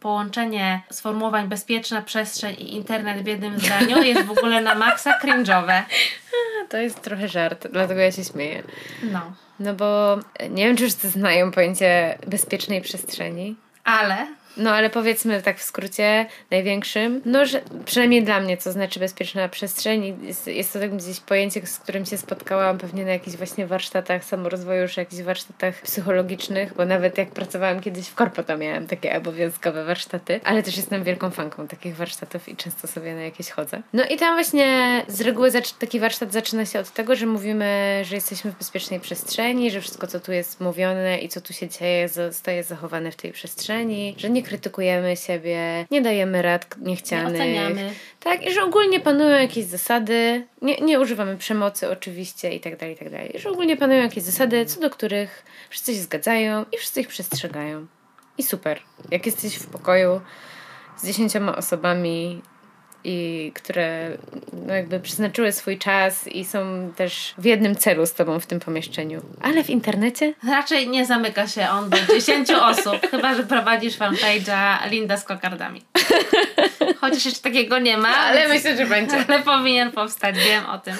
połączenie 0.00 0.80
sformułowań 0.90 1.48
bezpieczna 1.48 2.02
przestrzeń 2.02 2.54
i 2.58 2.74
internet 2.74 3.22
w 3.22 3.26
jednym 3.26 3.60
zdaniu 3.60 4.02
jest 4.02 4.26
w 4.26 4.30
ogóle 4.30 4.60
na 4.60 4.74
maksa 4.74 5.18
cringe'owe. 5.20 5.82
To 6.68 6.76
jest 6.76 7.02
trochę 7.02 7.28
żart, 7.28 7.68
dlatego 7.72 8.00
ja 8.00 8.12
się 8.12 8.24
śmieję. 8.24 8.62
No. 9.02 9.32
No 9.60 9.74
bo 9.74 10.18
nie 10.50 10.66
wiem, 10.66 10.76
czy 10.76 10.84
wszyscy 10.84 11.08
znają 11.08 11.50
pojęcie 11.50 12.18
bezpiecznej 12.26 12.82
przestrzeni. 12.82 13.56
Ale 13.84 14.26
No 14.56 14.70
ale 14.70 14.90
powiedzmy 14.90 15.42
tak 15.42 15.58
w 15.58 15.62
skrócie 15.62 16.26
największym, 16.50 17.22
no 17.24 17.46
że 17.46 17.60
przynajmniej 17.84 18.24
dla 18.24 18.40
mnie 18.40 18.56
co 18.56 18.72
znaczy 18.72 19.00
bezpieczna 19.00 19.48
przestrzeń 19.48 20.18
jest, 20.22 20.46
jest 20.46 20.72
to 20.72 20.80
tak 20.80 20.96
gdzieś 20.96 21.20
pojęcie, 21.20 21.66
z 21.66 21.78
którym 21.78 22.06
się 22.06 22.18
spotkałam 22.18 22.78
pewnie 22.78 23.04
na 23.04 23.10
jakichś 23.10 23.36
właśnie 23.36 23.66
warsztatach 23.66 24.24
samorozwoju, 24.24 24.88
czy 24.88 25.00
jakichś 25.00 25.22
warsztatach 25.22 25.80
psychologicznych, 25.82 26.74
bo 26.74 26.84
nawet 26.84 27.18
jak 27.18 27.30
pracowałam 27.30 27.80
kiedyś 27.80 28.08
w 28.08 28.14
korpo, 28.14 28.42
to 28.42 28.56
miałam 28.56 28.86
takie 28.86 29.16
obowiązkowe 29.16 29.84
warsztaty, 29.84 30.40
ale 30.44 30.62
też 30.62 30.76
jestem 30.76 31.04
wielką 31.04 31.30
fanką 31.30 31.68
takich 31.68 31.96
warsztatów 31.96 32.48
i 32.48 32.56
często 32.56 32.88
sobie 32.88 33.14
na 33.14 33.22
jakieś 33.22 33.50
chodzę. 33.50 33.82
No 33.92 34.04
i 34.04 34.16
tam 34.16 34.34
właśnie 34.34 35.02
z 35.08 35.20
reguły 35.20 35.50
taki 35.78 36.00
warsztat 36.00 36.32
zaczyna 36.32 36.66
się 36.66 36.80
od 36.80 36.90
tego, 36.90 37.16
że 37.16 37.26
mówimy, 37.26 38.00
że 38.04 38.14
jesteśmy 38.14 38.52
w 38.52 38.58
bezpiecznej 38.58 39.00
przestrzeni, 39.00 39.70
że 39.70 39.80
wszystko 39.80 40.06
co 40.06 40.20
tu 40.20 40.32
jest 40.32 40.60
mówione 40.60 41.18
i 41.18 41.28
co 41.28 41.40
tu 41.40 41.52
się 41.52 41.68
dzieje 41.68 42.08
zostaje 42.08 42.64
zachowane 42.64 43.12
w 43.12 43.16
tej 43.16 43.32
przestrzeni, 43.32 44.14
że 44.18 44.30
nie 44.30 44.42
krytykujemy 44.46 45.16
siebie, 45.16 45.86
nie 45.90 46.02
dajemy 46.02 46.42
rad 46.42 46.76
niechcianych. 46.78 47.32
Nie 47.32 47.38
oceniamy. 47.38 47.92
Tak, 48.20 48.46
i 48.46 48.52
że 48.52 48.62
ogólnie 48.62 49.00
panują 49.00 49.40
jakieś 49.40 49.64
zasady, 49.64 50.46
nie, 50.62 50.76
nie 50.76 51.00
używamy 51.00 51.36
przemocy 51.36 51.90
oczywiście 51.90 52.54
i 52.54 52.60
tak 52.60 52.76
dalej, 52.76 52.94
i 52.94 52.98
tak 52.98 53.10
dalej. 53.10 53.36
I 53.36 53.38
że 53.38 53.50
ogólnie 53.50 53.76
panują 53.76 54.02
jakieś 54.02 54.22
zasady, 54.22 54.66
co 54.66 54.80
do 54.80 54.90
których 54.90 55.44
wszyscy 55.70 55.94
się 55.94 56.00
zgadzają 56.00 56.64
i 56.72 56.78
wszyscy 56.78 57.00
ich 57.00 57.08
przestrzegają. 57.08 57.86
I 58.38 58.42
super. 58.42 58.80
Jak 59.10 59.26
jesteś 59.26 59.56
w 59.56 59.66
pokoju 59.66 60.20
z 60.96 61.06
dziesięcioma 61.06 61.56
osobami 61.56 62.42
i 63.06 63.52
które 63.54 64.10
no 64.66 64.74
jakby 64.74 65.00
przeznaczyły 65.00 65.52
swój 65.52 65.78
czas 65.78 66.28
i 66.28 66.44
są 66.44 66.92
też 66.96 67.34
w 67.38 67.44
jednym 67.44 67.76
celu 67.76 68.06
z 68.06 68.14
tobą 68.14 68.40
w 68.40 68.46
tym 68.46 68.60
pomieszczeniu. 68.60 69.22
Ale 69.42 69.64
w 69.64 69.70
internecie? 69.70 70.34
Raczej 70.48 70.88
nie 70.88 71.06
zamyka 71.06 71.48
się 71.48 71.68
on 71.68 71.90
do 71.90 71.96
10 72.14 72.50
osób, 72.70 73.10
chyba 73.10 73.34
że 73.34 73.42
prowadzisz 73.42 73.98
fanpage'a 73.98 74.90
Linda 74.90 75.16
z 75.16 75.24
kokardami. 75.24 75.82
Chociaż 77.00 77.24
jeszcze 77.24 77.42
takiego 77.42 77.78
nie 77.78 77.96
ma. 77.96 78.16
Ale 78.16 78.48
myślę, 78.48 78.76
że 78.76 78.86
będzie. 78.86 79.16
Ale 79.28 79.42
powinien 79.42 79.92
powstać, 79.92 80.36
wiem 80.38 80.66
o 80.66 80.78
tym. 80.78 80.94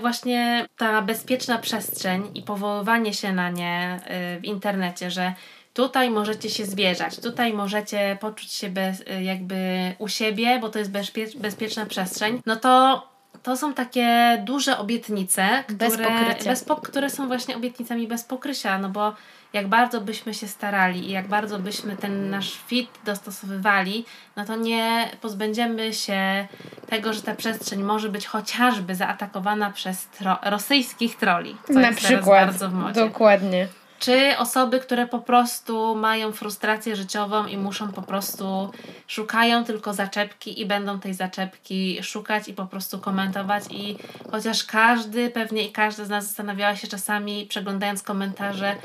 Właśnie 0.00 0.66
ta 0.76 1.02
bezpieczna 1.02 1.58
przestrzeń 1.58 2.30
i 2.34 2.42
powoływanie 2.42 3.14
się 3.14 3.32
na 3.32 3.50
nie 3.50 4.00
y, 4.36 4.40
w 4.40 4.44
internecie, 4.44 5.10
że 5.10 5.32
tutaj 5.74 6.10
możecie 6.10 6.50
się 6.50 6.66
zwierzać, 6.66 7.20
tutaj 7.20 7.52
możecie 7.52 8.16
poczuć 8.20 8.52
się 8.52 8.68
bez, 8.68 9.00
y, 9.00 9.22
jakby 9.22 9.56
u 9.98 10.08
siebie, 10.08 10.58
bo 10.60 10.68
to 10.68 10.78
jest 10.78 10.90
bezpie- 10.90 11.38
bezpieczna 11.38 11.86
przestrzeń, 11.86 12.42
no 12.46 12.56
to 12.56 13.02
to 13.42 13.56
są 13.56 13.74
takie 13.74 14.38
duże 14.44 14.78
obietnice, 14.78 15.64
Bez 15.68 15.92
które, 15.94 16.08
pokrycia. 16.08 16.50
bez 16.50 16.64
po, 16.64 16.76
które 16.76 17.10
są 17.10 17.26
właśnie 17.26 17.56
obietnicami 17.56 18.06
bez 18.08 18.24
pokrycia, 18.24 18.78
no 18.78 18.88
bo 18.88 19.14
jak 19.52 19.68
bardzo 19.68 20.00
byśmy 20.00 20.34
się 20.34 20.48
starali 20.48 21.08
i 21.08 21.10
jak 21.10 21.28
bardzo 21.28 21.58
byśmy 21.58 21.96
ten 21.96 22.30
nasz 22.30 22.52
fit 22.66 22.90
dostosowywali, 23.04 24.04
no 24.36 24.44
to 24.44 24.56
nie 24.56 25.08
pozbędziemy 25.20 25.92
się 25.92 26.46
tego, 26.88 27.12
że 27.12 27.22
ta 27.22 27.34
przestrzeń 27.34 27.82
może 27.82 28.08
być 28.08 28.26
chociażby 28.26 28.94
zaatakowana 28.94 29.70
przez 29.70 30.08
tro- 30.20 30.50
rosyjskich 30.50 31.16
troli. 31.16 31.56
Co 31.66 31.72
Na 31.72 31.88
jest 31.88 31.98
przykład. 31.98 32.46
bardzo 32.46 32.68
w 32.70 32.72
modzie. 32.74 33.00
Dokładnie. 33.00 33.68
Czy 34.04 34.38
osoby, 34.38 34.80
które 34.80 35.06
po 35.06 35.18
prostu 35.18 35.96
mają 35.96 36.32
frustrację 36.32 36.96
życiową 36.96 37.46
i 37.46 37.56
muszą 37.56 37.92
po 37.92 38.02
prostu 38.02 38.70
szukają 39.06 39.64
tylko 39.64 39.94
zaczepki 39.94 40.60
i 40.60 40.66
będą 40.66 41.00
tej 41.00 41.14
zaczepki 41.14 41.98
szukać 42.02 42.48
i 42.48 42.52
po 42.52 42.66
prostu 42.66 42.98
komentować 42.98 43.64
i 43.70 43.96
chociaż 44.30 44.64
każdy, 44.64 45.30
pewnie 45.30 45.62
i 45.62 45.72
każda 45.72 46.04
z 46.04 46.08
nas 46.08 46.26
zastanawiała 46.26 46.76
się 46.76 46.88
czasami 46.88 47.46
przeglądając 47.46 48.02
komentarze, 48.02 48.76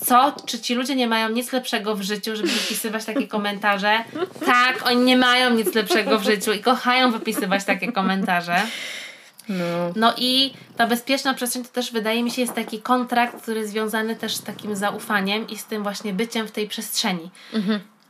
co, 0.00 0.36
czy 0.46 0.58
ci 0.60 0.74
ludzie 0.74 0.96
nie 0.96 1.06
mają 1.06 1.28
nic 1.28 1.52
lepszego 1.52 1.96
w 1.96 2.02
życiu, 2.02 2.36
żeby 2.36 2.48
wypisywać 2.48 3.04
takie 3.04 3.28
komentarze? 3.28 4.04
Tak, 4.46 4.86
oni 4.86 5.04
nie 5.04 5.16
mają 5.16 5.50
nic 5.50 5.74
lepszego 5.74 6.18
w 6.18 6.24
życiu 6.24 6.52
i 6.52 6.60
kochają 6.60 7.10
wypisywać 7.10 7.64
takie 7.64 7.92
komentarze. 7.92 8.56
No. 9.48 9.92
No 9.96 10.14
i 10.18 10.52
ta 10.76 10.86
bezpieczna 10.86 11.34
przestrzeń 11.34 11.64
to 11.64 11.70
też 11.70 11.92
wydaje 11.92 12.22
mi 12.22 12.30
się 12.30 12.42
jest 12.42 12.54
taki 12.54 12.82
kontrakt, 12.82 13.42
który 13.42 13.60
jest 13.60 13.72
związany 13.72 14.16
też 14.16 14.34
z 14.34 14.42
takim 14.42 14.76
zaufaniem 14.76 15.48
i 15.48 15.58
z 15.58 15.64
tym 15.64 15.82
właśnie 15.82 16.12
byciem 16.12 16.46
w 16.46 16.50
tej 16.50 16.68
przestrzeni. 16.68 17.30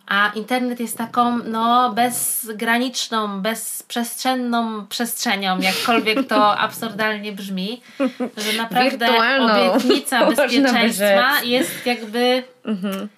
A 0.07 0.33
internet 0.35 0.81
jest 0.81 0.99
taką 0.99 1.39
no 1.39 1.93
bezgraniczną, 1.93 3.41
bezprzestrzenną 3.41 4.87
przestrzenią, 4.87 5.59
jakkolwiek 5.59 6.29
to 6.29 6.59
absurdalnie 6.67 7.33
brzmi, 7.33 7.83
że 8.37 8.53
naprawdę 8.63 9.07
Wirtualną, 9.07 9.73
obietnica 9.73 10.27
bezpieczeństwa 10.31 11.43
jest 11.43 11.87
jakby 11.87 12.43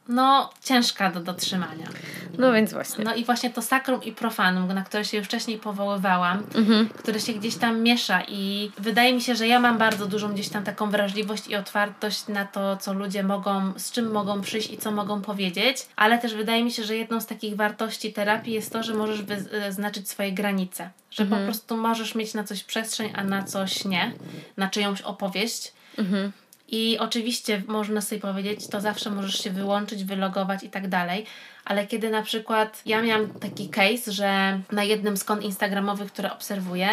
no 0.09 0.51
ciężka 0.64 1.11
do 1.11 1.20
dotrzymania. 1.20 1.86
no 2.38 2.53
więc 2.53 2.72
właśnie. 2.72 3.05
No 3.05 3.14
i 3.14 3.24
właśnie 3.24 3.51
to 3.51 3.62
sakrum 3.62 4.03
i 4.03 4.12
profanum, 4.12 4.72
na 4.72 4.82
które 4.82 5.05
się 5.05 5.16
już 5.16 5.26
wcześniej 5.26 5.59
powoływałam, 5.59 6.42
które 6.99 7.20
się 7.20 7.32
gdzieś 7.32 7.57
tam 7.57 7.82
miesza 7.82 8.22
i 8.28 8.70
wydaje 8.78 9.14
mi 9.14 9.22
się, 9.22 9.34
że 9.34 9.47
ja 9.47 9.61
mam 9.61 9.78
bardzo 9.78 10.07
dużą 10.07 10.32
gdzieś 10.32 10.49
tam 10.49 10.64
taką 10.64 10.90
wrażliwość 10.90 11.49
i 11.49 11.57
otwartość 11.57 12.28
na 12.28 12.44
to, 12.44 12.76
co 12.76 12.92
ludzie 12.94 13.22
mogą, 13.22 13.72
z 13.76 13.92
czym 13.92 14.12
mogą 14.12 14.40
przyjść 14.40 14.70
i 14.70 14.78
co 14.78 14.90
mogą 14.90 15.22
powiedzieć, 15.22 15.86
ale 15.97 16.18
też 16.18 16.34
wydaje 16.34 16.64
mi 16.64 16.72
się, 16.72 16.84
że 16.84 16.97
jedną 16.97 17.20
z 17.20 17.26
takich 17.26 17.57
wartości 17.57 18.12
terapii 18.12 18.55
jest 18.55 18.72
to, 18.72 18.82
że 18.82 18.94
możesz 18.94 19.22
wyznaczyć 19.22 20.11
swoje 20.11 20.32
granice, 20.32 20.90
że 21.11 21.26
po 21.26 21.36
prostu 21.36 21.76
możesz 21.76 22.14
mieć 22.14 22.34
na 22.34 22.44
coś 22.44 22.64
przestrzeń, 22.64 23.12
a 23.14 23.24
na 23.24 23.42
coś 23.42 23.84
nie, 23.84 24.12
na 24.57 24.68
czyjąś 24.68 25.03
opowieść. 25.03 25.72
I 26.69 26.99
oczywiście 26.99 27.62
można 27.67 28.01
sobie 28.01 28.21
powiedzieć, 28.21 28.69
to 28.69 28.81
zawsze 28.81 29.11
możesz 29.11 29.39
się 29.39 29.51
wyłączyć, 29.51 30.05
wylogować 30.05 30.62
i 30.62 30.71
tak 30.71 30.89
dalej. 30.89 31.27
Ale 31.67 31.87
kiedy 31.87 32.11
na 32.11 32.23
przykład 32.23 32.83
ja 32.87 33.03
miałam 33.03 33.29
taki 33.31 33.69
case, 33.69 34.12
że 34.12 34.61
na 34.73 34.85
jednym 34.85 35.17
z 35.17 35.25
kont 35.25 35.43
instagramowych, 35.43 36.12
które 36.12 36.33
obserwuję, 36.33 36.89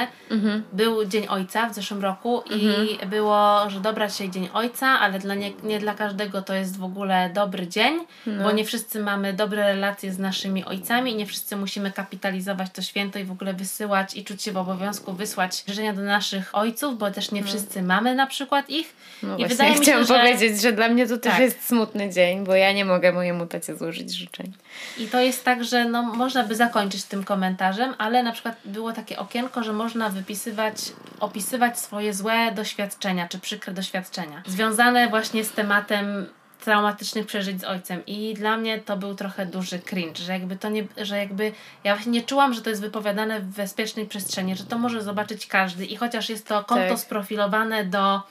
był 0.73 1.05
Dzień 1.05 1.27
Ojca 1.29 1.69
w 1.69 1.75
zeszłym 1.75 2.01
roku 2.01 2.43
i 2.49 2.97
było, 3.05 3.69
że 3.69 3.79
dobra 3.79 4.07
dzisiaj 4.07 4.29
Dzień 4.29 4.49
Ojca, 4.53 4.87
ale 4.87 5.19
dla 5.19 5.35
nie, 5.35 5.51
nie 5.63 5.79
dla 5.79 5.93
każdego 5.93 6.41
to 6.41 6.53
jest 6.53 6.77
w 6.77 6.83
ogóle 6.83 7.29
dobry 7.33 7.67
dzień, 7.67 7.99
bo 8.43 8.51
nie 8.51 8.65
wszyscy 8.65 8.99
mamy 8.99 9.33
dobre 9.33 9.63
relacje 9.73 10.13
z 10.13 10.19
naszymi 10.19 10.65
ojcami 10.65 11.11
i 11.11 11.15
nie 11.15 11.25
wszyscy 11.25 11.55
musimy 11.55 11.91
kapitalizować 11.91 12.71
to 12.73 12.81
święto 12.81 13.19
i 13.19 13.23
w 13.23 13.31
ogóle 13.31 13.53
wysyłać 13.53 14.15
i 14.15 14.23
czuć 14.23 14.43
się 14.43 14.51
w 14.51 14.57
obowiązku 14.57 15.13
wysłać 15.13 15.63
życzenia 15.67 15.93
do 15.93 16.01
naszych 16.01 16.55
ojców, 16.55 16.97
bo 16.97 17.11
też 17.11 17.31
nie 17.31 17.43
wszyscy 17.43 17.81
mamy 17.81 18.15
na 18.15 18.27
przykład 18.27 18.69
ich. 18.69 18.93
No 19.23 19.37
I 19.37 19.45
wydaje 19.47 19.69
mi 19.69 19.75
się, 19.75 19.81
chciałam 19.81 20.05
że... 20.05 20.19
powiedzieć, 20.19 20.61
że 20.61 20.71
dla 20.71 20.89
mnie 20.89 21.07
to 21.07 21.17
też 21.17 21.31
Tak. 21.31 21.41
jest 21.41 21.67
smutny 21.67 22.09
dzień, 22.09 22.43
bo 22.43 22.55
ja 22.55 22.71
nie 22.71 22.85
mogę 22.85 23.11
mojemu 23.11 23.45
tacie 23.45 23.75
złożyć 23.75 24.13
życzeń. 24.13 24.53
I 24.97 25.07
to 25.07 25.19
jest 25.19 25.43
tak, 25.45 25.63
że 25.63 25.85
no, 25.85 26.03
można 26.03 26.43
by 26.43 26.55
zakończyć 26.55 27.03
tym 27.03 27.23
komentarzem, 27.23 27.95
ale 27.97 28.23
na 28.23 28.31
przykład 28.31 28.55
było 28.65 28.93
takie 28.93 29.19
okienko, 29.19 29.63
że 29.63 29.73
można 29.73 30.09
wypisywać, 30.09 30.75
opisywać 31.19 31.79
swoje 31.79 32.13
złe 32.13 32.51
doświadczenia, 32.51 33.27
czy 33.27 33.39
przykre 33.39 33.73
doświadczenia, 33.73 34.43
związane 34.45 35.07
właśnie 35.07 35.43
z 35.43 35.51
tematem 35.51 36.25
traumatycznych 36.63 37.25
przeżyć 37.25 37.61
z 37.61 37.63
ojcem 37.63 38.05
i 38.05 38.33
dla 38.33 38.57
mnie 38.57 38.79
to 38.79 38.97
był 38.97 39.15
trochę 39.15 39.45
duży 39.45 39.79
cringe, 39.79 40.23
że 40.23 40.31
jakby 40.33 40.55
to 40.55 40.69
nie, 40.69 40.87
że 40.97 41.17
jakby 41.17 41.51
ja 41.83 41.95
właśnie 41.95 42.11
nie 42.11 42.21
czułam, 42.21 42.53
że 42.53 42.61
to 42.61 42.69
jest 42.69 42.81
wypowiadane 42.81 43.39
w 43.39 43.45
bezpiecznej 43.45 44.05
przestrzeni, 44.05 44.55
że 44.55 44.63
to 44.63 44.77
może 44.77 45.01
zobaczyć 45.01 45.47
każdy 45.47 45.85
i 45.85 45.95
chociaż 45.95 46.29
jest 46.29 46.47
to 46.47 46.63
konto 46.63 46.89
Tak. 46.89 46.99
sprofilowane 46.99 47.85
do 47.85 48.21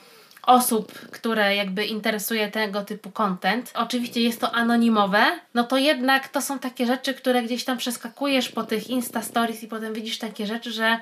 osób, 0.45 0.91
które 0.93 1.55
jakby 1.55 1.85
interesuje 1.85 2.51
tego 2.51 2.81
typu 2.81 3.11
content. 3.11 3.71
Oczywiście 3.75 4.21
jest 4.21 4.41
to 4.41 4.51
anonimowe, 4.51 5.25
no 5.53 5.63
to 5.63 5.77
jednak 5.77 6.27
to 6.27 6.41
są 6.41 6.59
takie 6.59 6.85
rzeczy, 6.85 7.13
które 7.13 7.43
gdzieś 7.43 7.63
tam 7.63 7.77
przeskakujesz 7.77 8.49
po 8.49 8.63
tych 8.63 8.89
Insta 8.89 9.21
Stories 9.21 9.63
i 9.63 9.67
potem 9.67 9.93
widzisz 9.93 10.17
takie 10.17 10.47
rzeczy, 10.47 10.71
że 10.71 10.99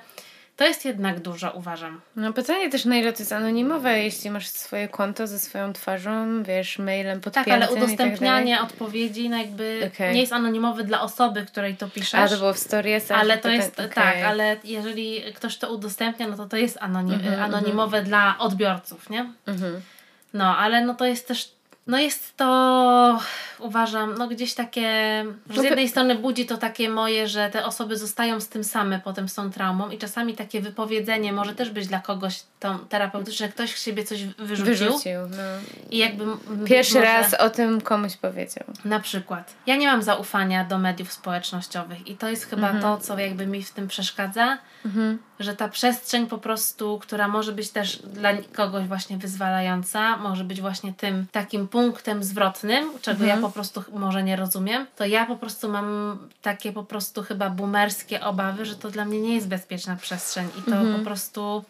to 0.61 0.67
jest 0.67 0.85
jednak 0.85 1.19
dużo, 1.19 1.51
uważam. 1.51 2.01
No 2.15 2.33
pytanie 2.33 2.69
też 2.69 2.85
na 2.85 2.95
ile 2.95 3.13
to 3.13 3.19
jest 3.19 3.33
anonimowe, 3.33 3.99
jeśli 4.03 4.29
masz 4.29 4.47
swoje 4.47 4.87
konto 4.87 5.27
ze 5.27 5.39
swoją 5.39 5.73
twarzą, 5.73 6.43
wiesz, 6.43 6.79
mailem 6.79 7.21
Tak, 7.21 7.33
podpiętym 7.33 7.53
ale 7.53 7.65
i 7.65 7.83
udostępnianie 7.83 8.55
tak 8.55 8.63
odpowiedzi 8.63 9.29
no 9.29 9.37
jakby 9.37 9.91
Okej. 9.93 10.13
nie 10.15 10.21
jest 10.21 10.33
anonimowy 10.33 10.83
dla 10.83 11.01
osoby, 11.01 11.45
której 11.45 11.77
to 11.77 11.89
piszesz. 11.89 12.13
A 12.13 12.27
to 12.27 12.37
było 12.37 12.53
w 12.53 12.57
storiesach. 12.57 13.19
Ale 13.19 13.35
i 13.35 13.39
to 13.39 13.49
jest, 13.49 13.79
okej. 13.79 13.89
tak, 13.89 14.17
ale 14.17 14.57
jeżeli 14.63 15.21
ktoś 15.33 15.57
to 15.57 15.73
udostępnia, 15.73 16.27
no 16.27 16.37
to 16.37 16.45
to 16.45 16.57
jest 16.57 16.77
anonim, 16.81 17.13
Mhm, 17.13 17.43
anonimowe 17.43 18.03
dla 18.03 18.35
odbiorców, 18.39 19.09
nie? 19.09 19.31
Mhm. 19.47 19.81
No, 20.33 20.57
ale 20.57 20.85
no 20.85 20.93
to 20.93 21.05
jest 21.05 21.27
też, 21.27 21.51
no 21.87 21.99
jest 21.99 22.37
to, 22.37 23.19
uważam, 23.61 24.15
no 24.17 24.27
gdzieś 24.27 24.53
takie, 24.53 24.81
że 25.25 25.31
No 25.49 25.53
z 25.53 25.57
to- 25.57 25.63
jednej 25.63 25.89
strony 25.89 26.15
budzi 26.15 26.45
to 26.45 26.57
takie 26.57 26.89
moje, 26.89 27.27
że 27.27 27.49
te 27.49 27.65
osoby 27.65 27.97
zostają 27.97 28.39
z 28.39 28.47
tym 28.47 28.63
same 28.63 28.99
potem 28.99 29.29
z 29.29 29.33
tą 29.33 29.51
traumą 29.51 29.89
i 29.89 29.97
czasami 29.97 30.35
takie 30.35 30.61
wypowiedzenie 30.61 31.33
może 31.33 31.55
też 31.55 31.69
być 31.69 31.87
dla 31.87 31.99
kogoś 31.99 32.43
tą 32.59 32.79
terapeutyczne, 32.79 33.49
ktoś 33.49 33.75
z 33.75 33.83
siebie 33.83 34.03
coś 34.03 34.23
wyrzucił, 34.25 34.65
Wyrzucił, 34.65 35.19
no. 35.29 35.37
i 35.91 35.97
jakby 35.97 36.25
Pierwszy 36.65 36.93
może- 36.95 37.05
raz 37.05 37.33
o 37.33 37.49
tym 37.49 37.81
komuś 37.81 38.17
powiedział. 38.17 38.63
na 38.85 38.99
przykład. 38.99 39.53
Ja 39.67 39.75
nie 39.75 39.87
mam 39.87 40.03
zaufania 40.03 40.65
do 40.65 40.77
mediów 40.77 41.13
społecznościowych 41.13 42.07
i 42.07 42.17
to 42.17 42.29
jest 42.29 42.45
chyba 42.45 42.69
Mhm. 42.69 42.81
to, 42.81 42.97
co 42.97 43.19
jakby 43.19 43.47
mi 43.47 43.63
w 43.63 43.71
tym 43.71 43.87
przeszkadza, 43.87 44.57
że 45.39 45.55
ta 45.55 45.69
przestrzeń 45.69 46.27
po 46.27 46.37
prostu, 46.37 46.99
która 46.99 47.27
może 47.27 47.51
być 47.51 47.69
też 47.69 47.97
dla 47.97 48.29
kogoś 48.53 48.85
właśnie 48.85 49.17
wyzwalająca, 49.17 50.17
może 50.17 50.43
być 50.43 50.61
właśnie 50.61 50.93
tym 50.93 51.25
takim 51.31 51.67
punktem 51.67 52.23
zwrotnym, 52.23 52.89
czego 53.01 53.23
Mhm. 53.23 53.29
ja 53.41 53.47
po 53.47 53.50
prostu 53.51 53.83
może 53.93 54.23
nie 54.23 54.35
rozumiem, 54.35 54.87
to 54.95 55.05
ja 55.05 55.25
po 55.25 55.35
prostu 55.35 55.69
mam 55.69 56.17
takie 56.41 56.71
po 56.71 56.83
prostu 56.83 57.23
chyba 57.23 57.49
boomerskie 57.49 58.21
obawy, 58.25 58.65
że 58.65 58.75
to 58.75 58.89
dla 58.91 59.05
mnie 59.05 59.21
nie 59.21 59.35
jest 59.35 59.47
bezpieczna 59.47 59.95
przestrzeń 59.95 60.47
i 60.59 60.61
to 60.71 60.75
Mhm. 60.75 60.99
po 60.99 61.05
prostu 61.05 61.63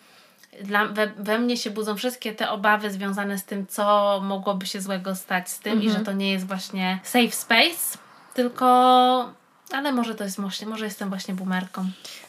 dla, 0.61 0.85
we, 0.85 1.07
we 1.07 1.39
mnie 1.39 1.57
się 1.57 1.69
budzą 1.71 1.95
wszystkie 1.95 2.33
te 2.33 2.49
obawy 2.49 2.91
związane 2.91 3.37
z 3.37 3.43
tym, 3.43 3.67
co 3.67 4.19
mogłoby 4.23 4.65
się 4.65 4.81
złego 4.81 5.15
stać 5.15 5.49
z 5.49 5.59
tym 5.59 5.73
i 5.81 5.85
Mhm. 5.85 5.99
że 5.99 6.05
to 6.05 6.11
nie 6.11 6.31
jest 6.31 6.47
właśnie 6.47 6.99
safe 7.03 7.31
space, 7.31 7.97
tylko 8.33 8.65
ale 9.73 9.91
może 9.91 10.15
to 10.15 10.23
jest 10.23 10.39
właśnie, 10.41 10.67
może 10.67 10.85
jestem 10.85 11.09
właśnie 11.09 11.33
boomerką. 11.33 11.85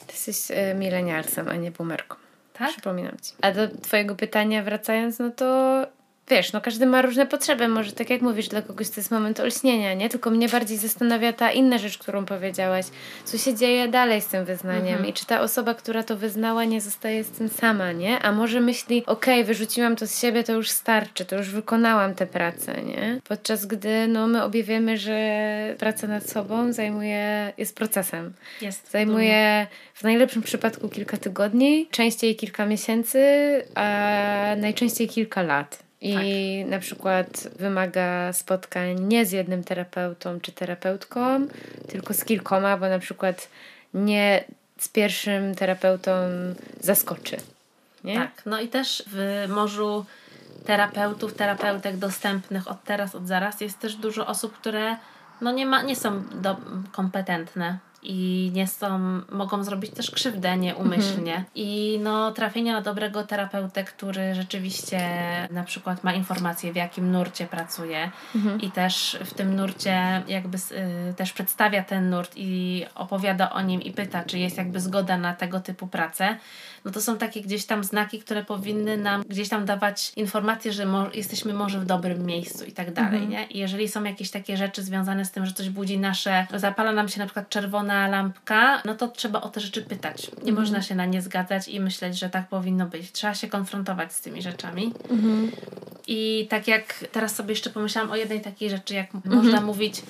Ty 0.07 0.13
jesteś 0.13 0.57
e, 0.57 0.75
milenialsem, 0.75 1.49
a 1.49 1.55
nie 1.57 1.71
boomerką. 1.71 2.17
Tak? 2.53 2.71
Przypominam 2.71 3.17
ci. 3.23 3.33
A 3.43 3.53
do 3.53 3.69
twojego 3.83 4.15
pytania 4.17 4.63
wracając, 4.63 5.19
no 5.19 5.31
to 5.31 5.47
wiesz, 6.29 6.53
no 6.53 6.61
każdy 6.61 6.87
ma 6.87 7.03
różne 7.03 7.27
potrzeby. 7.27 7.69
Może 7.69 7.93
tak 7.93 8.11
jak 8.11 8.23
mówisz, 8.23 8.49
dla 8.49 8.63
kogoś 8.63 8.91
to 8.91 9.01
jest 9.01 9.11
moment 9.11 9.41
olśnienia, 9.41 9.95
nie? 9.95 10.09
Tylko 10.09 10.31
mnie 10.31 10.49
bardziej 10.49 10.79
zastanawia 10.79 11.33
ta 11.33 11.53
inna 11.53 11.79
rzecz, 11.79 11.99
którą 11.99 12.25
powiedziałaś. 12.25 12.87
Co 13.25 13.39
się 13.39 13.55
dzieje 13.55 13.89
dalej 13.89 14.21
z 14.21 14.27
tym 14.27 14.45
wyznaniem 14.45 14.95
mhm. 14.95 15.07
i 15.07 15.13
czy 15.13 15.27
ta 15.27 15.41
osoba, 15.41 15.75
która 15.75 16.03
to 16.03 16.17
wyznała, 16.17 16.65
nie 16.65 16.81
zostaje 16.81 17.25
z 17.25 17.31
tym 17.31 17.49
sama, 17.49 17.93
nie? 17.93 18.19
A 18.19 18.33
może 18.33 18.61
myśli, 18.61 19.03
okej, 19.07 19.35
okay, 19.35 19.45
wyrzuciłam 19.45 19.97
to 19.97 20.07
z 20.07 20.21
siebie, 20.21 20.45
to 20.45 20.53
już 20.53 20.71
starczy, 20.71 21.25
to 21.25 21.37
już 21.37 21.51
wykonałam 21.51 22.15
tę 22.15 22.27
pracę, 22.27 22.83
nie? 22.83 23.21
Podczas 23.29 23.67
gdy, 23.67 24.09
no, 24.09 24.27
my 24.27 24.43
obie 24.43 24.63
wiemy, 24.63 24.99
że 24.99 25.75
praca 25.79 26.07
nad 26.07 26.31
sobą 26.31 26.73
zajmuje, 26.73 27.53
jest 27.59 27.77
procesem. 27.77 28.33
Jest. 28.61 28.91
Zajmuje 28.91 29.67
w 29.95 30.03
najlepszym 30.03 30.43
przypadku 30.43 30.89
kilka 30.89 31.17
tygodni, 31.17 31.89
częściej 31.91 32.37
kilka 32.37 32.67
miesięcy, 32.67 33.19
a 33.75 34.55
najczęściej 34.57 35.09
kilka 35.09 35.43
lat. 35.43 35.92
I 36.03 36.15
tak. 36.63 36.71
na 36.71 36.79
przykład 36.79 37.49
wymaga 37.59 38.33
spotkań 38.33 39.01
nie 39.01 39.27
z 39.27 39.33
jednym 39.33 39.65
terapeutą 39.65 40.41
czy 40.41 40.53
terapeutką, 40.53 41.47
tylko 41.89 42.15
z 42.15 42.25
kilkoma, 42.25 42.77
bo 42.77 42.89
na 42.89 42.99
przykład 42.99 43.49
nie 43.95 44.45
z 44.79 44.89
pierwszym 44.89 45.55
terapeutą 45.55 46.13
zaskoczy. 46.81 47.37
Nie? 48.05 48.15
Tak, 48.15 48.43
no 48.47 48.61
i 48.61 48.69
też 48.69 49.05
w 49.07 49.47
morzu 49.49 50.05
terapeutów, 50.67 51.35
terapeutek 51.35 51.97
dostępnych 51.97 52.71
od 52.71 52.85
teraz, 52.85 53.15
od 53.15 53.27
zaraz 53.27 53.61
jest 53.61 53.79
też 53.79 53.97
dużo 53.97 54.27
osób, 54.27 54.59
które 54.59 54.97
no 55.41 55.53
nie, 55.53 55.67
ma, 55.67 55.83
nie 55.83 55.97
są 55.97 56.23
do, 56.35 56.57
kompetentne 56.93 57.79
i 58.03 58.51
nie 58.55 58.67
są, 58.67 58.99
mogą 59.33 59.65
zrobić 59.65 59.91
też 59.91 60.11
krzywdę 60.11 60.57
nieumyślnie. 60.57 61.35
Mhm. 61.35 61.45
I 61.55 62.01
no, 62.03 62.33
trafienie 62.33 62.73
na 62.73 62.81
dobrego 62.81 63.25
terapeutę, 63.25 63.85
który 63.85 64.35
rzeczywiście 64.35 65.01
na 65.51 65.65
przykład 65.65 66.05
ma 66.05 66.13
informacje, 66.15 66.73
w 66.73 66.77
jakim 66.77 67.13
nurcie 67.13 67.47
pracuje 67.47 68.11
mhm. 68.35 68.61
i 68.61 68.71
też 68.71 69.19
w 69.25 69.35
tym 69.35 69.57
nurcie 69.57 70.23
jakby 70.29 70.59
y, 71.11 71.15
też 71.15 71.33
przedstawia 71.33 71.83
ten 71.83 72.11
nurt 72.11 72.33
i 72.37 72.85
opowiada 72.95 73.51
o 73.51 73.61
nim 73.61 73.83
i 73.83 73.93
pyta, 73.93 74.25
czy 74.25 74.39
jest 74.39 74.57
jakby 74.57 74.81
zgoda 74.81 75.19
na 75.19 75.35
tego 75.35 75.61
typu 75.61 75.87
pracę, 75.87 76.37
no 76.85 76.91
to 76.91 77.01
są 77.01 77.19
takie 77.19 77.43
gdzieś 77.43 77.67
tam 77.67 77.85
znaki, 77.85 78.19
które 78.19 78.45
powinny 78.45 78.97
nam 78.97 79.25
gdzieś 79.29 79.49
tam 79.49 79.65
dawać 79.65 80.13
informacje, 80.17 80.73
że 80.73 80.87
mo 80.87 81.07
jesteśmy 81.15 81.55
może 81.55 81.81
w 81.81 81.85
dobrym 81.85 82.27
miejscu 82.27 82.65
i 82.65 82.73
tak 82.73 82.93
dalej, 82.93 83.23
mhm. 83.23 83.31
nie? 83.31 83.47
I 83.47 83.59
jeżeli 83.59 83.89
są 83.89 84.05
jakieś 84.05 84.31
takie 84.31 84.57
rzeczy 84.57 84.83
związane 84.83 85.25
z 85.25 85.31
tym, 85.31 85.47
że 85.47 85.53
coś 85.53 85.69
budzi 85.69 85.99
nasze, 85.99 86.47
zapala 86.55 86.93
nam 86.93 87.09
się 87.09 87.19
na 87.19 87.27
przykład 87.27 87.49
czerwona 87.49 88.09
lampka, 88.09 88.83
no 88.85 88.95
to 88.95 89.09
trzeba 89.09 89.41
o 89.41 89.49
te 89.49 89.61
rzeczy 89.61 89.83
pytać. 89.83 90.31
Nie 90.31 90.39
mhm. 90.39 90.57
można 90.57 90.83
się 90.83 90.95
na 90.95 91.07
nie 91.07 91.23
zgadzać 91.23 91.69
i 91.69 91.81
myśleć, 91.81 92.19
że 92.19 92.31
tak 92.31 92.49
powinno 92.49 92.87
być. 92.87 93.13
Trzeba 93.13 93.35
się 93.35 93.49
konfrontować 93.49 94.13
z 94.13 94.21
tymi 94.21 94.43
rzeczami. 94.43 94.93
Mhm. 95.11 95.51
I 96.07 96.47
tak 96.51 96.69
jak 96.69 97.05
teraz 97.13 97.35
sobie 97.35 97.51
jeszcze 97.51 97.71
pomyślałam 97.71 98.11
o 98.11 98.17
jednej 98.17 98.41
takiej 98.41 98.71
rzeczy, 98.71 98.95
jak 98.95 99.15
można 99.15 99.43
mhm. 99.43 99.65
mówić 99.65 100.03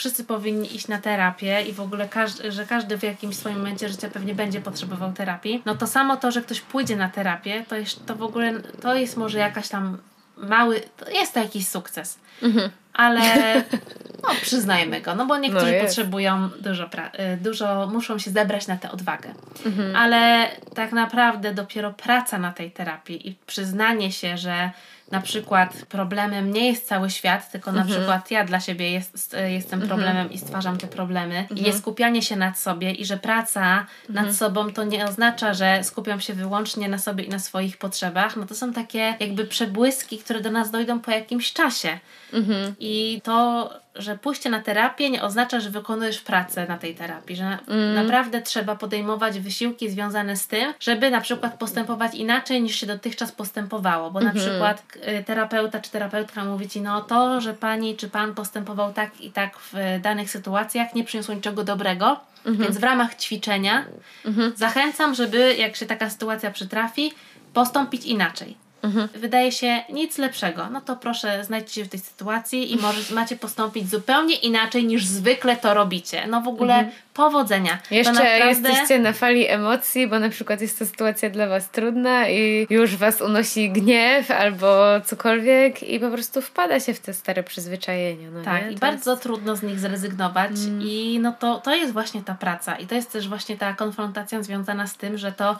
wszyscy 0.00 0.24
powinni 0.24 0.76
iść 0.76 0.88
na 0.88 0.98
terapię 0.98 1.62
i 1.62 1.72
w 1.72 1.80
ogóle 1.80 2.08
każdy, 2.08 2.52
że 2.52 2.66
każdy 2.66 2.98
w 2.98 3.02
jakimś 3.02 3.36
swoim 3.36 3.56
momencie 3.56 3.88
życia 3.88 4.10
pewnie 4.10 4.34
będzie 4.34 4.60
potrzebował 4.60 5.12
terapii, 5.12 5.62
no 5.64 5.74
to 5.74 5.86
samo 5.86 6.16
to, 6.16 6.30
że 6.30 6.42
ktoś 6.42 6.60
pójdzie 6.60 6.96
na 6.96 7.08
terapię, 7.08 7.64
to 7.68 7.76
jest 7.76 8.06
to 8.06 8.16
w 8.16 8.22
ogóle, 8.22 8.52
to 8.82 8.94
jest 8.94 9.16
może 9.16 9.38
jakaś 9.38 9.68
tam 9.68 9.98
mały, 10.36 10.80
to 10.96 11.10
jest 11.10 11.34
to 11.34 11.40
jakiś 11.40 11.68
sukces. 11.68 12.18
Mhm. 12.42 12.70
Ale 12.92 13.20
no, 14.22 14.28
przyznajmy 14.42 15.00
go, 15.00 15.14
no 15.14 15.26
bo 15.26 15.38
niektórzy 15.38 15.72
no 15.72 15.86
potrzebują 15.86 16.48
dużo, 16.48 16.86
pra- 16.86 17.34
y, 17.34 17.36
dużo, 17.36 17.86
muszą 17.92 18.18
się 18.18 18.30
zebrać 18.30 18.66
na 18.66 18.76
tę 18.76 18.90
odwagę. 18.90 19.34
Mhm. 19.66 19.96
Ale 19.96 20.48
tak 20.74 20.92
naprawdę 20.92 21.54
dopiero 21.54 21.92
praca 21.92 22.38
na 22.38 22.52
tej 22.52 22.70
terapii 22.70 23.28
i 23.28 23.34
przyznanie 23.46 24.12
się, 24.12 24.38
że 24.38 24.70
na 25.10 25.20
przykład 25.20 25.86
problemem 25.88 26.52
nie 26.52 26.68
jest 26.68 26.88
cały 26.88 27.10
świat, 27.10 27.50
tylko 27.52 27.72
na 27.72 27.80
mhm. 27.80 27.98
przykład 27.98 28.30
ja 28.30 28.44
dla 28.44 28.60
siebie 28.60 28.90
jest, 28.90 29.36
jestem 29.48 29.82
mhm. 29.82 29.88
problemem 29.88 30.16
mhm. 30.16 30.32
i 30.32 30.38
stwarzam 30.38 30.78
te 30.78 30.86
problemy. 30.86 31.38
Mhm. 31.38 31.58
I 31.60 31.62
nie 31.62 31.72
skupianie 31.72 32.22
się 32.22 32.36
nad 32.36 32.58
sobie 32.58 32.92
i 32.92 33.04
że 33.04 33.16
praca 33.16 33.86
nad 34.08 34.26
mhm. 34.26 34.34
sobą 34.34 34.72
to 34.72 34.84
nie 34.84 35.04
oznacza, 35.04 35.54
że 35.54 35.84
skupiam 35.84 36.20
się 36.20 36.34
wyłącznie 36.34 36.88
na 36.88 36.98
sobie 36.98 37.24
i 37.24 37.28
na 37.28 37.38
swoich 37.38 37.78
potrzebach. 37.78 38.36
No 38.36 38.46
to 38.46 38.54
są 38.54 38.72
takie 38.72 39.14
jakby 39.20 39.44
przebłyski, 39.44 40.18
które 40.18 40.40
do 40.40 40.50
nas 40.50 40.70
dojdą 40.70 41.00
po 41.00 41.10
jakimś 41.10 41.52
czasie. 41.52 41.98
Mhm. 42.32 42.74
I 42.80 43.20
to 43.24 43.70
że 43.94 44.18
pójście 44.18 44.50
na 44.50 44.60
terapię 44.60 45.10
nie 45.10 45.22
oznacza, 45.22 45.60
że 45.60 45.70
wykonujesz 45.70 46.20
pracę 46.20 46.66
na 46.66 46.78
tej 46.78 46.94
terapii, 46.94 47.36
że 47.36 47.58
mm. 47.68 47.94
naprawdę 47.94 48.42
trzeba 48.42 48.76
podejmować 48.76 49.40
wysiłki 49.40 49.90
związane 49.90 50.36
z 50.36 50.46
tym, 50.46 50.74
żeby 50.80 51.10
na 51.10 51.20
przykład 51.20 51.58
postępować 51.58 52.14
inaczej 52.14 52.62
niż 52.62 52.76
się 52.76 52.86
dotychczas 52.86 53.32
postępowało, 53.32 54.10
bo 54.10 54.20
-hmm. 54.20 54.24
na 54.24 54.30
mhm. 54.30 54.50
przykład 54.50 54.82
y, 55.20 55.24
terapeuta 55.24 55.80
czy 55.80 55.90
terapeutka 55.90 56.44
mówi 56.44 56.68
ci, 56.68 56.80
no 56.80 57.00
to, 57.00 57.40
że 57.40 57.54
pani 57.54 57.96
czy 57.96 58.08
pan 58.08 58.34
postępował 58.34 58.92
tak 58.92 59.20
i 59.20 59.30
tak 59.30 59.58
w 59.58 59.98
danych 60.02 60.30
sytuacjach 60.30 60.94
nie 60.94 61.04
przyniosło 61.04 61.34
niczego 61.34 61.64
dobrego, 61.64 62.20
-hmm. 62.46 62.56
więc 62.56 62.78
w 62.78 62.82
ramach 62.82 63.14
ćwiczenia 63.14 63.84
-hmm. 64.24 64.52
zachęcam, 64.56 65.14
żeby 65.14 65.54
jak 65.54 65.76
się 65.76 65.86
taka 65.86 66.10
sytuacja 66.10 66.50
przytrafi, 66.50 67.12
postąpić 67.52 68.06
inaczej. 68.06 68.56
Mhm. 68.82 69.08
Wydaje 69.14 69.52
się 69.52 69.82
nic 69.92 70.18
lepszego. 70.18 70.70
No 70.70 70.80
to 70.80 70.96
proszę, 70.96 71.44
znajdźcie 71.44 71.74
się 71.74 71.84
w 71.84 71.88
tej 71.88 72.00
sytuacji 72.00 72.72
i 72.72 72.76
może 72.76 73.14
macie 73.14 73.36
postąpić 73.36 73.90
zupełnie 73.90 74.34
inaczej 74.34 74.84
niż 74.84 75.06
zwykle 75.06 75.56
to 75.56 75.74
robicie. 75.74 76.26
No 76.26 76.40
w 76.40 76.48
ogóle 76.48 76.74
mhm 76.74 76.92
powodzenia. 77.14 77.78
Jeszcze 77.90 78.12
naprawdę... 78.12 78.48
jesteście 78.48 78.98
na 78.98 79.12
fali 79.12 79.48
emocji, 79.48 80.06
bo 80.06 80.18
na 80.18 80.28
przykład 80.28 80.60
jest 80.60 80.78
to 80.78 80.86
sytuacja 80.86 81.30
dla 81.30 81.46
Was 81.46 81.70
trudna 81.70 82.28
i 82.28 82.66
już 82.70 82.96
Was 82.96 83.20
unosi 83.20 83.70
gniew 83.70 84.30
albo 84.30 85.00
cokolwiek 85.04 85.82
i 85.82 86.00
po 86.00 86.10
prostu 86.10 86.42
wpada 86.42 86.80
się 86.80 86.94
w 86.94 87.00
te 87.00 87.14
stare 87.14 87.42
przyzwyczajenia. 87.42 88.30
No 88.30 88.42
tak, 88.42 88.64
nie? 88.64 88.70
i 88.70 88.74
to 88.74 88.80
bardzo 88.80 89.10
jest... 89.10 89.22
trudno 89.22 89.56
z 89.56 89.62
nich 89.62 89.78
zrezygnować 89.78 90.50
mm. 90.50 90.82
i 90.82 91.18
no 91.22 91.32
to, 91.32 91.60
to 91.60 91.74
jest 91.74 91.92
właśnie 91.92 92.22
ta 92.22 92.34
praca 92.34 92.76
i 92.76 92.86
to 92.86 92.94
jest 92.94 93.12
też 93.12 93.28
właśnie 93.28 93.56
ta 93.56 93.72
konfrontacja 93.72 94.42
związana 94.42 94.86
z 94.86 94.96
tym, 94.96 95.18
że 95.18 95.32
to 95.32 95.58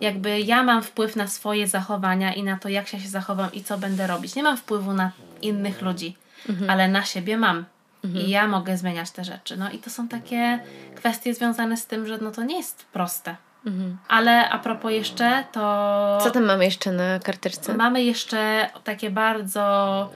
jakby 0.00 0.40
ja 0.40 0.62
mam 0.62 0.82
wpływ 0.82 1.16
na 1.16 1.28
swoje 1.28 1.68
zachowania 1.68 2.34
i 2.34 2.42
na 2.42 2.58
to, 2.58 2.68
jak 2.68 2.88
się 2.88 2.98
zachowam 2.98 3.52
i 3.52 3.64
co 3.64 3.78
będę 3.78 4.06
robić. 4.06 4.34
Nie 4.34 4.42
mam 4.42 4.56
wpływu 4.56 4.92
na 4.92 5.10
innych 5.42 5.82
ludzi, 5.82 6.16
mhm. 6.48 6.70
ale 6.70 6.88
na 6.88 7.04
siebie 7.04 7.36
mam. 7.36 7.64
Mhm. 8.06 8.26
I 8.26 8.30
ja 8.30 8.46
mogę 8.46 8.76
zmieniać 8.76 9.10
te 9.10 9.24
rzeczy. 9.24 9.56
No 9.56 9.70
i 9.70 9.78
to 9.78 9.90
są 9.90 10.08
takie 10.08 10.58
kwestie 10.94 11.34
związane 11.34 11.76
z 11.76 11.86
tym, 11.86 12.06
że 12.06 12.18
no 12.18 12.30
to 12.30 12.42
nie 12.42 12.56
jest 12.56 12.86
proste. 12.92 13.36
Mhm. 13.66 13.98
Ale 14.08 14.48
a 14.48 14.58
propos 14.58 14.92
jeszcze, 14.92 15.44
to. 15.52 16.18
Co 16.22 16.30
tam 16.30 16.44
mamy 16.44 16.64
jeszcze 16.64 16.92
na 16.92 17.18
karteczce? 17.18 17.74
Mamy 17.74 18.04
jeszcze 18.04 18.70
takie 18.84 19.10
bardzo 19.10 20.10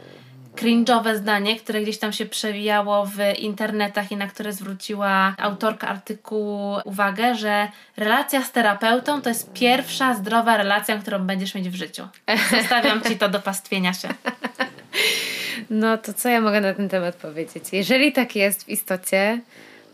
cringe'owe 0.56 1.16
zdanie, 1.16 1.56
które 1.56 1.82
gdzieś 1.82 1.98
tam 1.98 2.12
się 2.12 2.26
przewijało 2.26 3.06
w 3.06 3.18
internetach 3.38 4.12
i 4.12 4.16
na 4.16 4.26
które 4.26 4.52
zwróciła 4.52 5.34
autorka 5.38 5.88
artykułu 5.88 6.76
uwagę, 6.84 7.34
że 7.34 7.68
relacja 7.96 8.42
z 8.42 8.52
terapeutą 8.52 9.22
to 9.22 9.28
jest 9.28 9.52
pierwsza 9.52 10.14
zdrowa 10.14 10.56
relacja, 10.56 10.98
którą 10.98 11.18
będziesz 11.18 11.54
mieć 11.54 11.68
w 11.68 11.74
życiu. 11.74 12.08
Zostawiam 12.60 13.02
ci 13.02 13.18
to 13.18 13.28
do 13.28 13.40
pastwienia 13.40 13.92
się. 13.92 14.08
No 15.70 15.98
to 15.98 16.14
co 16.14 16.28
ja 16.28 16.40
mogę 16.40 16.60
na 16.60 16.74
ten 16.74 16.88
temat 16.88 17.16
powiedzieć? 17.16 17.64
Jeżeli 17.72 18.12
tak 18.12 18.36
jest 18.36 18.64
w 18.64 18.68
istocie, 18.68 19.40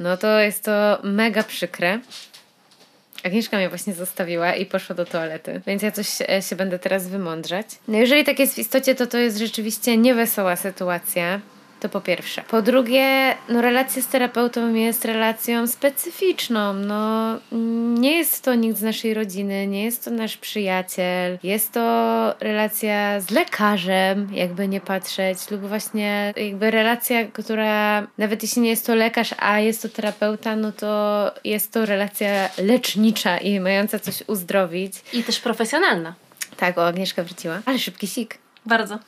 no 0.00 0.16
to 0.16 0.40
jest 0.40 0.64
to 0.64 0.98
mega 1.02 1.42
przykre. 1.42 1.98
Agnieszka 3.24 3.56
mnie 3.56 3.68
właśnie 3.68 3.94
zostawiła 3.94 4.54
i 4.54 4.66
poszła 4.66 4.96
do 4.96 5.04
toalety, 5.04 5.60
więc 5.66 5.82
ja 5.82 5.90
coś 5.90 6.22
e, 6.28 6.42
się 6.42 6.56
będę 6.56 6.78
teraz 6.78 7.08
wymądrzać. 7.08 7.66
No 7.88 7.98
jeżeli 7.98 8.24
tak 8.24 8.38
jest 8.38 8.54
w 8.54 8.58
istocie, 8.58 8.94
to 8.94 9.06
to 9.06 9.18
jest 9.18 9.38
rzeczywiście 9.38 9.96
niewesoła 9.96 10.56
sytuacja. 10.56 11.40
To 11.80 11.88
po 11.88 12.00
pierwsze. 12.00 12.42
Po 12.48 12.62
drugie, 12.62 13.34
no 13.48 13.62
relacja 13.62 14.02
z 14.02 14.06
terapeutą 14.06 14.74
jest 14.74 15.04
relacją 15.04 15.66
specyficzną. 15.66 16.74
No, 16.74 17.38
nie 17.98 18.16
jest 18.16 18.44
to 18.44 18.54
nikt 18.54 18.78
z 18.78 18.82
naszej 18.82 19.14
rodziny, 19.14 19.66
nie 19.66 19.84
jest 19.84 20.04
to 20.04 20.10
nasz 20.10 20.36
przyjaciel. 20.36 21.38
Jest 21.42 21.72
to 21.72 22.34
relacja 22.40 23.20
z 23.20 23.30
lekarzem, 23.30 24.28
jakby 24.32 24.68
nie 24.68 24.80
patrzeć, 24.80 25.50
lub 25.50 25.60
właśnie 25.60 26.34
jakby 26.36 26.70
relacja, 26.70 27.24
która 27.24 28.06
nawet 28.18 28.42
jeśli 28.42 28.62
nie 28.62 28.70
jest 28.70 28.86
to 28.86 28.94
lekarz, 28.94 29.34
a 29.38 29.60
jest 29.60 29.82
to 29.82 29.88
terapeuta, 29.88 30.56
no 30.56 30.72
to 30.72 31.30
jest 31.44 31.72
to 31.72 31.86
relacja 31.86 32.48
lecznicza 32.58 33.38
i 33.38 33.60
mająca 33.60 33.98
coś 33.98 34.22
uzdrowić. 34.26 34.94
I 35.12 35.22
też 35.22 35.40
profesjonalna. 35.40 36.14
Tak, 36.56 36.78
o 36.78 36.86
Agnieszka 36.86 37.24
wróciła. 37.24 37.60
Ale 37.66 37.78
szybki 37.78 38.06
sik. 38.06 38.45
Bardzo. 38.66 38.98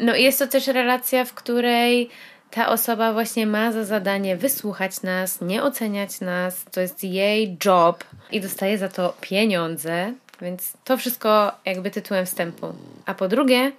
No 0.00 0.14
i 0.14 0.22
jest 0.22 0.38
to 0.38 0.46
też 0.46 0.66
relacja, 0.66 1.24
w 1.24 1.34
której 1.34 2.10
ta 2.50 2.68
osoba 2.68 3.12
właśnie 3.12 3.46
ma 3.46 3.72
za 3.72 3.84
zadanie 3.84 4.36
wysłuchać 4.36 5.02
nas, 5.02 5.40
nie 5.40 5.62
oceniać 5.62 6.20
nas, 6.20 6.64
to 6.64 6.80
jest 6.80 7.04
jej 7.04 7.56
job 7.64 8.04
i 8.32 8.40
dostaje 8.40 8.78
za 8.78 8.88
to 8.88 9.14
pieniądze, 9.20 10.12
więc 10.40 10.72
to 10.84 10.96
wszystko 10.96 11.52
jakby 11.64 11.90
tytułem 11.90 12.26
wstępu. 12.26 12.66
A 13.06 13.14
po 13.14 13.28
drugie, 13.28 13.72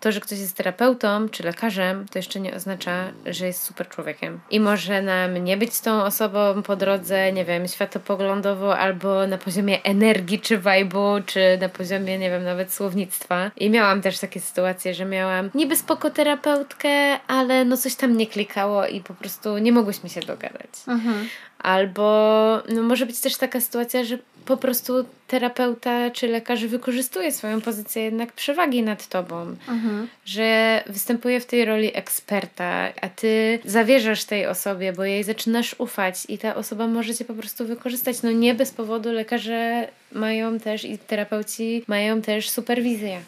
to, 0.00 0.12
że 0.12 0.20
ktoś 0.20 0.38
jest 0.38 0.56
terapeutą 0.56 1.28
czy 1.28 1.42
lekarzem, 1.42 2.06
to 2.10 2.18
jeszcze 2.18 2.40
nie 2.40 2.54
oznacza, 2.54 3.04
że 3.26 3.46
jest 3.46 3.62
super 3.62 3.88
człowiekiem. 3.88 4.40
I 4.50 4.60
może 4.60 5.02
nam 5.02 5.44
nie 5.44 5.56
być 5.56 5.80
tą 5.80 6.02
osobą 6.04 6.62
po 6.62 6.76
drodze, 6.76 7.32
nie 7.32 7.44
wiem, 7.44 7.68
światopoglądowo 7.68 8.78
albo 8.78 9.26
na 9.26 9.38
poziomie 9.38 9.82
energii 9.82 10.40
czy 10.40 10.58
vibe'u, 10.58 11.24
czy 11.24 11.58
na 11.60 11.68
poziomie, 11.68 12.18
nie 12.18 12.30
wiem, 12.30 12.44
nawet 12.44 12.72
słownictwa. 12.72 13.50
I 13.56 13.70
miałam 13.70 14.02
też 14.02 14.18
takie 14.18 14.40
sytuacje, 14.40 14.94
że 14.94 15.04
miałam 15.04 15.50
niby 15.54 15.76
spoko 15.76 16.10
terapeutkę, 16.10 17.20
ale 17.26 17.64
no 17.64 17.76
coś 17.76 17.94
tam 17.94 18.16
nie 18.16 18.26
klikało 18.26 18.86
i 18.86 19.00
po 19.00 19.14
prostu 19.14 19.58
nie 19.58 19.72
mogłyśmy 19.72 20.08
się 20.08 20.20
dogadać. 20.20 20.70
Mhm. 20.88 21.28
Albo 21.58 22.62
no 22.68 22.82
może 22.82 23.06
być 23.06 23.20
też 23.20 23.36
taka 23.36 23.60
sytuacja, 23.60 24.04
że 24.04 24.18
po 24.44 24.56
prostu 24.56 24.92
terapeuta 25.26 26.10
czy 26.10 26.28
lekarz 26.28 26.64
wykorzystuje 26.64 27.32
swoją 27.32 27.60
pozycję 27.60 28.02
jednak 28.02 28.32
przewagi 28.32 28.82
nad 28.82 29.06
tobą, 29.08 29.56
Mhm. 29.68 30.08
że 30.24 30.82
występuje 30.86 31.40
w 31.40 31.46
tej 31.46 31.64
roli 31.64 31.90
eksperta, 31.96 32.88
a 33.00 33.08
ty 33.08 33.58
zawierzasz 33.64 34.24
tej 34.24 34.46
osobie, 34.46 34.92
bo 34.92 35.04
jej 35.04 35.24
zaczynasz 35.24 35.74
ufać 35.78 36.16
i 36.28 36.38
ta 36.38 36.54
osoba 36.54 36.86
może 36.86 37.14
cię 37.14 37.24
po 37.24 37.34
prostu 37.34 37.66
wykorzystać. 37.66 38.22
No 38.22 38.32
nie 38.32 38.54
bez 38.54 38.70
powodu 38.70 39.12
lekarze 39.12 39.88
mają 40.12 40.60
też 40.60 40.84
i 40.84 40.98
terapeuci 40.98 41.84
mają 41.88 42.22
też 42.22 42.50
superwizję. 42.50 43.20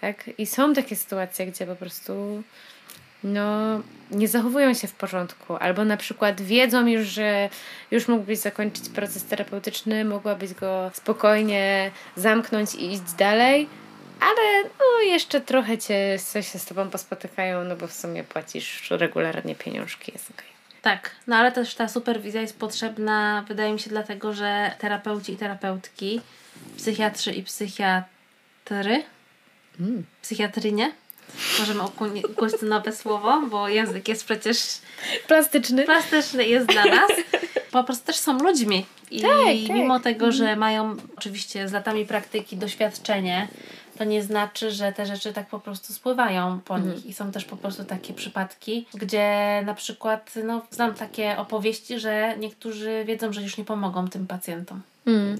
Tak? 0.00 0.30
I 0.38 0.46
są 0.46 0.74
takie 0.74 0.96
sytuacje, 0.96 1.46
gdzie 1.46 1.66
po 1.66 1.76
prostu 1.76 2.42
no, 3.24 3.80
nie 4.10 4.28
zachowują 4.28 4.74
się 4.74 4.88
w 4.88 4.94
porządku, 4.94 5.56
albo 5.56 5.84
na 5.84 5.96
przykład 5.96 6.40
wiedzą 6.40 6.86
już, 6.86 7.06
że 7.06 7.48
już 7.90 8.08
mógłbyś 8.08 8.38
zakończyć 8.38 8.88
proces 8.88 9.24
terapeutyczny, 9.24 10.04
mogłabyś 10.04 10.54
go 10.54 10.90
spokojnie 10.94 11.90
zamknąć 12.16 12.74
i 12.74 12.92
iść 12.92 13.12
dalej, 13.18 13.68
ale 14.20 14.68
no, 14.78 15.02
jeszcze 15.02 15.40
trochę 15.40 15.78
cię 15.78 16.18
coś 16.18 16.52
się 16.52 16.58
z 16.58 16.64
tobą 16.64 16.90
pospotykają, 16.90 17.64
no 17.64 17.76
bo 17.76 17.86
w 17.86 17.92
sumie 17.92 18.24
płacisz 18.24 18.90
regularnie 18.90 19.54
pieniążki, 19.54 20.12
jest 20.12 20.30
okej. 20.30 20.54
Tak, 20.82 21.10
no 21.26 21.36
ale 21.36 21.52
też 21.52 21.74
ta 21.74 21.88
superwizja 21.88 22.40
jest 22.40 22.58
potrzebna, 22.58 23.44
wydaje 23.48 23.72
mi 23.72 23.80
się, 23.80 23.90
dlatego, 23.90 24.34
że 24.34 24.72
terapeuci 24.78 25.32
i 25.32 25.36
terapeutki, 25.36 26.20
psychiatrzy 26.76 27.32
i 27.32 27.42
psychiatry, 27.42 29.02
psychiatrynie, 30.22 30.92
możemy 31.58 31.82
ukuć 31.82 32.52
to 32.60 32.66
nowe 32.66 32.92
słowo, 32.92 33.42
bo 33.50 33.68
język 33.68 34.08
jest 34.08 34.24
przecież 34.24 34.58
Plastyczny. 35.28 35.84
plastyczny 35.84 36.44
jest 36.46 36.66
dla 36.66 36.84
nas, 36.84 37.10
po 37.72 37.84
prostu 37.84 38.06
też 38.06 38.16
są 38.16 38.38
ludźmi. 38.38 38.86
I 39.10 39.20
Tak, 39.20 39.30
tak. 39.66 39.76
mimo 39.76 40.00
tego, 40.00 40.32
że 40.32 40.56
mają 40.56 40.96
oczywiście 41.16 41.68
z 41.68 41.72
latami 41.72 42.06
praktyki 42.06 42.56
doświadczenie, 42.56 43.48
to 43.98 44.04
nie 44.04 44.22
znaczy, 44.22 44.70
że 44.70 44.92
te 44.92 45.06
rzeczy 45.06 45.32
tak 45.32 45.46
po 45.48 45.60
prostu 45.60 45.92
spływają 45.92 46.60
po 46.64 46.76
Mhm. 46.76 46.94
nich. 46.94 47.06
I 47.06 47.14
są 47.14 47.32
też 47.32 47.44
po 47.44 47.56
prostu 47.56 47.84
takie 47.84 48.14
przypadki, 48.14 48.86
gdzie 48.94 49.62
na 49.66 49.74
przykład, 49.74 50.30
no, 50.44 50.62
znam 50.70 50.94
takie 50.94 51.36
opowieści, 51.38 51.98
że 52.00 52.34
niektórzy 52.38 53.04
wiedzą, 53.06 53.32
że 53.32 53.42
już 53.42 53.56
nie 53.58 53.64
pomogą 53.64 54.08
tym 54.08 54.26
pacjentom. 54.26 54.80
Mm. 55.06 55.38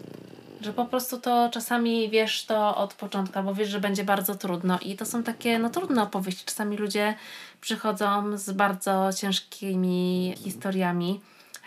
Że 0.65 0.73
po 0.73 0.85
prostu 0.85 1.21
to 1.21 1.49
czasami 1.53 2.11
wiesz 2.11 2.45
to 2.45 2.77
od 2.77 2.95
początku, 2.95 3.39
albo 3.39 3.55
wiesz, 3.55 3.69
że 3.69 3.81
będzie 3.81 4.05
bardzo 4.05 4.35
trudno. 4.35 4.79
I 4.79 4.97
to 4.97 5.07
są 5.07 5.23
takie 5.23 5.59
no, 5.59 5.71
trudne 5.71 6.03
opowieści. 6.03 6.45
Czasami 6.45 6.77
ludzie 6.77 7.15
przychodzą 7.61 8.39
z 8.39 8.51
bardzo 8.51 9.11
ciężkimi 9.17 10.35
historiami, 10.37 11.21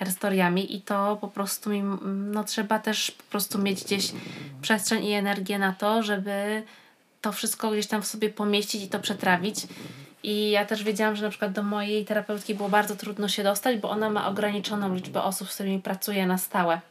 historiami 0.06 0.76
i 0.76 0.82
to 0.82 1.18
po 1.22 1.28
prostu 1.28 1.70
no, 2.06 2.44
trzeba 2.44 2.80
też 2.80 3.12
po 3.12 3.24
prostu 3.24 3.60
mieć 3.60 3.84
gdzieś 3.84 4.12
przestrzeń 4.62 5.06
i 5.06 5.14
energię 5.14 5.60
na 5.60 5.74
to, 5.74 6.04
żeby 6.04 6.64
to 7.22 7.32
wszystko 7.32 7.72
gdzieś 7.72 7.88
tam 7.88 8.02
w 8.02 8.08
sobie 8.08 8.30
pomieścić 8.30 8.84
i 8.84 8.88
to 8.88 9.00
przetrawić. 9.00 9.68
I 10.24 10.50
ja 10.50 10.66
też 10.66 10.84
wiedziałam, 10.84 11.16
że 11.16 11.24
na 11.24 11.30
przykład 11.30 11.52
do 11.52 11.64
mojej 11.64 12.06
terapeutki 12.06 12.56
było 12.56 12.70
bardzo 12.70 12.96
trudno 12.96 13.28
się 13.28 13.44
dostać, 13.44 13.78
bo 13.78 13.90
ona 13.90 14.10
ma 14.10 14.28
ograniczoną 14.28 14.96
liczbę 14.96 15.24
osób, 15.24 15.52
z 15.52 15.54
którymi 15.54 15.80
pracuje 15.80 16.28
na 16.28 16.38
stałe. 16.38 16.82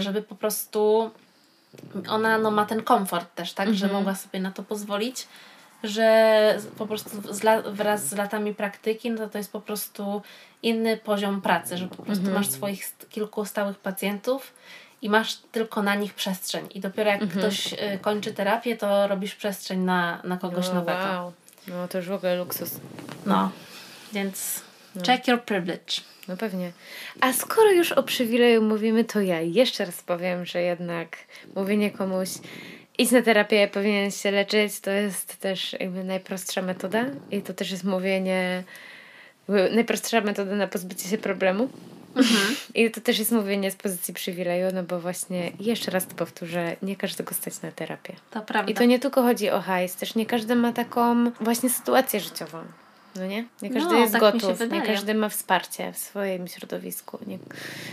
Żeby 0.00 0.22
po 0.22 0.34
prostu 0.34 1.10
ona 2.08 2.38
no, 2.38 2.50
ma 2.50 2.66
ten 2.66 2.82
komfort 2.82 3.34
też, 3.34 3.52
tak, 3.52 3.74
że 3.74 3.88
mogła 3.88 4.14
sobie 4.14 4.40
na 4.40 4.50
to 4.50 4.62
pozwolić, 4.62 5.26
że 5.84 6.58
po 6.78 6.86
prostu 6.86 7.34
z 7.34 7.42
wraz 7.66 8.08
z 8.08 8.12
latami 8.12 8.54
praktyki, 8.54 9.10
no 9.10 9.18
to 9.18 9.28
to 9.28 9.38
jest 9.38 9.52
po 9.52 9.60
prostu 9.60 10.22
inny 10.62 10.96
poziom 10.96 11.40
pracy, 11.40 11.76
że 11.76 11.88
po 11.88 12.02
prostu 12.02 12.30
masz 12.30 12.48
swoich 12.48 12.84
st- 12.86 13.08
kilku 13.10 13.44
stałych 13.44 13.78
pacjentów 13.78 14.52
i 15.02 15.10
masz 15.10 15.36
tylko 15.36 15.82
na 15.82 15.94
nich 15.94 16.14
przestrzeń. 16.14 16.66
I 16.74 16.80
dopiero 16.80 17.10
jak 17.10 17.28
ktoś 17.28 17.72
y, 17.72 17.98
kończy 18.00 18.32
terapię, 18.34 18.76
to 18.76 19.06
robisz 19.06 19.34
przestrzeń 19.34 19.80
na, 19.80 20.20
na 20.24 20.36
kogoś 20.36 20.68
O, 20.68 20.74
nowego. 20.74 20.98
wow. 20.98 21.32
No 21.68 21.88
to 21.88 21.98
już 21.98 22.08
w 22.08 22.12
ogóle 22.12 22.36
luksus. 22.36 22.70
No, 23.26 23.50
więc 24.12 24.60
check 25.06 25.28
your 25.28 25.42
privilege. 25.42 26.02
No 26.28 26.36
pewnie. 26.36 26.72
A 27.20 27.32
skoro 27.32 27.72
już 27.72 27.92
o 27.92 28.02
przywileju 28.02 28.62
mówimy, 28.62 29.04
to 29.04 29.20
ja 29.20 29.40
jeszcze 29.40 29.84
raz 29.84 30.02
powiem, 30.02 30.46
że 30.46 30.62
jednak 30.62 31.16
mówienie 31.54 31.90
komuś 31.90 32.28
idź 32.98 33.10
na 33.10 33.22
terapię, 33.22 33.68
powinien 33.72 34.10
się 34.10 34.30
leczyć, 34.30 34.80
to 34.80 34.90
jest 34.90 35.36
też 35.36 35.76
jakby 35.80 36.04
najprostsza 36.04 36.62
metoda 36.62 37.04
i 37.30 37.42
to 37.42 37.54
też 37.54 37.70
jest 37.70 37.84
mówienie 37.84 38.64
najprostsza 39.48 40.20
metoda 40.20 40.56
na 40.56 40.66
pozbycie 40.66 41.08
się 41.08 41.18
problemu. 41.18 41.68
I 42.74 42.90
to 42.90 43.00
też 43.00 43.18
jest 43.18 43.32
mówienie 43.32 43.70
z 43.70 43.76
pozycji 43.76 44.14
przywileju, 44.14 44.66
no 44.74 44.82
bo 44.82 45.00
właśnie 45.00 45.52
jeszcze 45.60 45.90
raz 45.90 46.06
to 46.06 46.14
powtórzę, 46.14 46.76
nie 46.82 46.96
każdego 46.96 47.34
stać 47.34 47.62
na 47.62 47.72
terapię. 47.72 48.14
To 48.30 48.40
prawda. 48.40 48.72
I 48.72 48.74
to 48.74 48.84
nie 48.84 48.98
tylko 48.98 49.22
chodzi 49.22 49.50
o 49.50 49.60
hajs, 49.60 49.96
też 49.96 50.14
nie 50.14 50.26
każdy 50.26 50.54
ma 50.54 50.72
taką 50.72 51.30
właśnie 51.30 51.70
sytuację 51.70 52.20
życiową. 52.20 52.58
No 53.16 53.26
nie? 53.26 53.44
Nie 53.62 53.70
każdy 53.70 53.90
No, 53.90 53.96
jest 53.98 54.12
tak 54.12 54.20
gotów, 54.20 54.60
nie 54.70 54.82
każdy 54.82 55.14
ma 55.14 55.28
wsparcie 55.28 55.92
w 55.92 55.98
swoim 55.98 56.48
środowisku. 56.48 57.18
Nie, 57.26 57.38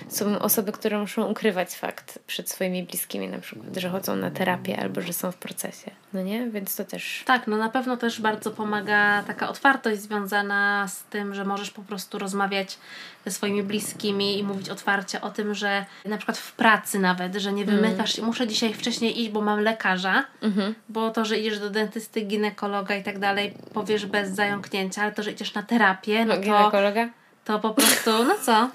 są 0.09 0.39
osoby, 0.39 0.71
które 0.71 0.99
muszą 0.99 1.29
ukrywać 1.31 1.75
fakt 1.75 2.19
przed 2.27 2.49
swoimi 2.49 2.83
bliskimi, 2.83 3.27
na 3.27 3.39
przykład, 3.39 3.77
że 3.77 3.89
chodzą 3.89 4.15
na 4.15 4.31
terapię 4.31 4.79
albo 4.79 5.01
że 5.01 5.13
są 5.13 5.31
w 5.31 5.35
procesie. 5.35 5.91
No 6.13 6.21
nie? 6.21 6.49
Więc 6.49 6.75
to 6.75 6.83
też. 6.85 7.23
Tak, 7.25 7.47
no 7.47 7.57
na 7.57 7.69
pewno 7.69 7.97
też 7.97 8.21
bardzo 8.21 8.51
pomaga 8.51 9.23
taka 9.23 9.49
otwartość 9.49 10.01
związana 10.01 10.87
z 10.87 11.03
tym, 11.03 11.33
że 11.35 11.45
możesz 11.45 11.71
po 11.71 11.81
prostu 11.81 12.19
rozmawiać 12.19 12.77
ze 13.25 13.31
swoimi 13.31 13.63
bliskimi 13.63 14.39
i 14.39 14.43
mówić 14.43 14.69
otwarcie 14.69 15.21
o 15.21 15.29
tym, 15.29 15.53
że 15.53 15.85
na 16.05 16.17
przykład 16.17 16.37
w 16.37 16.51
pracy 16.53 16.99
nawet, 16.99 17.35
że 17.35 17.53
nie 17.53 17.65
wymykasz, 17.65 18.17
muszę 18.17 18.47
dzisiaj 18.47 18.73
wcześniej 18.73 19.21
iść, 19.21 19.29
bo 19.29 19.41
mam 19.41 19.59
lekarza, 19.59 20.23
Mhm. 20.41 20.75
bo 20.89 21.09
to, 21.11 21.25
że 21.25 21.37
idziesz 21.39 21.59
do 21.59 21.69
dentysty, 21.69 22.21
ginekologa 22.21 22.95
i 22.95 23.03
tak 23.03 23.19
dalej, 23.19 23.53
powiesz 23.73 24.05
bez 24.05 24.29
zająknięcia, 24.31 25.01
ale 25.01 25.11
to, 25.11 25.23
że 25.23 25.31
idziesz 25.31 25.53
na 25.53 25.63
terapię, 25.63 26.25
no 26.25 26.33
No, 26.35 26.35
to, 26.35 26.41
ginekologa? 26.41 27.09
to 27.45 27.59
po 27.59 27.69
prostu, 27.73 28.23
no 28.23 28.35
co? 28.41 28.69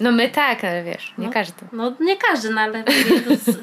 No 0.00 0.12
my 0.12 0.28
tak, 0.28 0.64
ale 0.64 0.82
wiesz, 0.84 1.14
nie 1.18 1.26
No. 1.26 1.32
każdy. 1.32 1.66
No 1.72 1.92
nie 2.00 2.16
każdy, 2.16 2.50
no 2.50 2.60
ale 2.60 2.84
to 2.84 2.92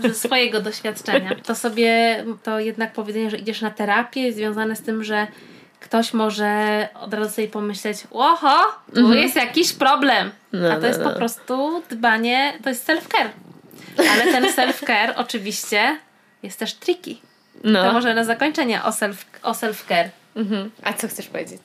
ze 0.07 0.13
swojego 0.13 0.61
doświadczenia. 0.61 1.35
To 1.45 1.55
sobie, 1.55 2.23
to 2.43 2.59
jednak 2.59 2.93
powiedzenie, 2.93 3.29
że 3.29 3.37
idziesz 3.37 3.61
na 3.61 3.71
terapię 3.71 4.21
jest 4.21 4.37
związane 4.37 4.75
z 4.75 4.81
tym, 4.81 5.03
że 5.03 5.27
ktoś 5.79 6.13
może 6.13 6.87
od 6.93 7.13
razu 7.13 7.31
sobie 7.31 7.47
pomyśleć, 7.47 7.97
oho, 8.11 8.55
tu 8.95 9.13
jest 9.13 9.35
jakiś 9.35 9.73
problem. 9.73 10.31
No, 10.53 10.69
A 10.71 10.75
to 10.75 10.81
no, 10.81 10.87
jest 10.87 10.99
no. 10.99 11.09
po 11.09 11.15
prostu 11.15 11.83
dbanie, 11.89 12.53
to 12.63 12.69
jest 12.69 12.87
self-care. 12.89 13.29
Ale 14.11 14.23
ten 14.31 14.45
self-care 14.45 15.13
oczywiście 15.25 15.97
jest 16.43 16.59
też 16.59 16.73
tricky. 16.73 17.15
To 17.63 17.69
No. 17.69 17.93
może 17.93 18.13
na 18.13 18.23
zakończenie 18.23 18.83
o, 18.83 18.91
self, 18.91 19.25
o 19.43 19.51
self-care. 19.51 20.09
Mhm. 20.35 20.71
A 20.83 20.93
co 20.93 21.07
chcesz 21.07 21.27
powiedzieć? 21.27 21.61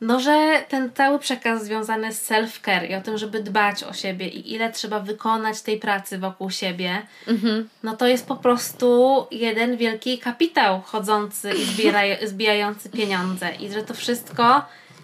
No, 0.00 0.20
że 0.20 0.64
ten 0.68 0.90
cały 0.94 1.18
przekaz 1.18 1.64
związany 1.64 2.12
z 2.12 2.30
self-care 2.30 2.90
i 2.90 2.94
o 2.94 3.00
tym, 3.00 3.18
żeby 3.18 3.42
dbać 3.42 3.84
o 3.84 3.92
siebie 3.92 4.28
i 4.28 4.52
ile 4.54 4.72
trzeba 4.72 5.00
wykonać 5.00 5.62
tej 5.62 5.78
pracy 5.78 6.18
wokół 6.18 6.50
siebie, 6.50 7.02
Mhm. 7.28 7.68
no 7.82 7.96
to 7.96 8.06
jest 8.06 8.26
po 8.26 8.36
prostu 8.36 9.26
jeden 9.30 9.76
wielki 9.76 10.18
kapitał 10.18 10.80
chodzący 10.80 11.52
i 11.52 11.64
zbieraj, 11.64 12.18
zbijający 12.28 12.88
pieniądze. 12.90 13.50
I 13.60 13.72
że 13.72 13.82
to 13.82 13.94
wszystko 13.94 14.62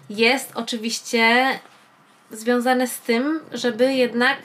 jest 0.09 0.51
oczywiście 0.55 1.45
związane 2.31 2.87
z 2.87 2.99
tym, 2.99 3.39
żeby 3.53 3.93
jednak 3.93 4.37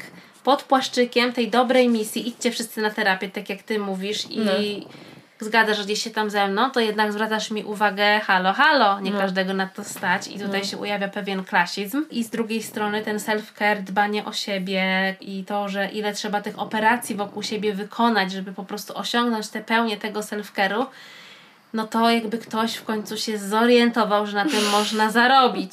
pod 0.44 0.62
płaszczykiem 0.62 1.32
tej 1.32 1.50
dobrej 1.50 1.88
misji 1.88 2.28
idźcie 2.28 2.50
wszyscy 2.50 2.80
na 2.82 2.90
terapię, 2.90 3.28
tak 3.28 3.48
jak 3.48 3.62
ty 3.62 3.78
mówisz 3.78 4.30
i 4.30 4.38
No. 4.38 4.53
Zgadasz 5.43 5.84
gdzieś 5.84 6.03
się 6.03 6.11
tam 6.11 6.30
ze 6.30 6.49
mną, 6.49 6.70
to 6.70 6.80
jednak 6.80 7.12
zwracasz 7.12 7.51
mi 7.51 7.64
uwagę 7.64 8.20
halo, 8.20 8.53
halo, 8.53 9.01
nie 9.01 9.11
No. 9.11 9.18
każdego 9.18 9.55
na 9.55 9.66
to 9.66 9.84
stać 9.84 10.28
i 10.28 10.38
tutaj 10.38 10.64
się 10.64 10.76
ujawia 10.76 11.09
pewien 11.09 11.45
klasizm. 11.45 12.05
I 12.11 12.24
z 12.24 12.30
drugiej 12.30 12.62
strony 12.62 13.03
ten 13.03 13.16
self-care, 13.16 13.82
dbanie 13.82 14.24
o 14.24 14.32
siebie 14.32 15.16
i 15.20 15.45
to, 15.45 15.68
że 15.68 15.86
ile 15.88 16.12
trzeba 16.12 16.40
tych 16.40 16.59
operacji 16.59 17.16
wokół 17.16 17.43
siebie 17.43 17.74
wykonać, 17.74 18.32
żeby 18.32 18.53
po 18.53 18.64
prostu 18.64 18.99
osiągnąć 18.99 19.49
tę 19.49 19.61
pełnię 19.61 19.97
tego 19.97 20.20
self-care'u, 20.20 20.86
no 21.73 21.87
to 21.87 22.11
jakby 22.11 22.39
ktoś 22.39 22.75
w 22.75 22.85
końcu 22.85 23.16
się 23.16 23.39
zorientował, 23.39 24.27
że 24.27 24.37
na 24.37 24.45
tym 24.45 24.70
można 24.79 25.11
zarobić. 25.11 25.73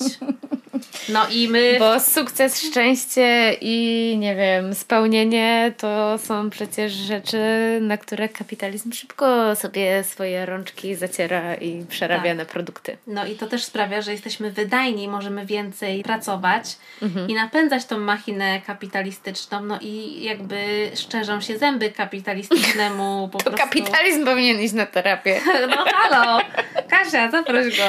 No 1.10 1.28
i 1.32 1.48
my... 1.48 1.76
Bo 1.80 2.00
sukces, 2.00 2.62
szczęście 2.62 3.54
i 3.62 4.16
nie 4.20 4.36
wiem, 4.36 4.76
spełnienie 4.76 5.74
to 5.78 6.18
są 6.18 6.50
przecież 6.50 6.94
rzeczy, 6.94 7.40
na 7.82 7.98
które 7.98 8.30
kapitalizm 8.30 8.92
szybko 8.92 9.56
sobie 9.56 10.04
swoje 10.04 10.46
rączki 10.46 10.96
zaciera 10.96 11.56
i 11.56 11.86
przerabia 11.90 12.24
Tak. 12.30 12.38
na 12.38 12.46
produkty. 12.46 12.98
No 13.08 13.26
i 13.26 13.36
to 13.36 13.48
też 13.48 13.64
sprawia, 13.64 14.02
że 14.02 14.12
jesteśmy 14.12 14.52
wydajni, 14.52 15.08
możemy 15.08 15.46
więcej 15.46 16.04
pracować 16.04 16.78
Mhm. 17.02 17.30
i 17.30 17.34
napędzać 17.34 17.86
tą 17.86 18.00
machinę 18.00 18.62
kapitalistyczną, 18.62 19.62
no 19.62 19.80
i 19.82 20.24
jakby 20.24 20.92
szczerzą 20.96 21.42
się 21.42 21.58
zęby 21.58 21.92
kapitalistycznemu 21.92 23.30
po 23.32 23.38
To 23.38 23.44
prostu. 23.52 23.64
kapitalizm 23.64 24.26
powinien 24.26 24.62
iść 24.62 24.74
na 24.74 24.86
terapię. 24.86 25.42
No 25.70 25.86
halo, 25.94 26.42
Kasia, 26.90 27.32
zaproś 27.32 27.78
go. 27.78 27.84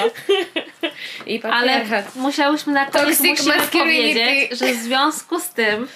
I 1.26 1.42
Ale 1.42 1.84
musiałyśmy 2.16 2.72
na 2.72 2.86
koniec 2.86 3.20
musimy 3.20 3.54
powiedzieć, 3.72 4.58
że 4.58 4.66
w 4.72 4.76
związku 4.76 5.40
z 5.40 5.48
tym 5.48 5.88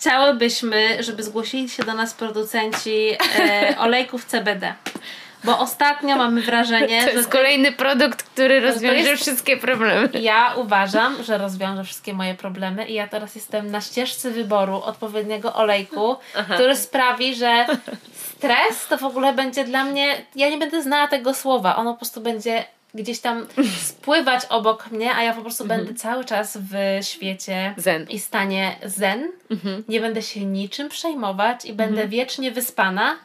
chciałybyśmy, 0.00 1.02
żeby 1.02 1.22
zgłosili 1.22 1.68
się 1.68 1.84
do 1.84 1.94
nas 1.94 2.14
producenci 2.14 3.16
e, 3.38 3.74
olejków 3.78 4.24
CBD. 4.24 4.74
Bo 5.44 5.58
ostatnio 5.58 6.16
mamy 6.16 6.42
wrażenie, 6.42 7.00
To 7.04 7.10
że 7.10 7.16
jest 7.16 7.28
kolejny 7.28 7.72
produkt, 7.72 8.22
który 8.22 8.60
rozwiąże 8.60 8.96
jest- 9.10 9.22
wszystkie 9.22 9.56
problemy. 9.56 10.08
ja 10.20 10.54
uważam, 10.56 11.22
że 11.22 11.38
rozwiąże 11.38 11.84
wszystkie 11.84 12.14
moje 12.14 12.34
problemy 12.34 12.86
i 12.88 12.94
ja 12.94 13.08
teraz 13.08 13.34
jestem 13.34 13.70
na 13.70 13.80
ścieżce 13.80 14.30
wyboru 14.30 14.82
odpowiedniego 14.82 15.54
olejku, 15.54 16.16
który 16.54 16.76
sprawi, 16.76 17.34
że 17.34 17.66
stres 18.12 18.86
to 18.88 18.98
w 18.98 19.04
ogóle 19.04 19.32
będzie 19.32 19.64
dla 19.64 19.84
mnie, 19.84 20.22
ja 20.36 20.48
nie 20.50 20.58
będę 20.58 20.82
znała 20.82 21.08
tego 21.08 21.34
słowa, 21.34 21.76
ono 21.76 21.92
po 21.92 21.98
prostu 21.98 22.20
będzie 22.20 22.64
gdzieś 22.94 23.20
tam 23.20 23.46
spływać 23.80 24.40
obok 24.48 24.90
mnie, 24.90 25.14
a 25.14 25.22
ja 25.22 25.34
po 25.34 25.42
prostu 25.42 25.64
będę 25.66 25.94
cały 25.94 26.24
czas 26.24 26.56
w 26.56 26.98
świecie 27.06 27.74
Zen. 27.76 28.06
i 28.08 28.18
stanie 28.18 28.76
zen. 28.84 29.28
Nie 29.88 30.00
będę 30.00 30.22
się 30.22 30.44
niczym 30.44 30.88
przejmować 30.88 31.64
i 31.64 31.72
będę 31.72 32.08
wiecznie 32.08 32.50
wyspana, 32.52 33.16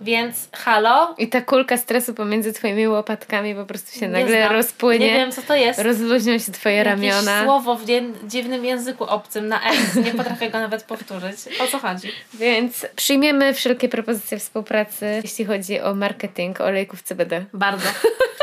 więc 0.00 0.48
halo, 0.52 1.14
I 1.18 1.28
ta 1.28 1.40
kulka 1.40 1.76
stresu 1.76 2.14
pomiędzy 2.14 2.52
twoimi 2.52 2.88
łopatkami 2.88 3.54
po 3.54 3.66
prostu 3.66 3.98
się 4.00 4.08
nagle 4.08 4.36
znam. 4.42 4.52
rozpłynie. 4.52 5.06
Nie 5.06 5.14
wiem 5.14 5.32
co 5.32 5.42
to 5.42 5.54
jest. 5.54 5.78
Rozluźnią 5.80 6.38
się 6.38 6.52
twoje 6.52 6.74
Jakieś 6.76 6.90
ramiona. 6.90 7.44
słowo 7.44 7.76
w 7.76 7.84
dziwnym 8.26 8.64
języku 8.64 9.04
obcym 9.04 9.48
na 9.48 9.60
S. 9.70 9.94
Nie 9.96 10.10
potrafię 10.12 10.50
go 10.50 10.58
nawet 10.58 10.82
powtórzyć. 10.82 11.36
O 11.60 11.66
co 11.66 11.78
chodzi? 11.78 12.08
Więc 12.34 12.86
przyjmiemy 12.96 13.54
wszelkie 13.54 13.88
propozycje 13.88 14.38
współpracy, 14.38 15.20
jeśli 15.22 15.44
chodzi 15.44 15.80
o 15.80 15.94
marketing 15.94 16.60
olejków 16.60 17.02
CBD. 17.02 17.44
Bardzo. 17.52 17.88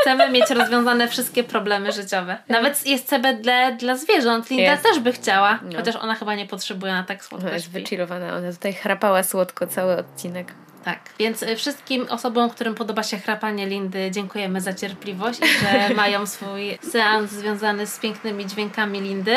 Chcemy 0.00 0.30
mieć 0.30 0.50
rozwiązane 0.62 1.08
wszystkie 1.08 1.44
problemy 1.44 1.92
życiowe. 1.92 2.38
Nawet 2.48 2.86
jest 2.86 3.08
CBD 3.08 3.76
dla 3.78 3.96
zwierząt. 3.96 4.50
Linda 4.50 4.72
Jest. 4.72 4.82
też 4.82 4.98
by 4.98 5.12
chciała. 5.12 5.58
No. 5.62 5.78
Chociaż 5.78 5.96
ona 5.96 6.14
chyba 6.14 6.34
nie 6.34 6.46
potrzebuje 6.46 6.92
na 6.92 7.04
tak 7.04 7.24
słodko 7.24 7.46
Ona 7.46 7.54
jest 7.54 7.70
wychillowana, 7.70 8.36
ona 8.36 8.52
tutaj 8.52 8.72
chrapała 8.72 9.22
słodko 9.22 9.66
cały 9.66 9.96
odcinek. 9.96 10.54
Tak. 10.84 10.98
Więc 11.18 11.42
y, 11.42 11.56
wszystkim 11.56 12.06
osobom, 12.10 12.50
którym 12.50 12.74
podoba 12.74 13.02
się 13.02 13.18
chrapanie 13.18 13.66
Lindy, 13.66 14.10
dziękujemy 14.10 14.60
za 14.60 14.74
cierpliwość 14.74 15.40
i 15.40 15.46
że 15.46 15.94
mają 15.94 16.26
swój 16.26 16.78
seans 16.92 17.30
związany 17.30 17.86
z 17.86 17.98
pięknymi 17.98 18.46
dźwiękami 18.46 19.00
Lindy. 19.00 19.36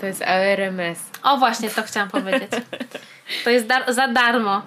To 0.00 0.06
jest 0.06 0.22
ARMS. 0.22 0.98
O 1.22 1.36
właśnie, 1.36 1.70
to 1.70 1.82
chciałam 1.82 2.10
powiedzieć. 2.10 2.50
To 3.44 3.50
jest 3.50 3.66
dar- 3.66 3.92
za 3.94 4.08
darmo. 4.08 4.62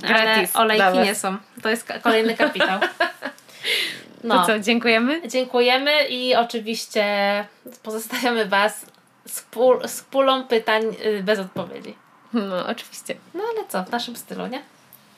Gratis 0.00 0.56
Ale 0.56 0.64
olejki 0.64 0.98
nie 0.98 1.14
są. 1.14 1.36
To 1.62 1.68
jest 1.68 1.92
kolejny 2.02 2.34
kapitał. 2.34 2.80
To 4.22 4.28
No. 4.28 4.46
co, 4.46 4.58
dziękujemy? 4.58 5.28
Dziękujemy 5.28 6.08
i 6.08 6.34
oczywiście 6.34 7.04
pozostawiamy 7.82 8.46
Was 8.46 8.86
z, 9.26 9.42
pól, 9.42 9.88
z 9.88 10.00
pulą 10.00 10.44
pytań 10.44 10.82
y, 11.04 11.22
bez 11.22 11.38
odpowiedzi. 11.38 11.94
No, 12.32 12.66
oczywiście. 12.66 13.14
No 13.34 13.42
ale 13.56 13.68
co, 13.68 13.84
w 13.84 13.90
naszym 13.90 14.16
stylu, 14.16 14.46
nie? 14.46 14.62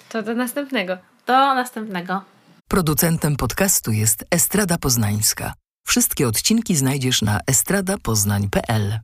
To 0.09 0.23
do 0.23 0.35
następnego. 0.35 0.97
Do 1.27 1.33
następnego. 1.55 2.23
Producentem 2.69 3.37
podcastu 3.37 3.93
jest 3.93 4.25
Estrada 4.31 4.79
Poznańska. 4.79 5.53
Wszystkie 5.87 6.29
odcinki 6.29 6.77
znajdziesz 6.77 7.23
na 7.23 7.41
estradapoznań.pl. 7.47 8.99